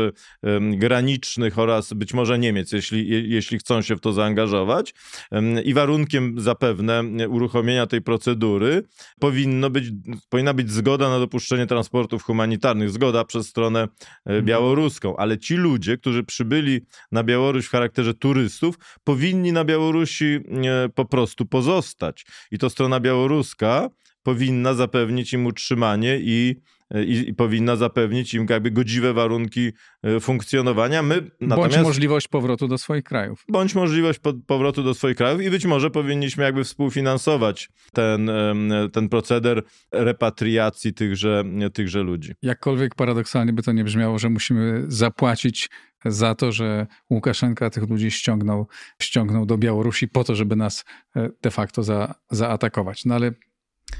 [0.60, 4.94] granicznych oraz być może Niemiec, jeśli, jeśli chcą się w to zaangażować.
[5.64, 6.85] I warunkiem zapewne
[7.28, 8.82] uruchomienia tej procedury
[9.20, 9.84] powinno być,
[10.28, 13.88] powinna być zgoda na dopuszczenie transportów humanitarnych, zgoda przez stronę e,
[14.26, 14.44] mhm.
[14.44, 16.80] białoruską, ale ci ludzie, którzy przybyli
[17.12, 18.74] na Białoruś w charakterze turystów,
[19.04, 20.40] powinni na Białorusi
[20.94, 22.26] po prostu pozostać.
[22.50, 23.88] I to strona białoruska
[24.22, 26.56] powinna zapewnić im utrzymanie i
[26.94, 29.72] i, i, powinna zapewnić im jakby godziwe warunki
[30.02, 31.02] e, funkcjonowania.
[31.02, 33.44] My bądź możliwość powrotu do swoich krajów.
[33.48, 38.30] Bądź możliwość po, powrotu do swoich krajów i być może powinniśmy jakby współfinansować ten,
[38.92, 39.62] ten proceder
[39.92, 42.32] repatriacji tychże, tychże ludzi.
[42.42, 45.68] Jakkolwiek paradoksalnie by to nie brzmiało, że musimy zapłacić
[46.04, 48.66] za to, że Łukaszenka tych ludzi ściągnął,
[49.02, 50.84] ściągnął do Białorusi po to, żeby nas
[51.16, 53.04] e, de facto za, zaatakować.
[53.04, 53.32] No ale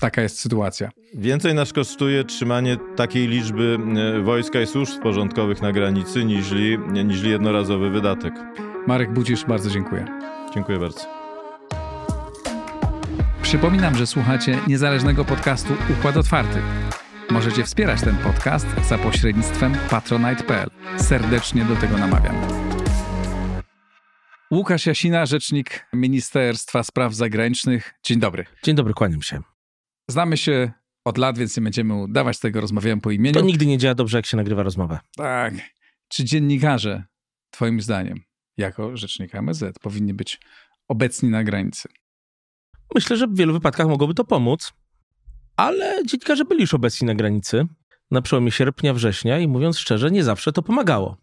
[0.00, 0.90] Taka jest sytuacja.
[1.14, 3.78] Więcej nas kosztuje trzymanie takiej liczby
[4.16, 6.46] e, wojska i służb porządkowych na granicy niż,
[7.04, 8.34] niż jednorazowy wydatek.
[8.86, 10.04] Marek Budzisz, bardzo dziękuję.
[10.54, 11.00] Dziękuję bardzo.
[13.42, 16.62] Przypominam, że słuchacie niezależnego podcastu Układ Otwarty.
[17.30, 20.70] Możecie wspierać ten podcast za pośrednictwem patronite.pl.
[20.96, 22.34] Serdecznie do tego namawiam.
[24.50, 27.94] Łukasz Jasina, rzecznik Ministerstwa Spraw Zagranicznych.
[28.02, 28.44] Dzień dobry.
[28.62, 29.55] Dzień dobry, kłaniam się.
[30.08, 30.72] Znamy się
[31.04, 33.34] od lat, więc nie będziemy udawać tego, rozmawiałem po imieniu.
[33.34, 34.98] To nigdy nie działa dobrze, jak się nagrywa rozmowę.
[35.16, 35.54] Tak.
[36.08, 37.04] Czy dziennikarze,
[37.50, 38.20] twoim zdaniem,
[38.56, 40.40] jako rzecznika MSZ, powinni być
[40.88, 41.88] obecni na granicy?
[42.94, 44.72] Myślę, że w wielu wypadkach mogłoby to pomóc,
[45.56, 47.66] ale dziennikarze byli już obecni na granicy
[48.10, 51.16] na przełomie sierpnia, września i mówiąc szczerze, nie zawsze to pomagało.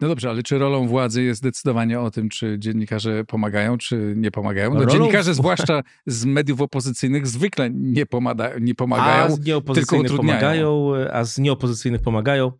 [0.00, 4.30] No dobrze, ale czy rolą władzy jest decydowanie o tym, czy dziennikarze pomagają, czy nie
[4.30, 4.74] pomagają?
[4.74, 4.92] No, rolą...
[4.92, 11.24] dziennikarze, zwłaszcza z mediów opozycyjnych, zwykle nie, pomada, nie pomagają, a z nieopozycyjnych pomagają, a
[11.24, 12.52] z nieopozycyjnych pomagają.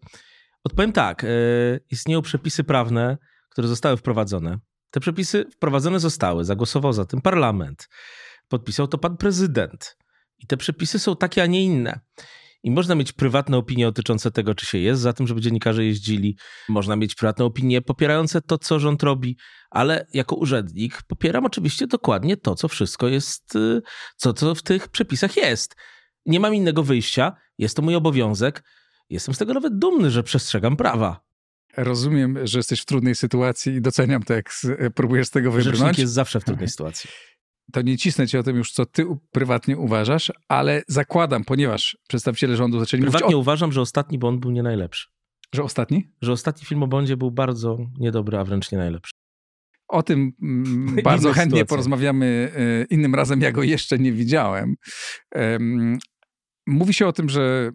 [0.65, 1.29] Odpowiem tak, e,
[1.91, 3.19] istnieją przepisy prawne,
[3.49, 4.59] które zostały wprowadzone.
[4.91, 7.89] Te przepisy wprowadzone zostały, zagłosował za tym parlament,
[8.49, 9.97] podpisał to pan prezydent.
[10.39, 12.01] I te przepisy są takie, a nie inne.
[12.65, 16.37] I można mieć prywatne opinie dotyczące tego, czy się jest za tym, żeby dziennikarze jeździli.
[16.69, 19.37] Można mieć prywatne opinie popierające to, co rząd robi,
[19.71, 23.83] ale jako urzędnik popieram oczywiście dokładnie to, co wszystko jest, y,
[24.17, 25.77] co, co w tych przepisach jest.
[26.27, 28.65] Nie mam innego wyjścia, jest to mój obowiązek.
[29.11, 31.21] Jestem z tego nawet dumny, że przestrzegam prawa.
[31.77, 34.51] Rozumiem, że jesteś w trudnej sytuacji i doceniam to, jak
[34.95, 35.79] próbujesz z tego wybrnąć.
[35.79, 37.11] Rzecznik jest zawsze w trudnej sytuacji
[37.73, 42.57] to nie cisnę cię o tym już, co ty prywatnie uważasz, ale zakładam, ponieważ przedstawiciele
[42.57, 43.35] rządu zaczęli prywatnie mówić...
[43.35, 43.39] o...
[43.39, 45.09] uważam, że ostatni Bond był nie najlepszy.
[45.55, 46.09] Że ostatni?
[46.23, 49.13] Że ostatni film o Bondzie był bardzo niedobry, a wręcz nie najlepszy.
[49.89, 51.65] O tym mm, bardzo chętnie sytuacja.
[51.65, 53.41] porozmawiamy e, innym razem.
[53.41, 54.77] Ja go jeszcze nie widziałem.
[56.67, 57.73] Mówi się o tym, że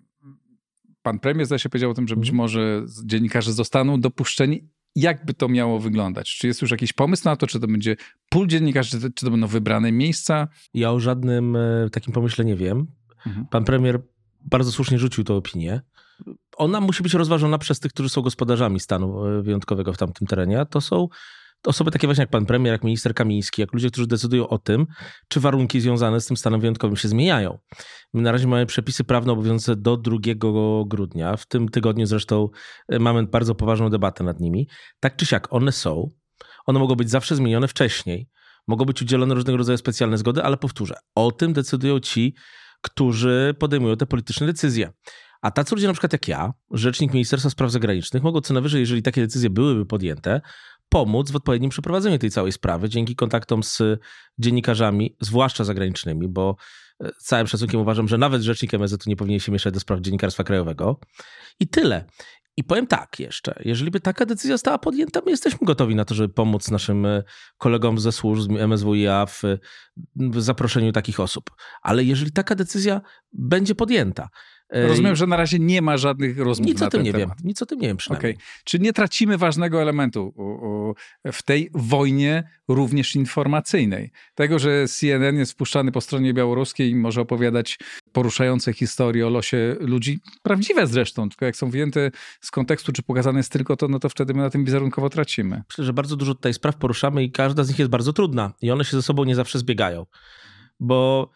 [1.01, 2.37] pan premier zdaje się powiedział o tym, że być mhm.
[2.37, 6.37] może dziennikarze zostaną dopuszczeni jakby to miało wyglądać?
[6.37, 7.95] Czy jest już jakiś pomysł na to, czy to będzie
[8.29, 10.47] pól dziennikarzy, czy to, czy to będą wybrane miejsca?
[10.73, 12.87] Ja o żadnym e, takim pomyśle nie wiem.
[13.25, 13.47] Mhm.
[13.47, 14.01] Pan premier
[14.41, 15.81] bardzo słusznie rzucił tę opinię.
[16.57, 20.65] Ona musi być rozważona przez tych, którzy są gospodarzami stanu e, wyjątkowego w tamtym terenie.
[20.69, 21.07] To są
[21.65, 24.87] osoby takie właśnie jak pan premier, jak minister Kamiński, jak ludzie, którzy decydują o tym,
[25.27, 27.59] czy warunki związane z tym stanem wyjątkowym się zmieniają.
[28.13, 30.17] My na razie mamy przepisy prawne obowiązujące do 2
[30.85, 31.37] grudnia.
[31.37, 32.49] W tym tygodniu zresztą
[32.87, 34.67] e, mamy bardzo poważną debatę nad nimi.
[34.99, 36.09] Tak czy siak, one są.
[36.65, 38.29] One mogą być zawsze zmienione wcześniej.
[38.67, 42.35] Mogą być udzielone różnego rodzaju specjalne zgody, ale powtórzę, o tym decydują ci,
[42.81, 44.91] którzy podejmują te polityczne decyzje.
[45.41, 49.01] A tacy ludzie na przykład jak ja, rzecznik Ministerstwa Spraw Zagranicznych, mogą co najwyżej, jeżeli
[49.01, 50.41] takie decyzje byłyby podjęte,
[50.89, 53.81] pomóc w odpowiednim przeprowadzeniu tej całej sprawy dzięki kontaktom z
[54.39, 56.55] dziennikarzami, zwłaszcza zagranicznymi, bo
[57.03, 60.43] e, całym szacunkiem uważam, że nawet rzecznik MSZ nie powinien się mieszać do spraw dziennikarstwa
[60.43, 60.99] krajowego.
[61.59, 62.05] I tyle.
[62.57, 66.15] I powiem tak jeszcze, jeżeli by taka decyzja została podjęta, my jesteśmy gotowi na to,
[66.15, 67.23] żeby pomóc naszym e,
[67.57, 69.41] kolegom ze służb MSWiA w,
[70.15, 71.51] w zaproszeniu takich osób.
[71.81, 73.01] Ale jeżeli taka decyzja
[73.33, 74.29] będzie podjęta,
[74.71, 77.29] Rozumiem, że na razie nie ma żadnych rozmów Nic o tym nie temat.
[77.29, 77.47] wiem.
[77.47, 78.33] Nic o tym nie wiem przynajmniej.
[78.33, 78.45] Okay.
[78.63, 80.33] Czy nie tracimy ważnego elementu
[81.31, 84.11] w tej wojnie również informacyjnej?
[84.35, 87.79] Tego, że CNN jest wpuszczany po stronie białoruskiej i może opowiadać
[88.11, 92.11] poruszające historie o losie ludzi, prawdziwe zresztą, tylko jak są wyjęte
[92.41, 95.63] z kontekstu, czy pokazane jest tylko to, no to wtedy my na tym wizerunkowo tracimy.
[95.69, 98.71] Myślę, że bardzo dużo tutaj spraw poruszamy i każda z nich jest bardzo trudna i
[98.71, 100.05] one się ze sobą nie zawsze zbiegają.
[100.79, 101.29] bo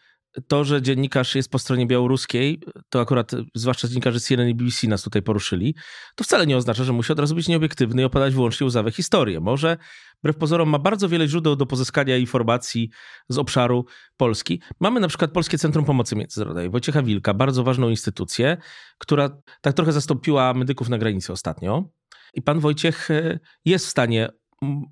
[0.48, 5.02] to, że dziennikarz jest po stronie białoruskiej, to akurat zwłaszcza dziennikarze CNN i BBC nas
[5.02, 5.74] tutaj poruszyli,
[6.14, 9.40] to wcale nie oznacza, że musi od razu być nieobiektywny i opowiadać wyłącznie łzawe historie.
[9.40, 9.76] Może
[10.18, 12.90] wbrew pozorom ma bardzo wiele źródeł do pozyskania informacji
[13.28, 13.84] z obszaru
[14.16, 14.62] Polski.
[14.80, 18.56] Mamy na przykład Polskie Centrum Pomocy Międzynarodowej, Wojciecha Wilka, bardzo ważną instytucję,
[18.98, 19.30] która
[19.60, 21.90] tak trochę zastąpiła medyków na granicy ostatnio.
[22.34, 24.28] I pan Wojciech e, jest w stanie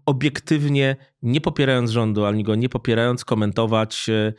[0.06, 4.32] obiektywnie, nie popierając rządu, ani go nie popierając, komentować e,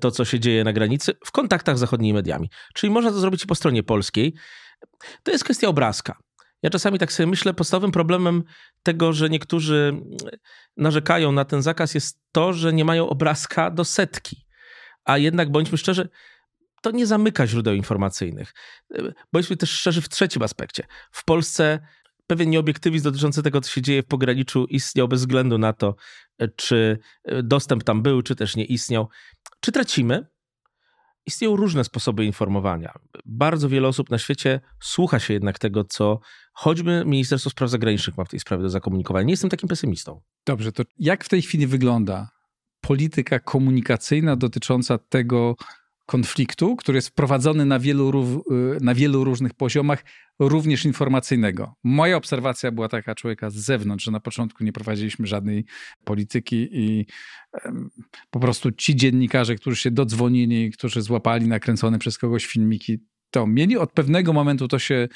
[0.00, 2.50] to, co się dzieje na granicy w kontaktach z zachodnimi mediami.
[2.74, 4.34] Czyli można to zrobić i po stronie polskiej.
[5.22, 6.18] To jest kwestia obrazka.
[6.62, 8.44] Ja czasami tak sobie myślę, podstawowym problemem
[8.82, 10.00] tego, że niektórzy
[10.76, 14.46] narzekają na ten zakaz, jest to, że nie mają obrazka do setki.
[15.04, 16.08] A jednak bądźmy szczerzy,
[16.82, 18.54] to nie zamyka źródeł informacyjnych.
[19.32, 20.84] Bądźmy też szczerzy w trzecim aspekcie.
[21.12, 21.80] W Polsce
[22.28, 25.94] pewien nieobiektywizm dotyczący tego, co się dzieje w pograniczu, istniał bez względu na to,
[26.56, 26.98] czy
[27.42, 29.08] dostęp tam był, czy też nie istniał.
[29.60, 30.26] Czy tracimy?
[31.26, 32.92] Istnieją różne sposoby informowania.
[33.26, 36.20] Bardzo wiele osób na świecie słucha się jednak tego, co
[36.52, 39.26] choćby Ministerstwo Spraw Zagranicznych ma w tej sprawie do zakomunikowania.
[39.26, 40.20] Nie jestem takim pesymistą.
[40.46, 42.28] Dobrze, to jak w tej chwili wygląda
[42.80, 45.56] polityka komunikacyjna dotycząca tego
[46.08, 50.04] konfliktu, który jest wprowadzony na wielu, y, na wielu różnych poziomach,
[50.38, 51.74] również informacyjnego.
[51.84, 55.64] Moja obserwacja była taka człowieka z zewnątrz, że na początku nie prowadziliśmy żadnej
[56.04, 57.06] polityki i
[58.30, 62.98] po prostu ci dziennikarze, którzy się dodzwonili, którzy złapali nakręcone przez kogoś filmiki,
[63.30, 65.08] to mieli od pewnego momentu to się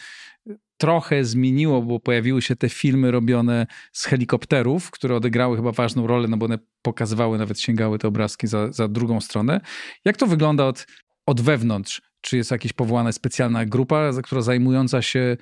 [0.77, 6.29] trochę zmieniło, bo pojawiły się te filmy robione z helikopterów, które odegrały chyba ważną rolę,
[6.29, 9.61] no bo one pokazywały, nawet sięgały te obrazki za, za drugą stronę.
[10.05, 10.87] Jak to wygląda od,
[11.27, 12.03] od wewnątrz?
[12.21, 15.37] Czy jest jakaś powołana specjalna grupa, która zajmująca się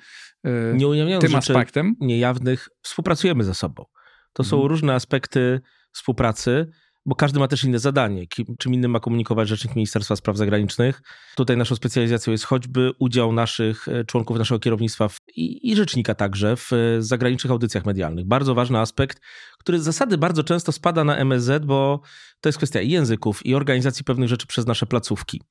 [0.45, 0.73] e,
[1.19, 1.95] tym aspektem?
[1.99, 3.85] Niejawnych współpracujemy ze sobą.
[4.33, 5.61] To są różne aspekty
[5.91, 6.67] współpracy
[7.05, 8.25] bo każdy ma też inne zadanie.
[8.59, 11.01] Czym innym ma komunikować rzecznik Ministerstwa Spraw Zagranicznych.
[11.35, 16.15] Tutaj naszą specjalizacją jest choćby udział naszych e, członków naszego kierownictwa w, i, i rzecznika
[16.15, 18.25] także w e, zagranicznych audycjach medialnych.
[18.25, 19.21] Bardzo ważny aspekt,
[19.59, 22.01] który z zasady bardzo często spada na MSZ, bo
[22.41, 25.41] to jest kwestia języków i organizacji pewnych rzeczy przez nasze placówki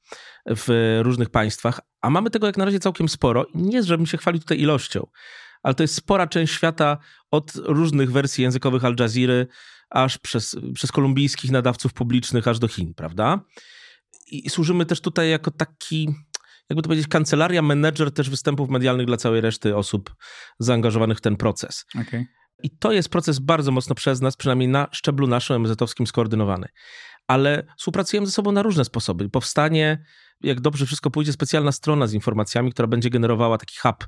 [0.47, 1.81] w różnych państwach.
[2.01, 3.47] A mamy tego jak na razie całkiem sporo.
[3.55, 5.07] Nie, żebym się chwalił tutaj ilością,
[5.63, 6.99] ale to jest spora część świata
[7.31, 9.45] od różnych wersji językowych Al Jazeera
[9.91, 13.41] aż przez, przez kolumbijskich nadawców publicznych, aż do Chin, prawda?
[14.27, 16.09] I służymy też tutaj jako taki,
[16.71, 20.15] jakby to powiedzieć, kancelaria, menedżer też występów medialnych dla całej reszty osób
[20.59, 21.85] zaangażowanych w ten proces.
[22.01, 22.27] Okay.
[22.63, 26.69] I to jest proces bardzo mocno przez nas, przynajmniej na szczeblu naszym MZ-owskim skoordynowany.
[27.27, 29.31] Ale współpracujemy ze sobą na różne sposoby.
[29.31, 30.05] Powstanie,
[30.41, 34.07] jak dobrze wszystko pójdzie, specjalna strona z informacjami, która będzie generowała taki hub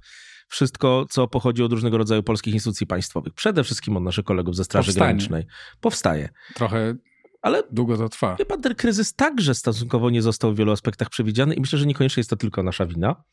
[0.48, 3.34] wszystko, co pochodzi od różnego rodzaju polskich instytucji państwowych.
[3.34, 5.06] Przede wszystkim od naszych kolegów ze Straży Powstanie.
[5.06, 5.46] Granicznej.
[5.80, 6.28] Powstaje.
[6.54, 6.94] Trochę
[7.42, 8.36] ale długo to trwa.
[8.38, 11.86] Wie pan, ten kryzys także stosunkowo nie został w wielu aspektach przewidziany i myślę, że
[11.86, 13.24] niekoniecznie jest to tylko nasza wina.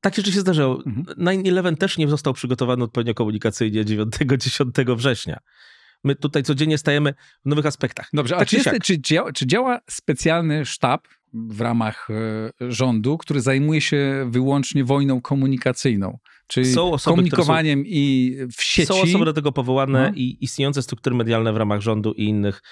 [0.00, 0.82] Takie rzeczy się zdarzało.
[0.86, 1.42] Mhm.
[1.42, 5.38] 9-11 też nie został przygotowany odpowiednio komunikacyjnie 9-10 września.
[6.04, 7.14] My tutaj codziennie stajemy
[7.44, 8.08] w nowych aspektach.
[8.12, 13.18] Dobrze, tak a czy, jest, czy, działa, czy działa specjalny sztab w ramach e, rządu,
[13.18, 16.18] który zajmuje się wyłącznie wojną komunikacyjną?
[16.52, 18.86] Czyli osoby, komunikowaniem są, i w sieci.
[18.86, 20.16] Są osoby do tego powołane no.
[20.16, 22.62] i istniejące struktury medialne w ramach rządu i innych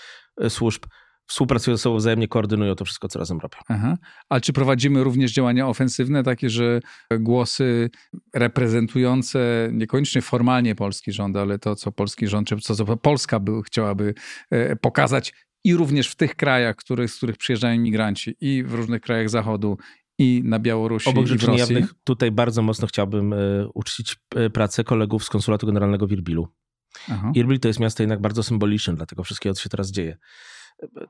[0.40, 0.84] e, służb
[1.26, 3.58] współpracują ze sobą wzajemnie, koordynują to wszystko, co razem robią.
[3.68, 3.98] Aha.
[4.28, 6.80] A czy prowadzimy również działania ofensywne, takie, że
[7.18, 7.90] głosy
[8.34, 13.62] reprezentujące niekoniecznie formalnie polski rząd, ale to, co polski rząd, czy co, co Polska by,
[13.62, 14.14] chciałaby
[14.50, 15.32] e, pokazać
[15.64, 19.78] i również w tych krajach, których, z których przyjeżdżają imigranci i w różnych krajach Zachodu
[20.20, 21.58] i na Białorusi Obok i w Rosji.
[21.58, 26.48] Jawnych, tutaj bardzo mocno chciałbym y, uczcić y, pracę kolegów z Konsulatu Generalnego w Irbilu.
[27.10, 27.32] Aha.
[27.34, 30.18] Irbil to jest miasto jednak bardzo symboliczne dla tego wszystkiego, co się teraz dzieje.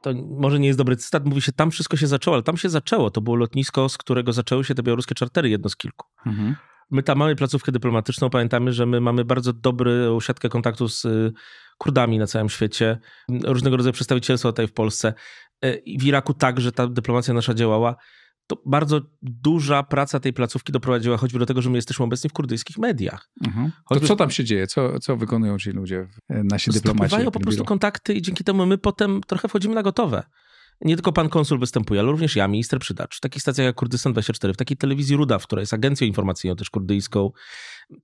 [0.02, 2.68] To może nie jest dobry cytat, mówi się, tam wszystko się zaczęło, ale tam się
[2.68, 3.10] zaczęło.
[3.10, 6.06] To było lotnisko, z którego zaczęły się te białoruskie czartery, jedno z kilku.
[6.26, 6.56] Mhm.
[6.90, 11.06] My tam mamy placówkę dyplomatyczną, pamiętamy, że my mamy bardzo dobrą siatkę kontaktu z
[11.78, 12.98] Kurdami na całym świecie,
[13.44, 15.14] różnego rodzaju przedstawicielstwa tutaj w Polsce.
[15.98, 17.96] W Iraku także ta dyplomacja nasza działała
[18.50, 22.32] to bardzo duża praca tej placówki doprowadziła choćby do tego, że my jesteśmy obecni w
[22.32, 23.28] kurdyjskich mediach.
[23.46, 23.72] Mhm.
[23.88, 24.66] To co tam się dzieje?
[24.66, 27.08] Co, co wykonują ci ludzie, nasi dyplomaci?
[27.08, 30.22] Zdobywają po prostu kontakty i dzięki temu my potem trochę wchodzimy na gotowe.
[30.80, 33.16] Nie tylko pan konsul występuje, ale również ja, minister Przydacz.
[33.16, 36.70] W takich stacjach jak Kurdystan 24, w takiej telewizji Rudaw, która jest agencją informacyjną też
[36.70, 37.30] kurdyjską,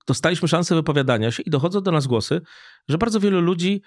[0.07, 2.41] dostaliśmy szansę wypowiadania się i dochodzą do nas głosy,
[2.89, 3.81] że bardzo wielu ludzi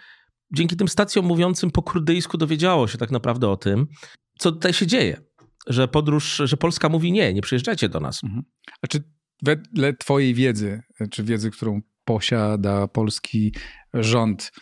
[0.53, 3.87] dzięki tym stacjom mówiącym po kurdyjsku dowiedziało się tak naprawdę o tym,
[4.39, 5.21] co tutaj się dzieje
[5.71, 8.25] że podróż, że Polska mówi nie, nie przyjeżdżajcie do nas.
[8.25, 8.43] Mhm.
[8.83, 9.03] A czy
[9.43, 13.55] wedle twojej wiedzy, czy wiedzy, którą posiada polski
[13.95, 14.53] rząd,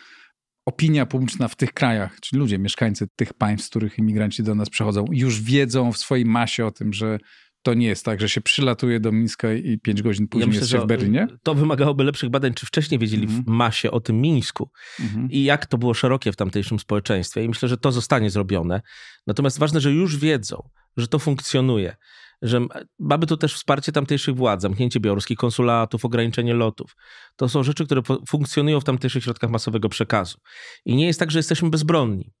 [0.65, 4.69] opinia publiczna w tych krajach, czyli ludzie, mieszkańcy tych państw, z których imigranci do nas
[4.69, 7.17] przechodzą, już wiedzą w swojej masie o tym, że
[7.61, 10.59] to nie jest tak, że się przylatuje do Mińska i pięć godzin później ja myślę,
[10.59, 11.27] jest się w Berlinie?
[11.43, 13.57] To wymagałoby lepszych badań, czy wcześniej wiedzieli w mhm.
[13.57, 15.31] masie o tym Mińsku mhm.
[15.31, 17.43] i jak to było szerokie w tamtejszym społeczeństwie.
[17.43, 18.81] I myślę, że to zostanie zrobione.
[19.27, 21.95] Natomiast ważne, że już wiedzą, że to funkcjonuje,
[22.41, 22.61] że
[22.99, 26.95] mamy tu też wsparcie tamtejszych władz, zamknięcie białoruskich konsulatów, ograniczenie lotów.
[27.35, 30.37] To są rzeczy, które funkcjonują w tamtejszych środkach masowego przekazu.
[30.85, 32.33] I nie jest tak, że jesteśmy bezbronni.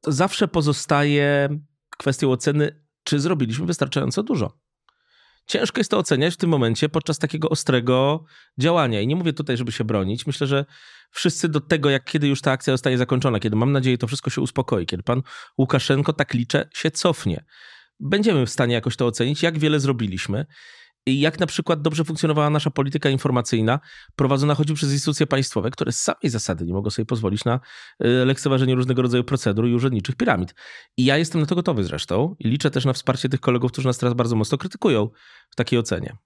[0.00, 1.48] To zawsze pozostaje
[1.98, 4.58] kwestią oceny, czy zrobiliśmy wystarczająco dużo.
[5.46, 8.24] Ciężko jest to oceniać w tym momencie podczas takiego ostrego
[8.58, 9.00] działania.
[9.00, 10.26] I nie mówię tutaj, żeby się bronić.
[10.26, 10.64] Myślę, że
[11.10, 14.30] wszyscy do tego, jak kiedy już ta akcja zostanie zakończona, kiedy mam nadzieję, to wszystko
[14.30, 15.22] się uspokoi, kiedy pan
[15.58, 17.44] Łukaszenko, tak liczę, się cofnie
[18.00, 20.46] będziemy w stanie jakoś to ocenić, jak wiele zrobiliśmy.
[21.14, 23.80] Jak na przykład dobrze funkcjonowała nasza polityka informacyjna,
[24.16, 27.60] prowadzona choćby przez instytucje państwowe, które z samej zasady nie mogą sobie pozwolić na
[28.04, 30.54] y, lekceważenie różnego rodzaju procedur i urzędniczych piramid.
[30.96, 33.88] I ja jestem na to gotowy zresztą i liczę też na wsparcie tych kolegów, którzy
[33.88, 35.08] nas teraz bardzo mocno krytykują
[35.50, 36.16] w takiej ocenie.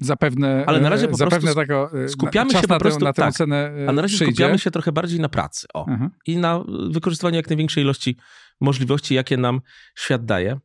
[0.00, 3.72] Zapewne, ale na razie po zapewne tego, skupiamy się po prostu na, tę tak, ocenę
[3.88, 4.32] A na razie przyjdzie.
[4.32, 6.10] skupiamy się trochę bardziej na pracy o, mhm.
[6.26, 8.16] i na wykorzystywaniu jak największej ilości
[8.60, 9.60] możliwości, jakie nam
[9.94, 10.58] świat daje.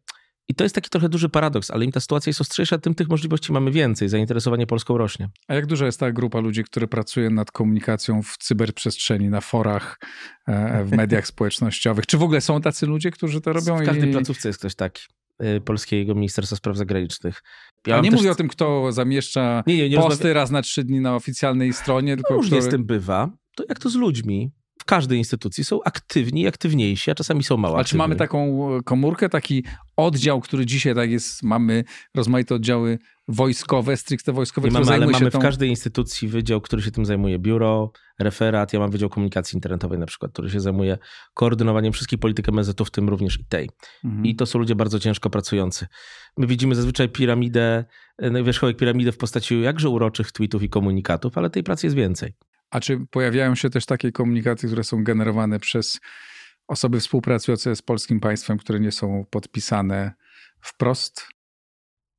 [0.49, 3.09] I to jest taki trochę duży paradoks, ale im ta sytuacja jest ostrzejsza, tym tych
[3.09, 5.29] możliwości mamy więcej, zainteresowanie Polską rośnie.
[5.47, 9.99] A jak duża jest ta grupa ludzi, która pracuje nad komunikacją w cyberprzestrzeni, na forach,
[10.47, 12.05] e, w mediach społecznościowych?
[12.05, 13.77] Czy w ogóle są tacy ludzie, którzy to robią?
[13.77, 14.11] W każdej i...
[14.11, 15.03] placówce jest ktoś taki.
[15.39, 17.43] E, polskiego Ministerstwa Spraw Zagranicznych.
[17.87, 18.19] Ja nie też...
[18.19, 20.33] mówię o tym, kto zamieszcza nie, nie, nie posty rozmawia...
[20.33, 22.15] raz na trzy dni na oficjalnej stronie.
[22.15, 22.71] Tylko no, różnie który...
[22.71, 23.29] z tym bywa.
[23.55, 24.51] To jak to z ludźmi
[24.87, 28.83] każdej instytucji są aktywni i aktywniejsi, a czasami są mało A czy mamy taką e,
[28.83, 29.63] komórkę, taki
[29.97, 31.83] oddział, który dzisiaj tak jest, mamy
[32.15, 35.39] rozmaite oddziały wojskowe, stricte wojskowe, Nie mamy, ale mamy tą...
[35.39, 37.39] w każdej instytucji wydział, który się tym zajmuje.
[37.39, 40.97] Biuro, referat, ja mam Wydział Komunikacji Internetowej na przykład, który się zajmuje
[41.33, 43.69] koordynowaniem wszystkich polityk MSZ-u, w tym również i tej.
[44.03, 44.25] Mhm.
[44.25, 45.87] I to są ludzie bardzo ciężko pracujący.
[46.37, 47.85] My widzimy zazwyczaj piramidę,
[48.17, 52.33] e, wierzchołek piramidy w postaci jakże uroczych tweetów i komunikatów, ale tej pracy jest więcej.
[52.69, 55.99] A czy pojawiają się też takie komunikaty, które są generowane przez
[56.67, 60.13] osoby współpracujące z polskim państwem, które nie są podpisane
[60.61, 61.27] wprost?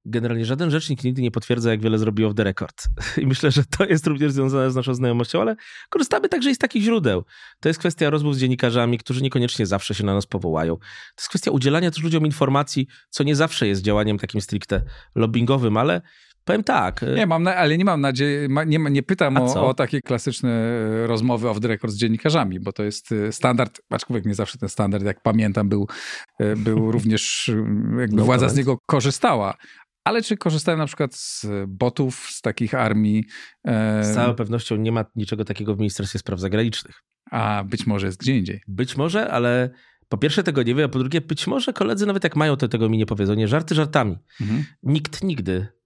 [0.05, 2.89] Generalnie żaden rzecznik nigdy nie potwierdza, jak wiele zrobiło w The Record.
[3.23, 5.57] I myślę, że to jest również związane z naszą znajomością, ale
[5.89, 7.25] korzystamy także i z takich źródeł.
[7.61, 10.77] To jest kwestia rozmów z dziennikarzami, którzy niekoniecznie zawsze się na nas powołają.
[10.77, 10.85] To
[11.19, 14.83] jest kwestia udzielania też ludziom informacji, co nie zawsze jest działaniem takim stricte
[15.15, 16.03] lobbyingowym, ale
[16.49, 17.05] Powiem tak.
[17.17, 21.07] Nie mam, na, ale nie mam nadziei, nie, nie pytam o, o, takie klasyczne e,
[21.07, 24.69] rozmowy off the record z dziennikarzami, bo to jest e, standard, aczkolwiek nie zawsze ten
[24.69, 25.89] standard, jak pamiętam, był,
[26.41, 27.51] e, był również,
[27.99, 29.55] jakby no, władza z niego korzystała.
[30.05, 33.25] Ale czy korzystają na przykład z botów, z takich armii?
[34.01, 37.03] Z całą pewnością nie ma niczego takiego w Ministerstwie Spraw Zagranicznych.
[37.31, 38.61] A być może jest gdzie indziej.
[38.69, 39.71] Być może, ale
[40.09, 42.69] po pierwsze tego nie wie, a po drugie być może koledzy nawet jak mają, to
[42.69, 43.35] tego mi nie powiedzą.
[43.35, 44.17] Nie żarty żartami.
[44.41, 44.65] Mhm.
[44.83, 45.78] Nikt nigdy E,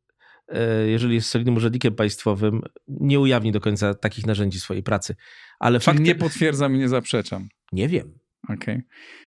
[0.87, 5.17] jeżeli jest solidnym urzędnikiem państwowym, nie ujawni do końca takich narzędzi swojej pracy.
[5.61, 6.03] Ale Czyli fakty...
[6.03, 7.49] nie potwierdzam i nie zaprzeczam.
[7.73, 8.19] Nie wiem.
[8.45, 8.57] Okej.
[8.57, 8.83] Okay.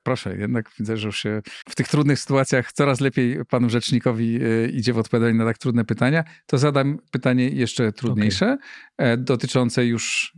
[0.04, 4.70] Proszę, jednak widzę, że już się w tych trudnych sytuacjach coraz lepiej panu rzecznikowi e,
[4.70, 6.24] idzie w odpowiadanie na tak trudne pytania.
[6.46, 8.58] To zadam pytanie jeszcze trudniejsze,
[8.98, 9.18] okay.
[9.18, 10.34] dotyczące już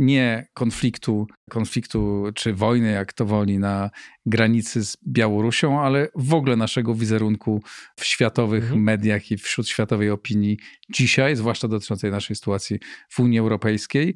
[0.00, 3.90] nie konfliktu, konfliktu czy wojny, jak to woli, na
[4.26, 7.62] granicy z Białorusią, ale w ogóle naszego wizerunku
[7.96, 8.82] w światowych mhm.
[8.82, 10.58] mediach i wśród światowej opinii
[10.90, 12.78] dzisiaj, zwłaszcza dotyczącej naszej sytuacji
[13.08, 14.14] w Unii Europejskiej.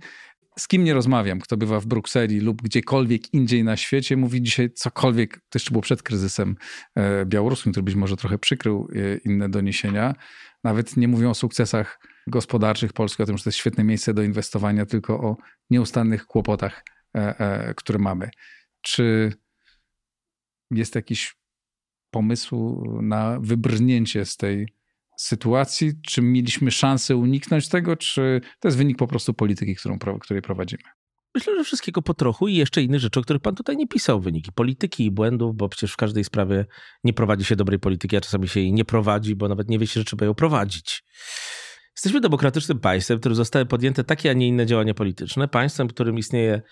[0.59, 4.71] Z kim nie rozmawiam, kto bywa w Brukseli lub gdziekolwiek indziej na świecie, mówi dzisiaj
[4.71, 6.57] cokolwiek, to jeszcze było przed kryzysem
[6.95, 10.15] e, białoruskim, który być może trochę przykrył e, inne doniesienia.
[10.65, 14.23] Nawet nie mówią o sukcesach gospodarczych Polski, o tym, że to jest świetne miejsce do
[14.23, 15.37] inwestowania, tylko o
[15.71, 16.85] nieustannych kłopotach,
[17.17, 18.31] e, e, które mamy.
[18.81, 19.33] Czy
[20.71, 21.37] jest jakiś
[22.11, 24.69] pomysł na wybrnięcie z tej
[25.17, 25.93] sytuacji?
[26.07, 30.83] Czy mieliśmy szansę uniknąć tego, czy to jest wynik po prostu polityki, którą, której prowadzimy?
[31.35, 34.21] Myślę, że wszystkiego po trochu i jeszcze inne rzeczy, o których pan tutaj nie pisał.
[34.21, 36.67] Wyniki polityki i błędów, bo przecież w każdej sprawie
[37.05, 39.87] nie prowadzi się dobrej polityki, a czasami się jej nie prowadzi, bo nawet nie wie
[39.87, 41.05] się, że trzeba ją prowadzić.
[41.97, 45.49] Jesteśmy demokratycznym państwem, w którym zostały podjęte takie, a nie inne działania polityczne.
[45.49, 46.63] Państwem, w którym istnieje,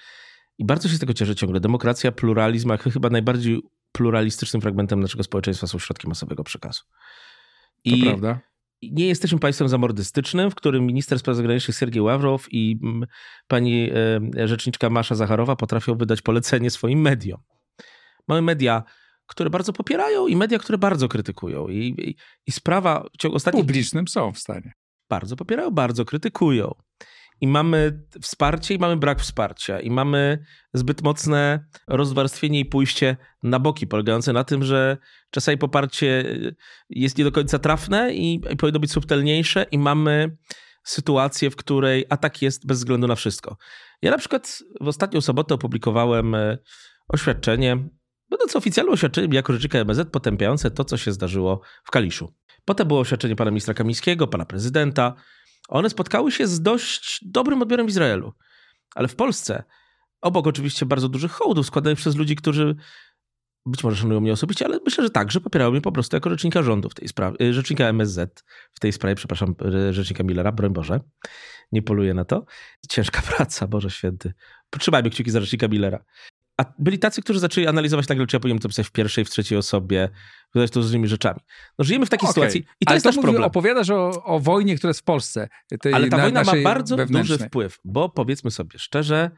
[0.58, 3.60] i bardzo się z tego cieszę ciągle, demokracja, pluralizm, a chyba najbardziej
[3.92, 6.82] pluralistycznym fragmentem naszego społeczeństwa są środki masowego przekazu.
[7.84, 8.40] I to prawda.
[8.82, 13.06] Nie jesteśmy państwem zamordystycznym, w którym minister spraw zagranicznych Sergiej Ławrow i mm,
[13.48, 13.90] pani
[14.36, 17.40] e, rzeczniczka Masza Zacharowa potrafią wydać polecenie swoim mediom.
[18.28, 18.82] Mamy media
[19.26, 21.68] które bardzo popierają i media, które bardzo krytykują.
[21.68, 22.16] I, i,
[22.46, 23.64] i sprawa w ciągu ostatnich...
[23.64, 24.72] Publicznym są w stanie
[25.12, 26.74] bardzo popierają, bardzo krytykują.
[27.40, 30.44] i mamy wsparcie i mamy brak wsparcia i mamy
[30.74, 34.96] zbyt mocne rozwarstwienie i pójście na boki, polegające na tym, że
[35.30, 36.24] czasami poparcie
[36.90, 40.36] jest nie do końca trafne i, i powinno być subtelniejsze i mamy
[40.84, 43.56] sytuację, w której atak jest bez względu na wszystko.
[44.02, 46.58] Ja na przykład w ostatnią sobotę opublikowałem e,
[47.08, 47.88] oświadczenie,
[48.30, 52.34] będące oficjalnym oświadczeniem jako rzecznika MZ potępiające to, co się zdarzyło w Kaliszu.
[52.64, 55.14] Potem było oświadczenie pana ministra Kamińskiego, pana prezydenta.
[55.68, 58.32] One spotkały się z dość dobrym odbiorem w Izraelu.
[58.94, 59.64] Ale w Polsce,
[60.20, 62.76] obok oczywiście bardzo dużych hołdów składanych przez ludzi, którzy
[63.66, 66.62] być może szanują mnie osobiście, ale myślę, że także popierają mnie po prostu jako rzecznika
[66.62, 68.44] rządu w tej sprawie, y, rzecznika MSZ
[68.74, 69.54] w tej sprawie, przepraszam,
[69.88, 71.00] y, rzecznika Millera, broń Boże,
[71.72, 72.44] nie poluję na to.
[72.88, 74.32] Ciężka praca, Boże Święty.
[74.78, 76.04] Trzymajmy kciuki za rzecznika Millera.
[76.62, 79.30] A byli tacy, którzy zaczęli analizować nagle, czy ja powinienem to pisać w pierwszej, w
[79.30, 80.08] trzeciej osobie,
[80.54, 81.40] wydać to z różnymi rzeczami.
[81.78, 82.34] No żyjemy w takiej okay.
[82.34, 83.44] sytuacji i to ale jest też problem.
[83.44, 85.48] opowiadasz o, o wojnie, która jest w Polsce.
[85.92, 89.30] ale ta na, wojna ma bardzo duży wpływ, bo powiedzmy sobie szczerze,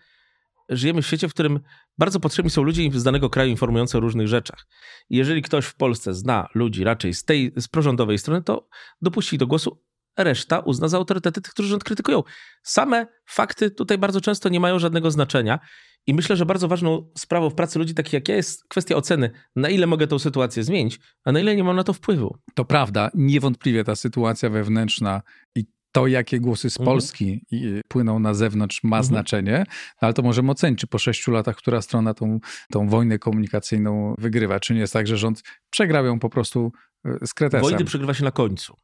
[0.68, 1.60] żyjemy w świecie, w którym
[1.98, 4.66] bardzo potrzebni są ludzie z danego kraju informujący o różnych rzeczach.
[5.10, 8.68] jeżeli ktoś w Polsce zna ludzi raczej z tej z prorządowej strony, to
[9.02, 9.82] dopuści do głosu,
[10.16, 12.22] reszta uzna za autorytety tych, którzy rząd krytykują.
[12.62, 15.58] Same fakty tutaj bardzo często nie mają żadnego znaczenia.
[16.06, 19.30] I myślę, że bardzo ważną sprawą w pracy ludzi takich jak ja jest kwestia oceny,
[19.56, 22.38] na ile mogę tę sytuację zmienić, a na ile nie mam na to wpływu.
[22.54, 25.22] To prawda, niewątpliwie ta sytuacja wewnętrzna
[25.54, 26.84] i to, jakie głosy z mhm.
[26.84, 27.80] Polski mhm.
[27.88, 29.04] płyną na zewnątrz, ma mhm.
[29.04, 32.40] znaczenie, no ale to możemy ocenić, czy po sześciu latach, która strona tą,
[32.72, 34.60] tą wojnę komunikacyjną wygrywa.
[34.60, 36.72] Czy nie jest tak, że rząd przegrał ją po prostu
[37.04, 37.62] e, z kretesem.
[37.62, 38.76] Wojny przegrywa się na końcu.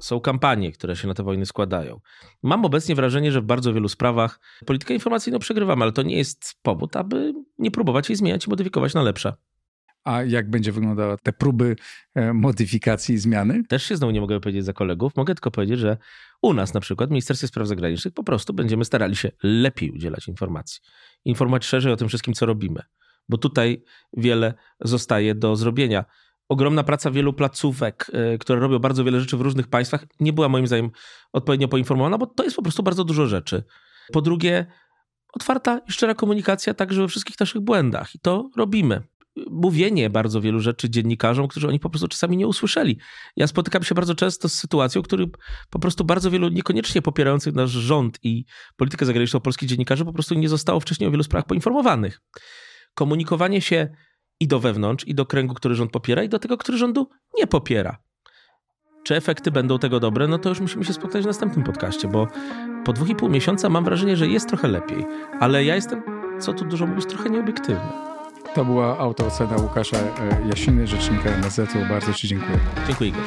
[0.00, 2.00] Są kampanie, które się na te wojny składają.
[2.42, 6.54] Mam obecnie wrażenie, że w bardzo wielu sprawach politykę informacyjną przegrywamy, ale to nie jest
[6.62, 9.34] powód, aby nie próbować jej zmieniać i modyfikować na lepsze.
[10.04, 11.76] A jak będzie wyglądała te próby
[12.14, 13.64] e, modyfikacji i zmiany?
[13.68, 15.16] Też się znowu nie mogę powiedzieć za kolegów.
[15.16, 15.96] Mogę tylko powiedzieć, że
[16.42, 20.28] u nas na przykład w Ministerstwie Spraw Zagranicznych po prostu będziemy starali się lepiej udzielać
[20.28, 20.80] informacji.
[21.24, 22.82] Informować szerzej o tym wszystkim, co robimy.
[23.28, 23.82] Bo tutaj
[24.16, 26.04] wiele zostaje do zrobienia.
[26.50, 30.48] Ogromna praca wielu placówek, e, które robią bardzo wiele rzeczy w różnych państwach, nie była
[30.48, 30.90] moim zdaniem
[31.32, 33.64] odpowiednio poinformowana, bo to jest po prostu bardzo dużo rzeczy.
[34.12, 34.66] Po drugie,
[35.32, 38.14] otwarta i szczera komunikacja także we wszystkich naszych błędach.
[38.14, 39.02] I to robimy
[39.50, 42.98] mówienie bardzo wielu rzeczy dziennikarzom, którzy oni po prostu czasami nie usłyszeli.
[43.36, 45.26] Ja spotykam się bardzo często z sytuacją, w której
[45.70, 48.44] po prostu bardzo wielu niekoniecznie popierających nasz rząd i
[48.76, 52.20] politykę zagraniczną polskich dziennikarzy po prostu nie zostało wcześniej o wielu sprawach poinformowanych.
[52.94, 53.88] Komunikowanie się
[54.40, 57.46] i do wewnątrz, i do kręgu, który rząd popiera, i do tego, który rządu nie
[57.46, 57.98] popiera.
[59.02, 60.28] Czy efekty będą tego dobre?
[60.28, 62.28] No to już musimy się spotkać w następnym podcaście, bo
[62.84, 65.06] po dwóch i pół miesiąca mam wrażenie, że jest trochę lepiej,
[65.40, 66.02] ale ja jestem,
[66.40, 68.10] co tu dużo mówić, trochę nieobiektywny.
[68.54, 71.88] To była autoocena Łukasza e, Jasiny, rzecznika MSZ-u.
[71.88, 72.58] Bardzo Ci dziękuję.
[72.86, 73.22] Dziękuję Igor.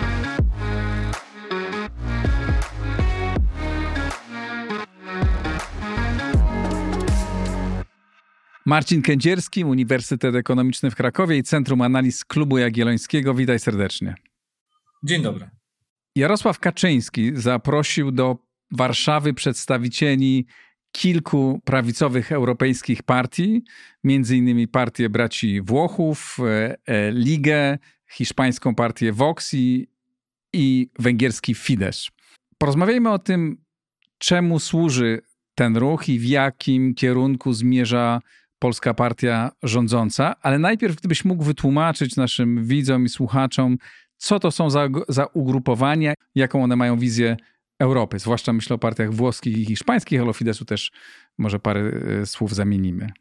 [8.66, 13.34] Marcin Kędzierski, Uniwersytet Ekonomiczny w Krakowie i Centrum Analiz Klubu Jagiellońskiego.
[13.34, 14.16] Witaj serdecznie.
[15.04, 15.50] Dzień dobry.
[16.16, 18.38] Jarosław Kaczyński zaprosił do
[18.72, 20.46] Warszawy przedstawicieli
[20.92, 23.64] kilku prawicowych europejskich partii,
[24.04, 27.78] między innymi partię braci Włochów, e, e, Ligę,
[28.12, 29.88] hiszpańską partię Vox i,
[30.54, 32.12] i węgierski Fidesz.
[32.58, 33.58] Porozmawiajmy o tym,
[34.18, 35.22] czemu służy
[35.56, 38.20] ten ruch i w jakim kierunku zmierza
[38.64, 43.78] polska partia rządząca, ale najpierw gdybyś mógł wytłumaczyć naszym widzom i słuchaczom,
[44.18, 47.38] co to są za, za ugrupowania, jaką one mają wizję
[47.80, 50.92] Europy, zwłaszcza myślę o partiach włoskich i hiszpańskich, ale o Fidesu też
[51.38, 51.92] może parę
[52.22, 53.12] e, słów zamienimy.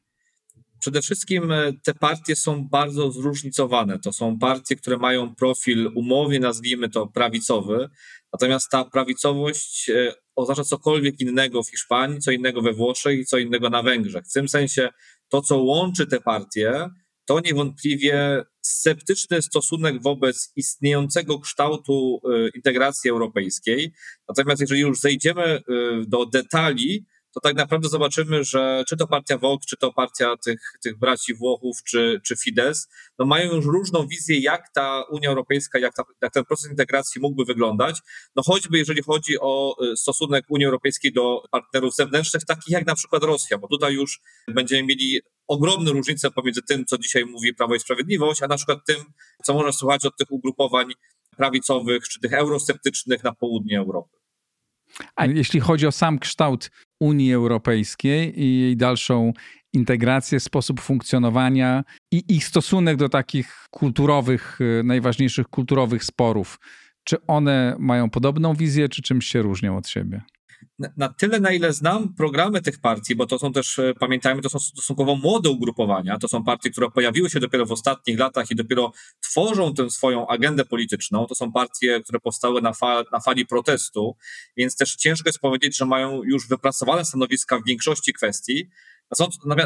[0.79, 3.99] Przede wszystkim e, te partie są bardzo zróżnicowane.
[3.99, 7.89] To są partie, które mają profil umownie, nazwijmy to prawicowy,
[8.33, 13.39] natomiast ta prawicowość e, oznacza cokolwiek innego w Hiszpanii, co innego we Włoszech i co
[13.39, 14.25] innego na Węgrzech.
[14.25, 14.89] W tym sensie
[15.33, 16.89] to, co łączy te partie,
[17.25, 23.93] to niewątpliwie sceptyczny stosunek wobec istniejącego kształtu y, integracji europejskiej.
[24.29, 25.63] Natomiast jeżeli już zejdziemy y,
[26.09, 30.61] do detali, to tak naprawdę zobaczymy, że czy to partia Vox, czy to partia tych,
[30.83, 32.79] tych braci Włochów, czy, czy Fidesz,
[33.19, 37.21] no mają już różną wizję, jak ta Unia Europejska, jak, ta, jak ten proces integracji
[37.21, 38.01] mógłby wyglądać.
[38.37, 42.95] No choćby jeżeli chodzi o y, stosunek Unii Europejskiej do partnerów zewnętrznych, takich jak na
[42.95, 47.75] przykład Rosja, bo tutaj już będziemy mieli ogromne różnice pomiędzy tym, co dzisiaj mówi Prawo
[47.75, 48.97] i Sprawiedliwość, a na przykład tym,
[49.45, 50.93] co można słuchać od tych ugrupowań
[51.37, 54.23] prawicowych czy tych eurosceptycznych na południe Europy.
[55.17, 56.71] A jeśli chodzi o sam kształt
[57.03, 59.33] Unii Europejskiej i jej dalszą
[59.73, 66.61] integrację, sposób funkcjonowania i ich stosunek do takich kulturowych, y, najważniejszych kulturowych sporów,
[67.05, 70.23] czy one mają podobną wizję, czy czymś się różnią od siebie?
[70.97, 74.49] Na tyle, na ile znam programy tych partii, bo to są też, e, pamiętajmy, to
[74.49, 78.57] są stosunkowo młode ugrupowania, to są partie, które pojawiły się dopiero w ostatnich latach i
[78.57, 82.73] dopiero tworzą tę swoją agendę polityczną, to są partie, które powstały na,
[83.13, 84.17] na fali protestu,
[84.57, 88.69] więc też ciężko jest powiedzieć, że mają już wypracowane stanowiska w większości kwestii,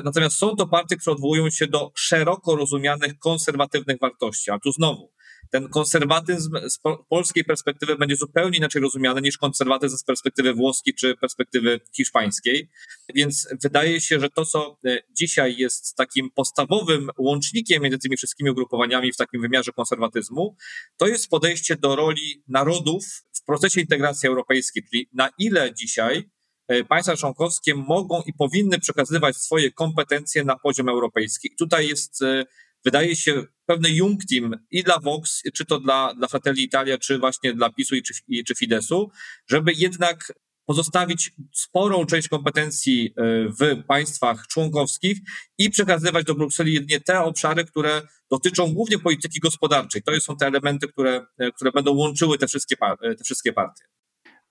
[0.04, 5.12] natomiast są to partie, które odwołują się do szeroko rozumianych konserwatywnych wartości, a tu znowu,
[5.50, 6.78] ten konserwatyzm z
[7.08, 12.68] polskiej perspektywy będzie zupełnie inaczej rozumiany niż konserwatyzm z perspektywy włoskiej czy perspektywy hiszpańskiej.
[13.14, 18.50] Więc wydaje się, że to, co e, dzisiaj jest takim podstawowym łącznikiem między tymi wszystkimi
[18.50, 20.56] ugrupowaniami w takim wymiarze konserwatyzmu,
[20.96, 26.30] to jest podejście do roli narodów w procesie integracji europejskiej, czyli na ile dzisiaj
[26.68, 31.48] e, państwa członkowskie mogą i powinny przekazywać swoje kompetencje na poziom europejski.
[31.52, 32.44] I tutaj jest e,
[32.86, 37.54] wydaje się pewny Jungtim i dla Vox, czy to dla, dla Fratelli Italia, czy właśnie
[37.54, 39.10] dla PiSu i czy, i, czy Fidesu,
[39.46, 40.32] żeby jednak
[40.66, 45.18] pozostawić sporą część kompetencji e, w państwach członkowskich
[45.58, 50.02] i przekazywać do Brukseli jedynie te obszary, które dotyczą głównie polityki gospodarczej.
[50.02, 53.84] To są te elementy, które, e, które będą łączyły te wszystkie, e, te wszystkie partie.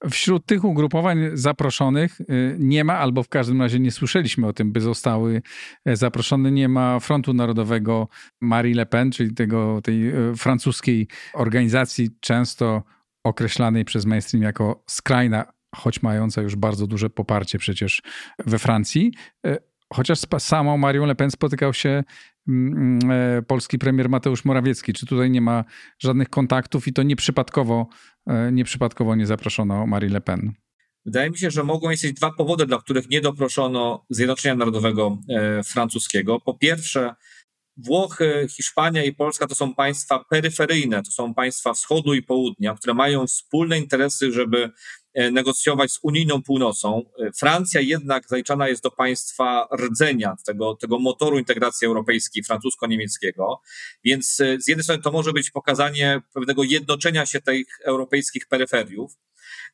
[0.10, 4.72] Wśród tych ugrupowań zaproszonych y, nie ma, albo w każdym razie nie słyszeliśmy o tym,
[4.72, 5.42] by zostały
[5.86, 6.52] e, zaproszone.
[6.52, 8.08] Nie ma Frontu Narodowego
[8.42, 12.84] Marie Le Pen, czyli tego, tej e, francuskiej organizacji, często
[13.24, 18.02] określanej przez mainstream jako skrajna, choć mająca już bardzo duże poparcie przecież
[18.46, 19.14] we Francji.
[19.46, 19.58] E,
[19.94, 22.04] chociaż z samą Marią Le Pen spotykał się
[22.48, 24.94] mm, mm, polski premier Mateusz Morawiecki.
[24.94, 25.64] Czy tutaj nie ma
[26.00, 27.88] żadnych kontaktów i to nieprzypadkowo
[28.52, 30.54] nieprzypadkowo nie zaproszono Marie Le Pen.
[31.06, 35.64] Wydaje mi się, że mogą istnieć dwa powody, dla których nie doproszono Zjednoczenia Narodowego e,
[35.64, 36.40] francuskiego.
[36.40, 37.16] Po pierwsze,
[37.78, 42.94] Włochy, Hiszpania i Polska to są państwa peryferyjne, to są państwa wschodu i południa, które
[42.94, 44.72] mają wspólne interesy, żeby e,
[45.32, 47.06] negocjować z unijną północą.
[47.40, 53.62] Francja jednak zaliczana jest do państwa rdzenia, tego, tego motoru integracji europejskiej francusko-niemieckiego,
[54.04, 59.12] więc e, z jednej strony to może być pokazanie pewnego jednoczenia się tych europejskich peryferiów,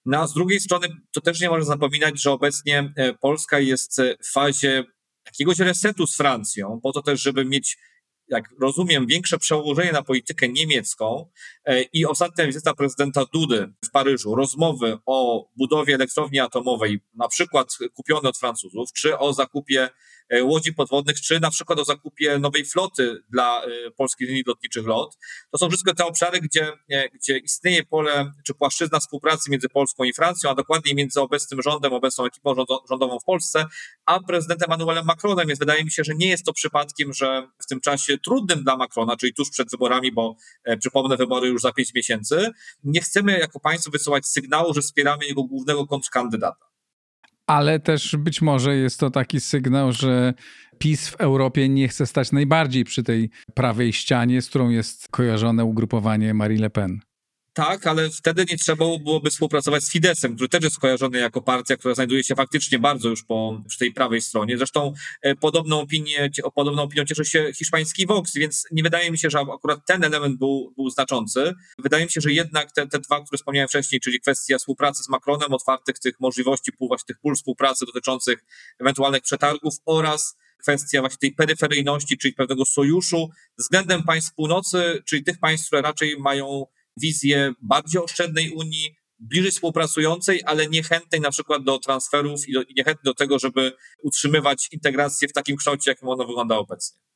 [0.05, 4.01] no a z drugiej strony to też nie można zapominać, że obecnie e, Polska jest
[4.23, 4.83] w fazie
[5.25, 7.77] jakiegoś resetu z Francją, po to też, żeby mieć
[8.31, 11.29] jak rozumiem, większe przełożenie na politykę niemiecką
[11.65, 17.77] e, i ostatnia wizyta prezydenta Dudy w Paryżu, rozmowy o budowie elektrowni atomowej, na przykład
[17.93, 19.89] kupione od Francuzów, czy o zakupie
[20.39, 25.17] łodzi podwodnych, czy na przykład o zakupie nowej floty dla e, polskich linii lotniczych LOT.
[25.51, 30.03] To są wszystko te obszary, gdzie, e, gdzie istnieje pole czy płaszczyzna współpracy między Polską
[30.03, 32.55] i Francją, a dokładniej między obecnym rządem, obecną ekipą
[32.89, 33.65] rządową w Polsce,
[34.05, 35.47] a prezydentem Emmanuelem Macronem.
[35.47, 38.77] Więc wydaje mi się, że nie jest to przypadkiem, że w tym czasie trudnym dla
[38.77, 40.35] Macrona, czyli tuż przed wyborami, bo
[40.79, 42.51] przypomnę, wybory już za pięć miesięcy,
[42.83, 46.70] nie chcemy jako państwo wysyłać sygnału, że wspieramy jego głównego kontrkandydata
[47.51, 50.33] ale też być może jest to taki sygnał, że
[50.77, 55.65] PiS w Europie nie chce stać najbardziej przy tej prawej ścianie, z którą jest kojarzone
[55.65, 56.99] ugrupowanie Marie Le Pen.
[57.53, 61.77] Tak, ale wtedy nie trzeba byłoby współpracować z Fidesem, który też jest skojarzony jako partia,
[61.77, 64.57] która znajduje się faktycznie bardzo już po przy tej prawej stronie.
[64.57, 69.29] Zresztą e, podobną opinię, podobną opinią cieszy się hiszpański Vox, więc nie wydaje mi się,
[69.29, 71.53] że akurat ten element był, był znaczący.
[71.79, 75.09] Wydaje mi się, że jednak te, te dwa, które wspomniałem wcześniej, czyli kwestia współpracy z
[75.09, 78.43] Macronem, otwartych tych możliwości, właśnie tych pól współpracy dotyczących
[78.79, 85.39] ewentualnych przetargów oraz kwestia właśnie tej peryferyjności, czyli pewnego sojuszu względem państw północy, czyli tych
[85.39, 86.65] państw, które raczej mają
[87.01, 92.73] wizję bardziej oszczędnej Unii, bliżej współpracującej, ale niechętnej na przykład do transferów i, do, i
[92.77, 93.73] niechętnej do tego, żeby
[94.03, 97.10] utrzymywać integrację w takim kształcie, jakim ona wygląda obecnie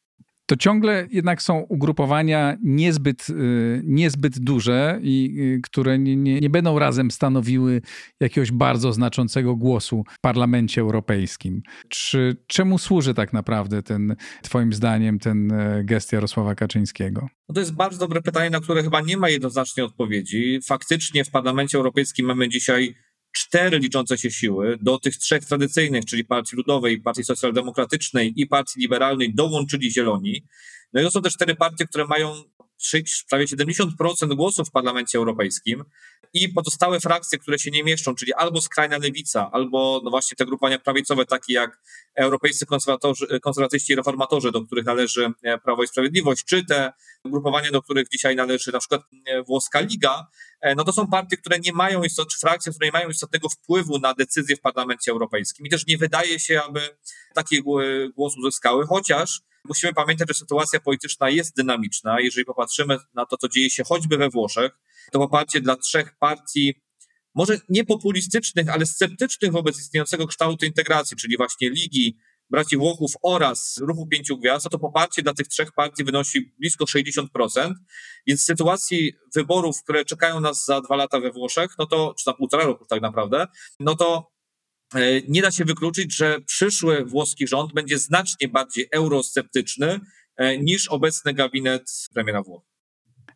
[0.45, 6.49] to ciągle jednak są ugrupowania niezbyt, y, niezbyt duże i y, które nie, nie, nie,
[6.49, 7.81] będą razem stanowiły
[8.19, 11.61] jakiegoś bardzo znaczącego głosu w Parlamencie Europejskim.
[11.89, 17.27] Czy, czemu służy tak naprawdę ten, twoim zdaniem, ten e, gest Jarosława Kaczyńskiego?
[17.49, 20.59] No to jest bardzo dobre pytanie, na które chyba nie ma jednoznacznej odpowiedzi.
[20.67, 22.95] Faktycznie w Parlamencie Europejskim mamy dzisiaj
[23.36, 28.79] cztery liczące się siły, do tych trzech tradycyjnych, czyli Partii Ludowej, Partii Socjaldemokratycznej i Partii
[28.79, 30.43] Liberalnej dołączyli Zieloni.
[30.93, 32.33] No i to są też cztery partie, które mają
[33.30, 35.84] prawie 70% głosów w Parlamencie Europejskim
[36.36, 40.45] i pozostałe frakcje, które się nie mieszczą, czyli albo skrajna lewica, albo no właśnie te
[40.45, 41.80] grupowania prawicowe, takie jak
[42.15, 42.65] europejscy
[43.41, 46.93] konserwatyści i reformatorzy, do których należy e, Prawo i Sprawiedliwość, czy te
[47.23, 50.27] ugrupowania, do których dzisiaj należy na przykład e, Włoska Liga,
[50.61, 53.49] e, no to są partie, które nie mają istot, czy frakcje, które nie mają istotnego
[53.49, 55.65] wpływu na decyzje w Parlamencie Europejskim.
[55.65, 56.81] I też nie wydaje się, aby
[57.34, 57.64] taki
[58.15, 62.19] głos uzyskały, chociaż musimy pamiętać, że sytuacja polityczna jest dynamiczna.
[62.19, 64.71] Jeżeli popatrzymy na to, co dzieje się choćby we Włoszech,
[65.11, 66.73] to poparcie dla trzech partii
[67.35, 72.17] może nie populistycznych, ale sceptycznych wobec istniejącego kształtu integracji, czyli właśnie Ligi,
[72.49, 77.73] braci Włochów oraz Ruchu Pięciu Gwiazd, to poparcie dla tych trzech partii wynosi blisko 60%,
[78.27, 82.23] więc w sytuacji wyborów, które czekają nas za dwa lata we Włoszech, no to, czy
[82.23, 83.47] za półtora roku tak naprawdę,
[83.79, 84.35] no to
[85.27, 89.99] nie da się wykluczyć, że przyszły włoski rząd będzie znacznie bardziej eurosceptyczny
[90.38, 92.63] e, niż obecny gabinet premiera Włoch.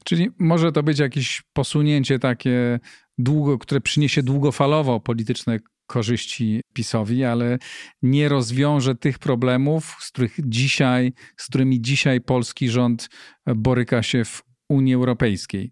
[0.03, 2.79] Czyli może to być jakieś posunięcie takie
[3.17, 7.57] długo, które przyniesie długofalowo polityczne korzyści PiSowi, ale
[8.01, 13.09] nie rozwiąże tych problemów, z których dzisiaj, z którymi dzisiaj polski rząd
[13.55, 15.71] boryka się w Unii Europejskiej.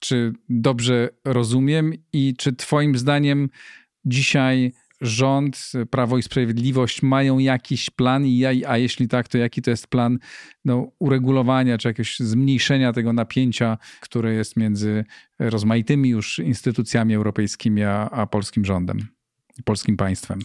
[0.00, 3.48] Czy dobrze rozumiem i czy Twoim zdaniem
[4.04, 4.72] dzisiaj
[5.02, 9.86] rząd, Prawo i Sprawiedliwość mają jakiś plan, i a jeśli tak, to jaki to jest
[9.86, 10.18] plan
[10.64, 15.04] no, uregulowania czy jakiegoś zmniejszenia tego napięcia, które jest między
[15.38, 19.08] rozmaitymi już instytucjami europejskimi a, a polskim rządem?
[19.64, 20.38] polskim państwem.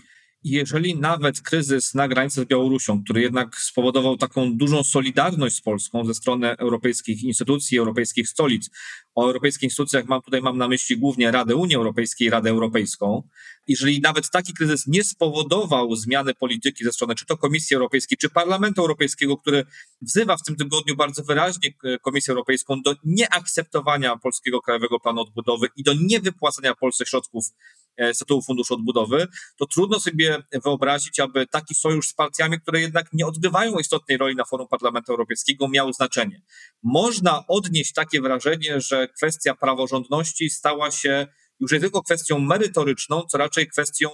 [0.50, 6.06] Jeżeli nawet kryzys na granicy z Białorusią, który jednak spowodował taką dużą solidarność z Polską
[6.06, 8.70] ze strony europejskich instytucji, europejskich stolic,
[9.16, 13.24] o europejskich instytucjach mam tutaj mam na myśli głównie Radę Unii Europejskiej Radę Europejską,
[13.68, 18.30] jeżeli nawet taki kryzys nie spowodował zmiany polityki ze strony czy to Komisji Europejskiej, czy
[18.30, 19.66] Parlamentu Europejskiego, który
[20.02, 21.70] wzywa w tym tygodniu bardzo wyraźnie
[22.02, 27.54] Komisję Europejską do nieakceptowania polskiego Krajowego Planu Odbudowy i do niewypłacania Polsce środków e,
[28.14, 33.14] z tytułu Funduszu Odbudowy, to trudno sobie wyobrazić, aby taki sojusz z partiami, które jednak
[33.14, 36.42] nie odgrywają istotnej roli na forum Parlamentu Europejskiego, miał znaczenie.
[36.84, 41.28] Można odnieść takie wrażenie, że kwestia praworządności stała się
[41.60, 44.10] już nie tylko kwestią merytoryczną, co raczej kwestią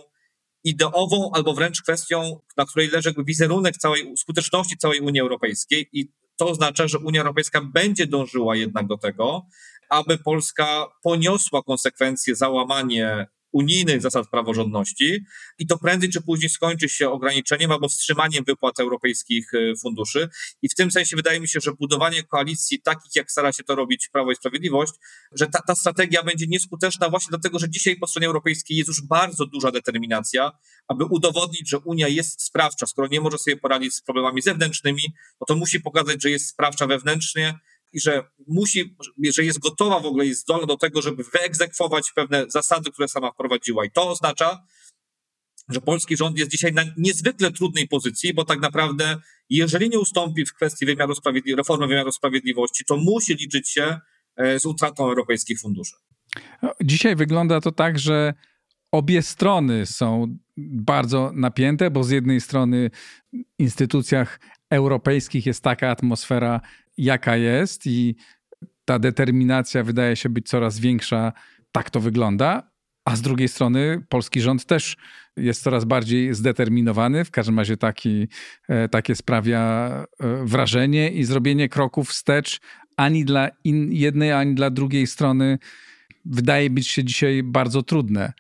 [0.64, 6.50] ideową albo wręcz kwestią, na której leży wizerunek całej skuteczności całej Unii Europejskiej i to
[6.50, 9.46] oznacza, że Unia Europejska będzie dążyła jednak do tego,
[9.90, 15.26] aby Polska poniosła konsekwencje załamanie unijnych zasad praworządności
[15.60, 20.30] i to prędzej czy później skończy się ograniczeniem albo wstrzymaniem wypłat europejskich y, funduszy.
[20.62, 23.76] I w tym sensie wydaje mi się, że budowanie koalicji takich, jak stara się to
[23.76, 24.94] robić Prawo i Sprawiedliwość,
[25.32, 29.02] że ta, ta strategia będzie nieskuteczna właśnie dlatego, że dzisiaj po stronie europejskiej jest już
[29.02, 30.52] bardzo duża determinacja,
[30.88, 32.86] aby udowodnić, że Unia jest sprawcza.
[32.86, 35.02] Skoro nie może sobie poradzić z problemami zewnętrznymi,
[35.42, 37.60] no to musi pokazać, że jest sprawcza wewnętrznie
[37.94, 38.96] i że musi,
[39.34, 43.32] że jest gotowa w ogóle, jest zdolna do tego, żeby wyegzekwować pewne zasady, które sama
[43.32, 43.86] wprowadziła.
[43.86, 44.64] I to oznacza,
[45.70, 49.18] że polski rząd jest dzisiaj na niezwykle trudnej pozycji, bo tak naprawdę,
[49.50, 54.00] jeżeli nie ustąpi w kwestii wymiaru sprawiedli- reformy wymiaru sprawiedliwości, to musi liczyć się
[54.36, 55.96] e, z utratą europejskich funduszy.
[56.62, 58.34] No, dzisiaj wygląda to tak, że
[58.92, 62.90] obie strony są bardzo napięte, bo z jednej strony
[63.34, 64.40] w instytucjach
[64.70, 66.62] europejskich jest taka atmosfera
[66.98, 68.16] jaka jest i
[68.86, 71.34] ta determinacja wydaje się być coraz większa.
[71.72, 72.74] Tak to wygląda.
[73.06, 74.98] A z drugiej strony polski rząd też
[75.38, 77.26] jest coraz bardziej zdeterminowany.
[77.26, 78.28] W każdym razie taki,
[78.70, 79.62] e, takie sprawia
[80.20, 82.60] e, wrażenie i zrobienie kroków wstecz
[82.98, 85.60] ani dla in, jednej, ani dla drugiej strony
[86.26, 88.34] wydaje być się dzisiaj bardzo trudne.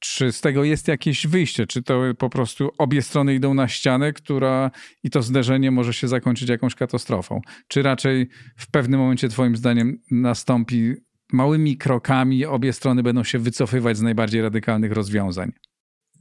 [0.00, 1.66] Czy z tego jest jakieś wyjście?
[1.66, 4.70] Czy to po prostu obie strony idą na ścianę, która
[5.04, 7.40] i to zderzenie może się zakończyć jakąś katastrofą?
[7.68, 10.94] Czy raczej w pewnym momencie, Twoim zdaniem, nastąpi
[11.32, 15.52] małymi krokami, obie strony będą się wycofywać z najbardziej radykalnych rozwiązań?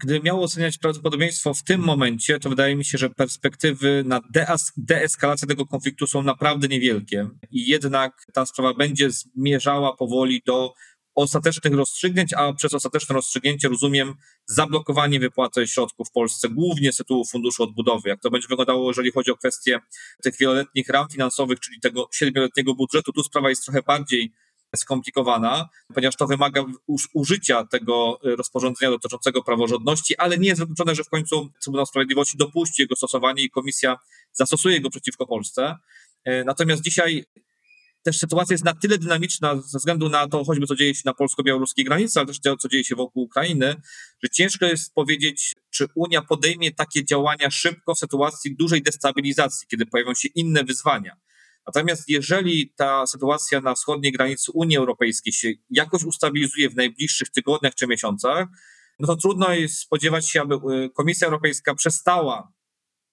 [0.01, 4.21] Gdybym miał oceniać prawdopodobieństwo w tym momencie, to wydaje mi się, że perspektywy na
[4.77, 10.73] deeskalację tego konfliktu są naprawdę niewielkie i jednak ta sprawa będzie zmierzała powoli do
[11.19, 14.13] ostatecznych rozstrzygnięć, a przez ostateczne rozstrzygnięcie rozumiem
[14.45, 18.09] zablokowanie wypłaty środków w Polsce, głównie z tytułu Funduszu Odbudowy.
[18.09, 19.79] Jak to będzie wyglądało, jeżeli chodzi o kwestie
[20.23, 24.31] tych wieloletnich ram finansowych, czyli tego siedmioletniego budżetu, tu sprawa jest trochę bardziej
[24.75, 26.65] skomplikowana, ponieważ to wymaga
[27.13, 32.81] użycia tego rozporządzenia dotyczącego praworządności, ale nie jest wykluczone, że w końcu Trybunał Sprawiedliwości dopuści
[32.81, 33.97] jego stosowanie i komisja
[34.31, 35.75] zastosuje go przeciwko Polsce.
[36.23, 37.25] E, natomiast dzisiaj
[38.03, 41.13] też sytuacja jest na tyle dynamiczna ze względu na to, choćby co dzieje się na
[41.13, 43.75] polsko-białoruskiej granicy, ale też to, co dzieje się wokół Ukrainy,
[44.23, 49.85] że ciężko jest powiedzieć, czy Unia podejmie takie działania szybko w sytuacji dużej destabilizacji, kiedy
[49.85, 51.15] pojawią się inne wyzwania.
[51.67, 57.75] Natomiast jeżeli ta sytuacja na wschodniej granicy Unii Europejskiej się jakoś ustabilizuje w najbliższych tygodniach
[57.75, 58.47] czy miesiącach,
[58.99, 62.51] no to trudno jest spodziewać się, aby y, Komisja Europejska przestała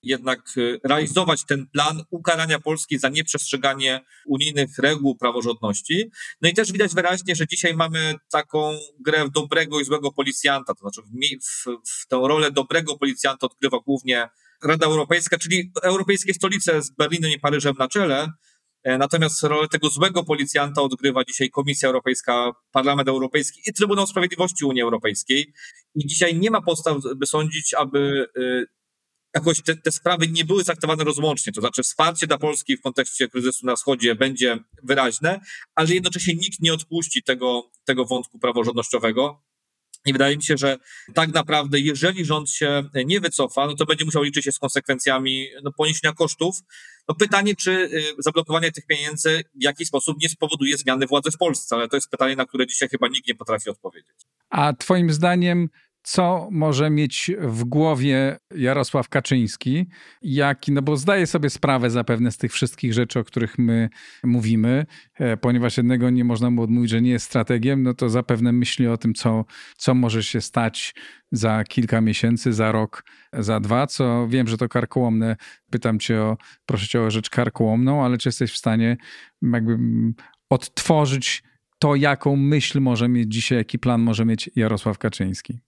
[0.07, 6.11] jednak y, realizować ten plan ukarania Polski za nieprzestrzeganie unijnych reguł praworządności.
[6.43, 10.81] No i też widać wyraźnie, że dzisiaj mamy taką grę dobrego i złego policjanta, to
[10.81, 14.29] znaczy w, w, w tę rolę dobrego policjanta odgrywa głównie
[14.63, 18.29] Rada Europejska, czyli europejskie stolice z Berlinem i Paryżem na czele,
[18.99, 24.83] Natomiast rolę tego złego policjanta odgrywa dzisiaj Komisja Europejska, Parlament Europejski i Trybunał Sprawiedliwości Unii
[24.83, 25.53] Europejskiej.
[25.95, 28.27] I dzisiaj nie ma podstaw, by sądzić, aby
[29.37, 31.53] jakoś te, te, sprawy nie były traktowane rozłącznie.
[31.53, 35.41] To znaczy, wsparcie dla Polski w kontekście kryzysu na wschodzie będzie wyraźne,
[35.75, 39.43] ale jednocześnie nikt nie odpuści tego, tego wątku praworządnościowego.
[40.07, 40.79] I wydaje mi się, że
[41.15, 45.49] tak naprawdę, jeżeli rząd się nie wycofa, no to będzie musiał liczyć się z konsekwencjami
[45.63, 46.57] no, poniesienia kosztów.
[47.09, 51.37] No pytanie, czy y, zablokowanie tych pieniędzy w jakiś sposób nie spowoduje zmiany władzy w
[51.37, 54.17] Polsce, ale to jest pytanie, na które dzisiaj chyba nikt nie potrafi odpowiedzieć.
[54.51, 55.69] A Twoim zdaniem
[56.07, 59.87] co może mieć w głowie Jarosław Kaczyński,
[60.23, 63.89] jaki, no bo zdaje sobie sprawę zapewne z tych wszystkich rzeczy, o których my
[64.25, 68.53] mówimy, e, ponieważ jednego nie można mu odmówić, że nie jest strategiem, no to zapewne
[68.53, 69.45] myśli o tym, co,
[69.77, 70.95] co może się stać
[71.33, 75.37] za kilka miesięcy, za rok, za dwa, co wiem, że to karkołomne.
[75.71, 78.97] Pytam cię o, proszę cię o rzecz karkołomną, ale czy jesteś w stanie
[79.43, 79.79] jakby
[80.51, 81.43] odtworzyć
[81.79, 85.66] to, jaką myśl może mieć dzisiaj, jaki plan może mieć Jarosław Kaczyński?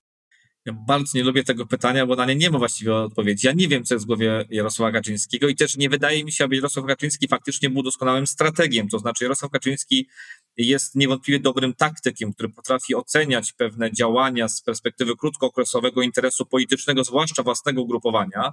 [0.69, 3.47] Ja bardzo nie lubię tego pytania, bo na nie nie ma właściwie odpowiedzi.
[3.47, 6.45] Ja nie wiem, co jest w głowie Jarosława Kaczyńskiego i też nie wydaje mi się,
[6.45, 8.89] aby Jarosław Kaczyński faktycznie był doskonałym strategiem.
[8.89, 10.09] To znaczy, Jarosław Kaczyński
[10.57, 17.43] jest niewątpliwie dobrym taktykiem, który potrafi oceniać pewne działania z perspektywy krótkookresowego interesu politycznego, zwłaszcza
[17.43, 18.53] własnego ugrupowania.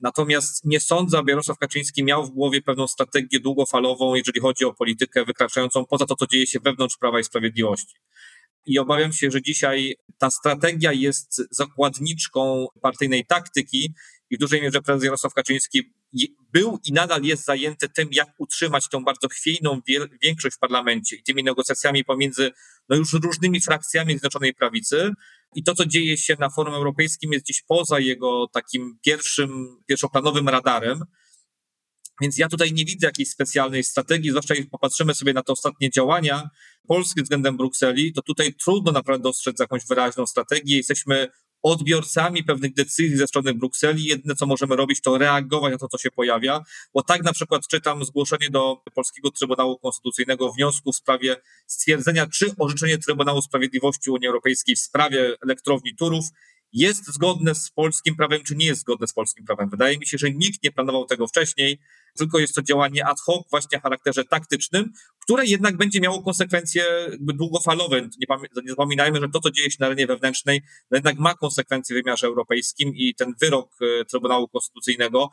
[0.00, 4.74] Natomiast nie sądzę, aby Jarosław Kaczyński miał w głowie pewną strategię długofalową, jeżeli chodzi o
[4.74, 7.94] politykę wykraczającą poza to, co dzieje się wewnątrz Prawa i Sprawiedliwości.
[8.66, 13.94] I obawiam się, że dzisiaj ta strategia jest zakładniczką partyjnej taktyki
[14.30, 15.92] i w dużej mierze prezes Jarosław Kaczyński
[16.52, 19.80] był i nadal jest zajęty tym, jak utrzymać tą bardzo chwiejną
[20.22, 22.50] większość w parlamencie i tymi negocjacjami pomiędzy
[22.88, 25.12] no już różnymi frakcjami Zjednoczonej Prawicy.
[25.54, 30.48] I to, co dzieje się na forum europejskim, jest gdzieś poza jego takim pierwszym, pierwszoplanowym
[30.48, 31.04] radarem.
[32.20, 35.90] Więc ja tutaj nie widzę jakiejś specjalnej strategii, zwłaszcza jeśli popatrzymy sobie na te ostatnie
[35.90, 36.50] działania
[36.86, 40.76] Polski względem Brukseli, to tutaj trudno naprawdę dostrzec jakąś wyraźną strategię.
[40.76, 41.28] Jesteśmy
[41.62, 44.04] odbiorcami pewnych decyzji ze strony Brukseli.
[44.04, 46.62] Jedyne, co możemy robić, to reagować na to, co się pojawia,
[46.94, 51.36] bo tak na przykład czytam zgłoszenie do Polskiego Trybunału Konstytucyjnego wniosku w sprawie
[51.66, 56.24] stwierdzenia, czy orzeczenie Trybunału Sprawiedliwości Unii Europejskiej w sprawie elektrowni Turów
[56.72, 59.70] jest zgodne z polskim prawem, czy nie jest zgodne z polskim prawem.
[59.70, 61.78] Wydaje mi się, że nikt nie planował tego wcześniej,
[62.18, 64.92] tylko jest to działanie ad hoc, właśnie o charakterze taktycznym,
[65.22, 66.84] które jednak będzie miało konsekwencje
[67.20, 68.00] długofalowe.
[68.00, 68.26] Nie,
[68.62, 72.02] nie zapominajmy, że to, co dzieje się na arenie wewnętrznej, no jednak ma konsekwencje w
[72.02, 75.30] wymiarze europejskim i ten wyrok e, Trybunału Konstytucyjnego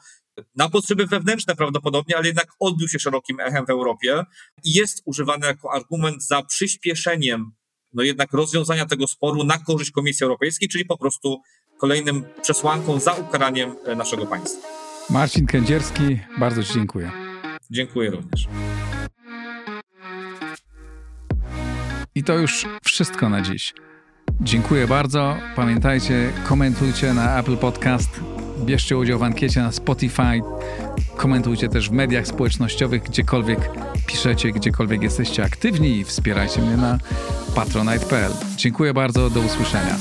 [0.56, 4.24] na potrzeby wewnętrzne prawdopodobnie, ale jednak odbił się szerokim echem w Europie
[4.64, 7.52] i jest używany jako argument za przyspieszeniem
[7.98, 11.42] no jednak rozwiązania tego sporu na korzyść Komisji Europejskiej, czyli po prostu
[11.78, 14.68] kolejnym przesłanką za ukaraniem e, naszego państwa.
[15.10, 17.12] Marcin Kędzierski, bardzo Ci dziękuję.
[17.72, 18.48] Dziękuję również.
[22.16, 23.74] I to już wszystko na dziś.
[24.42, 25.38] Dziękuję bardzo.
[25.56, 28.22] Pamiętajcie, komentujcie na Apple Podcast,
[28.66, 30.42] bierzcie udział w ankiecie na Spotify,
[31.18, 33.70] komentujcie też w mediach społecznościowych, gdziekolwiek
[34.08, 36.98] piszecie, gdziekolwiek jesteście aktywni i wspierajcie mnie na
[37.56, 38.32] patronite.pl.
[38.58, 39.96] Dziękuję bardzo, do usłyszenia.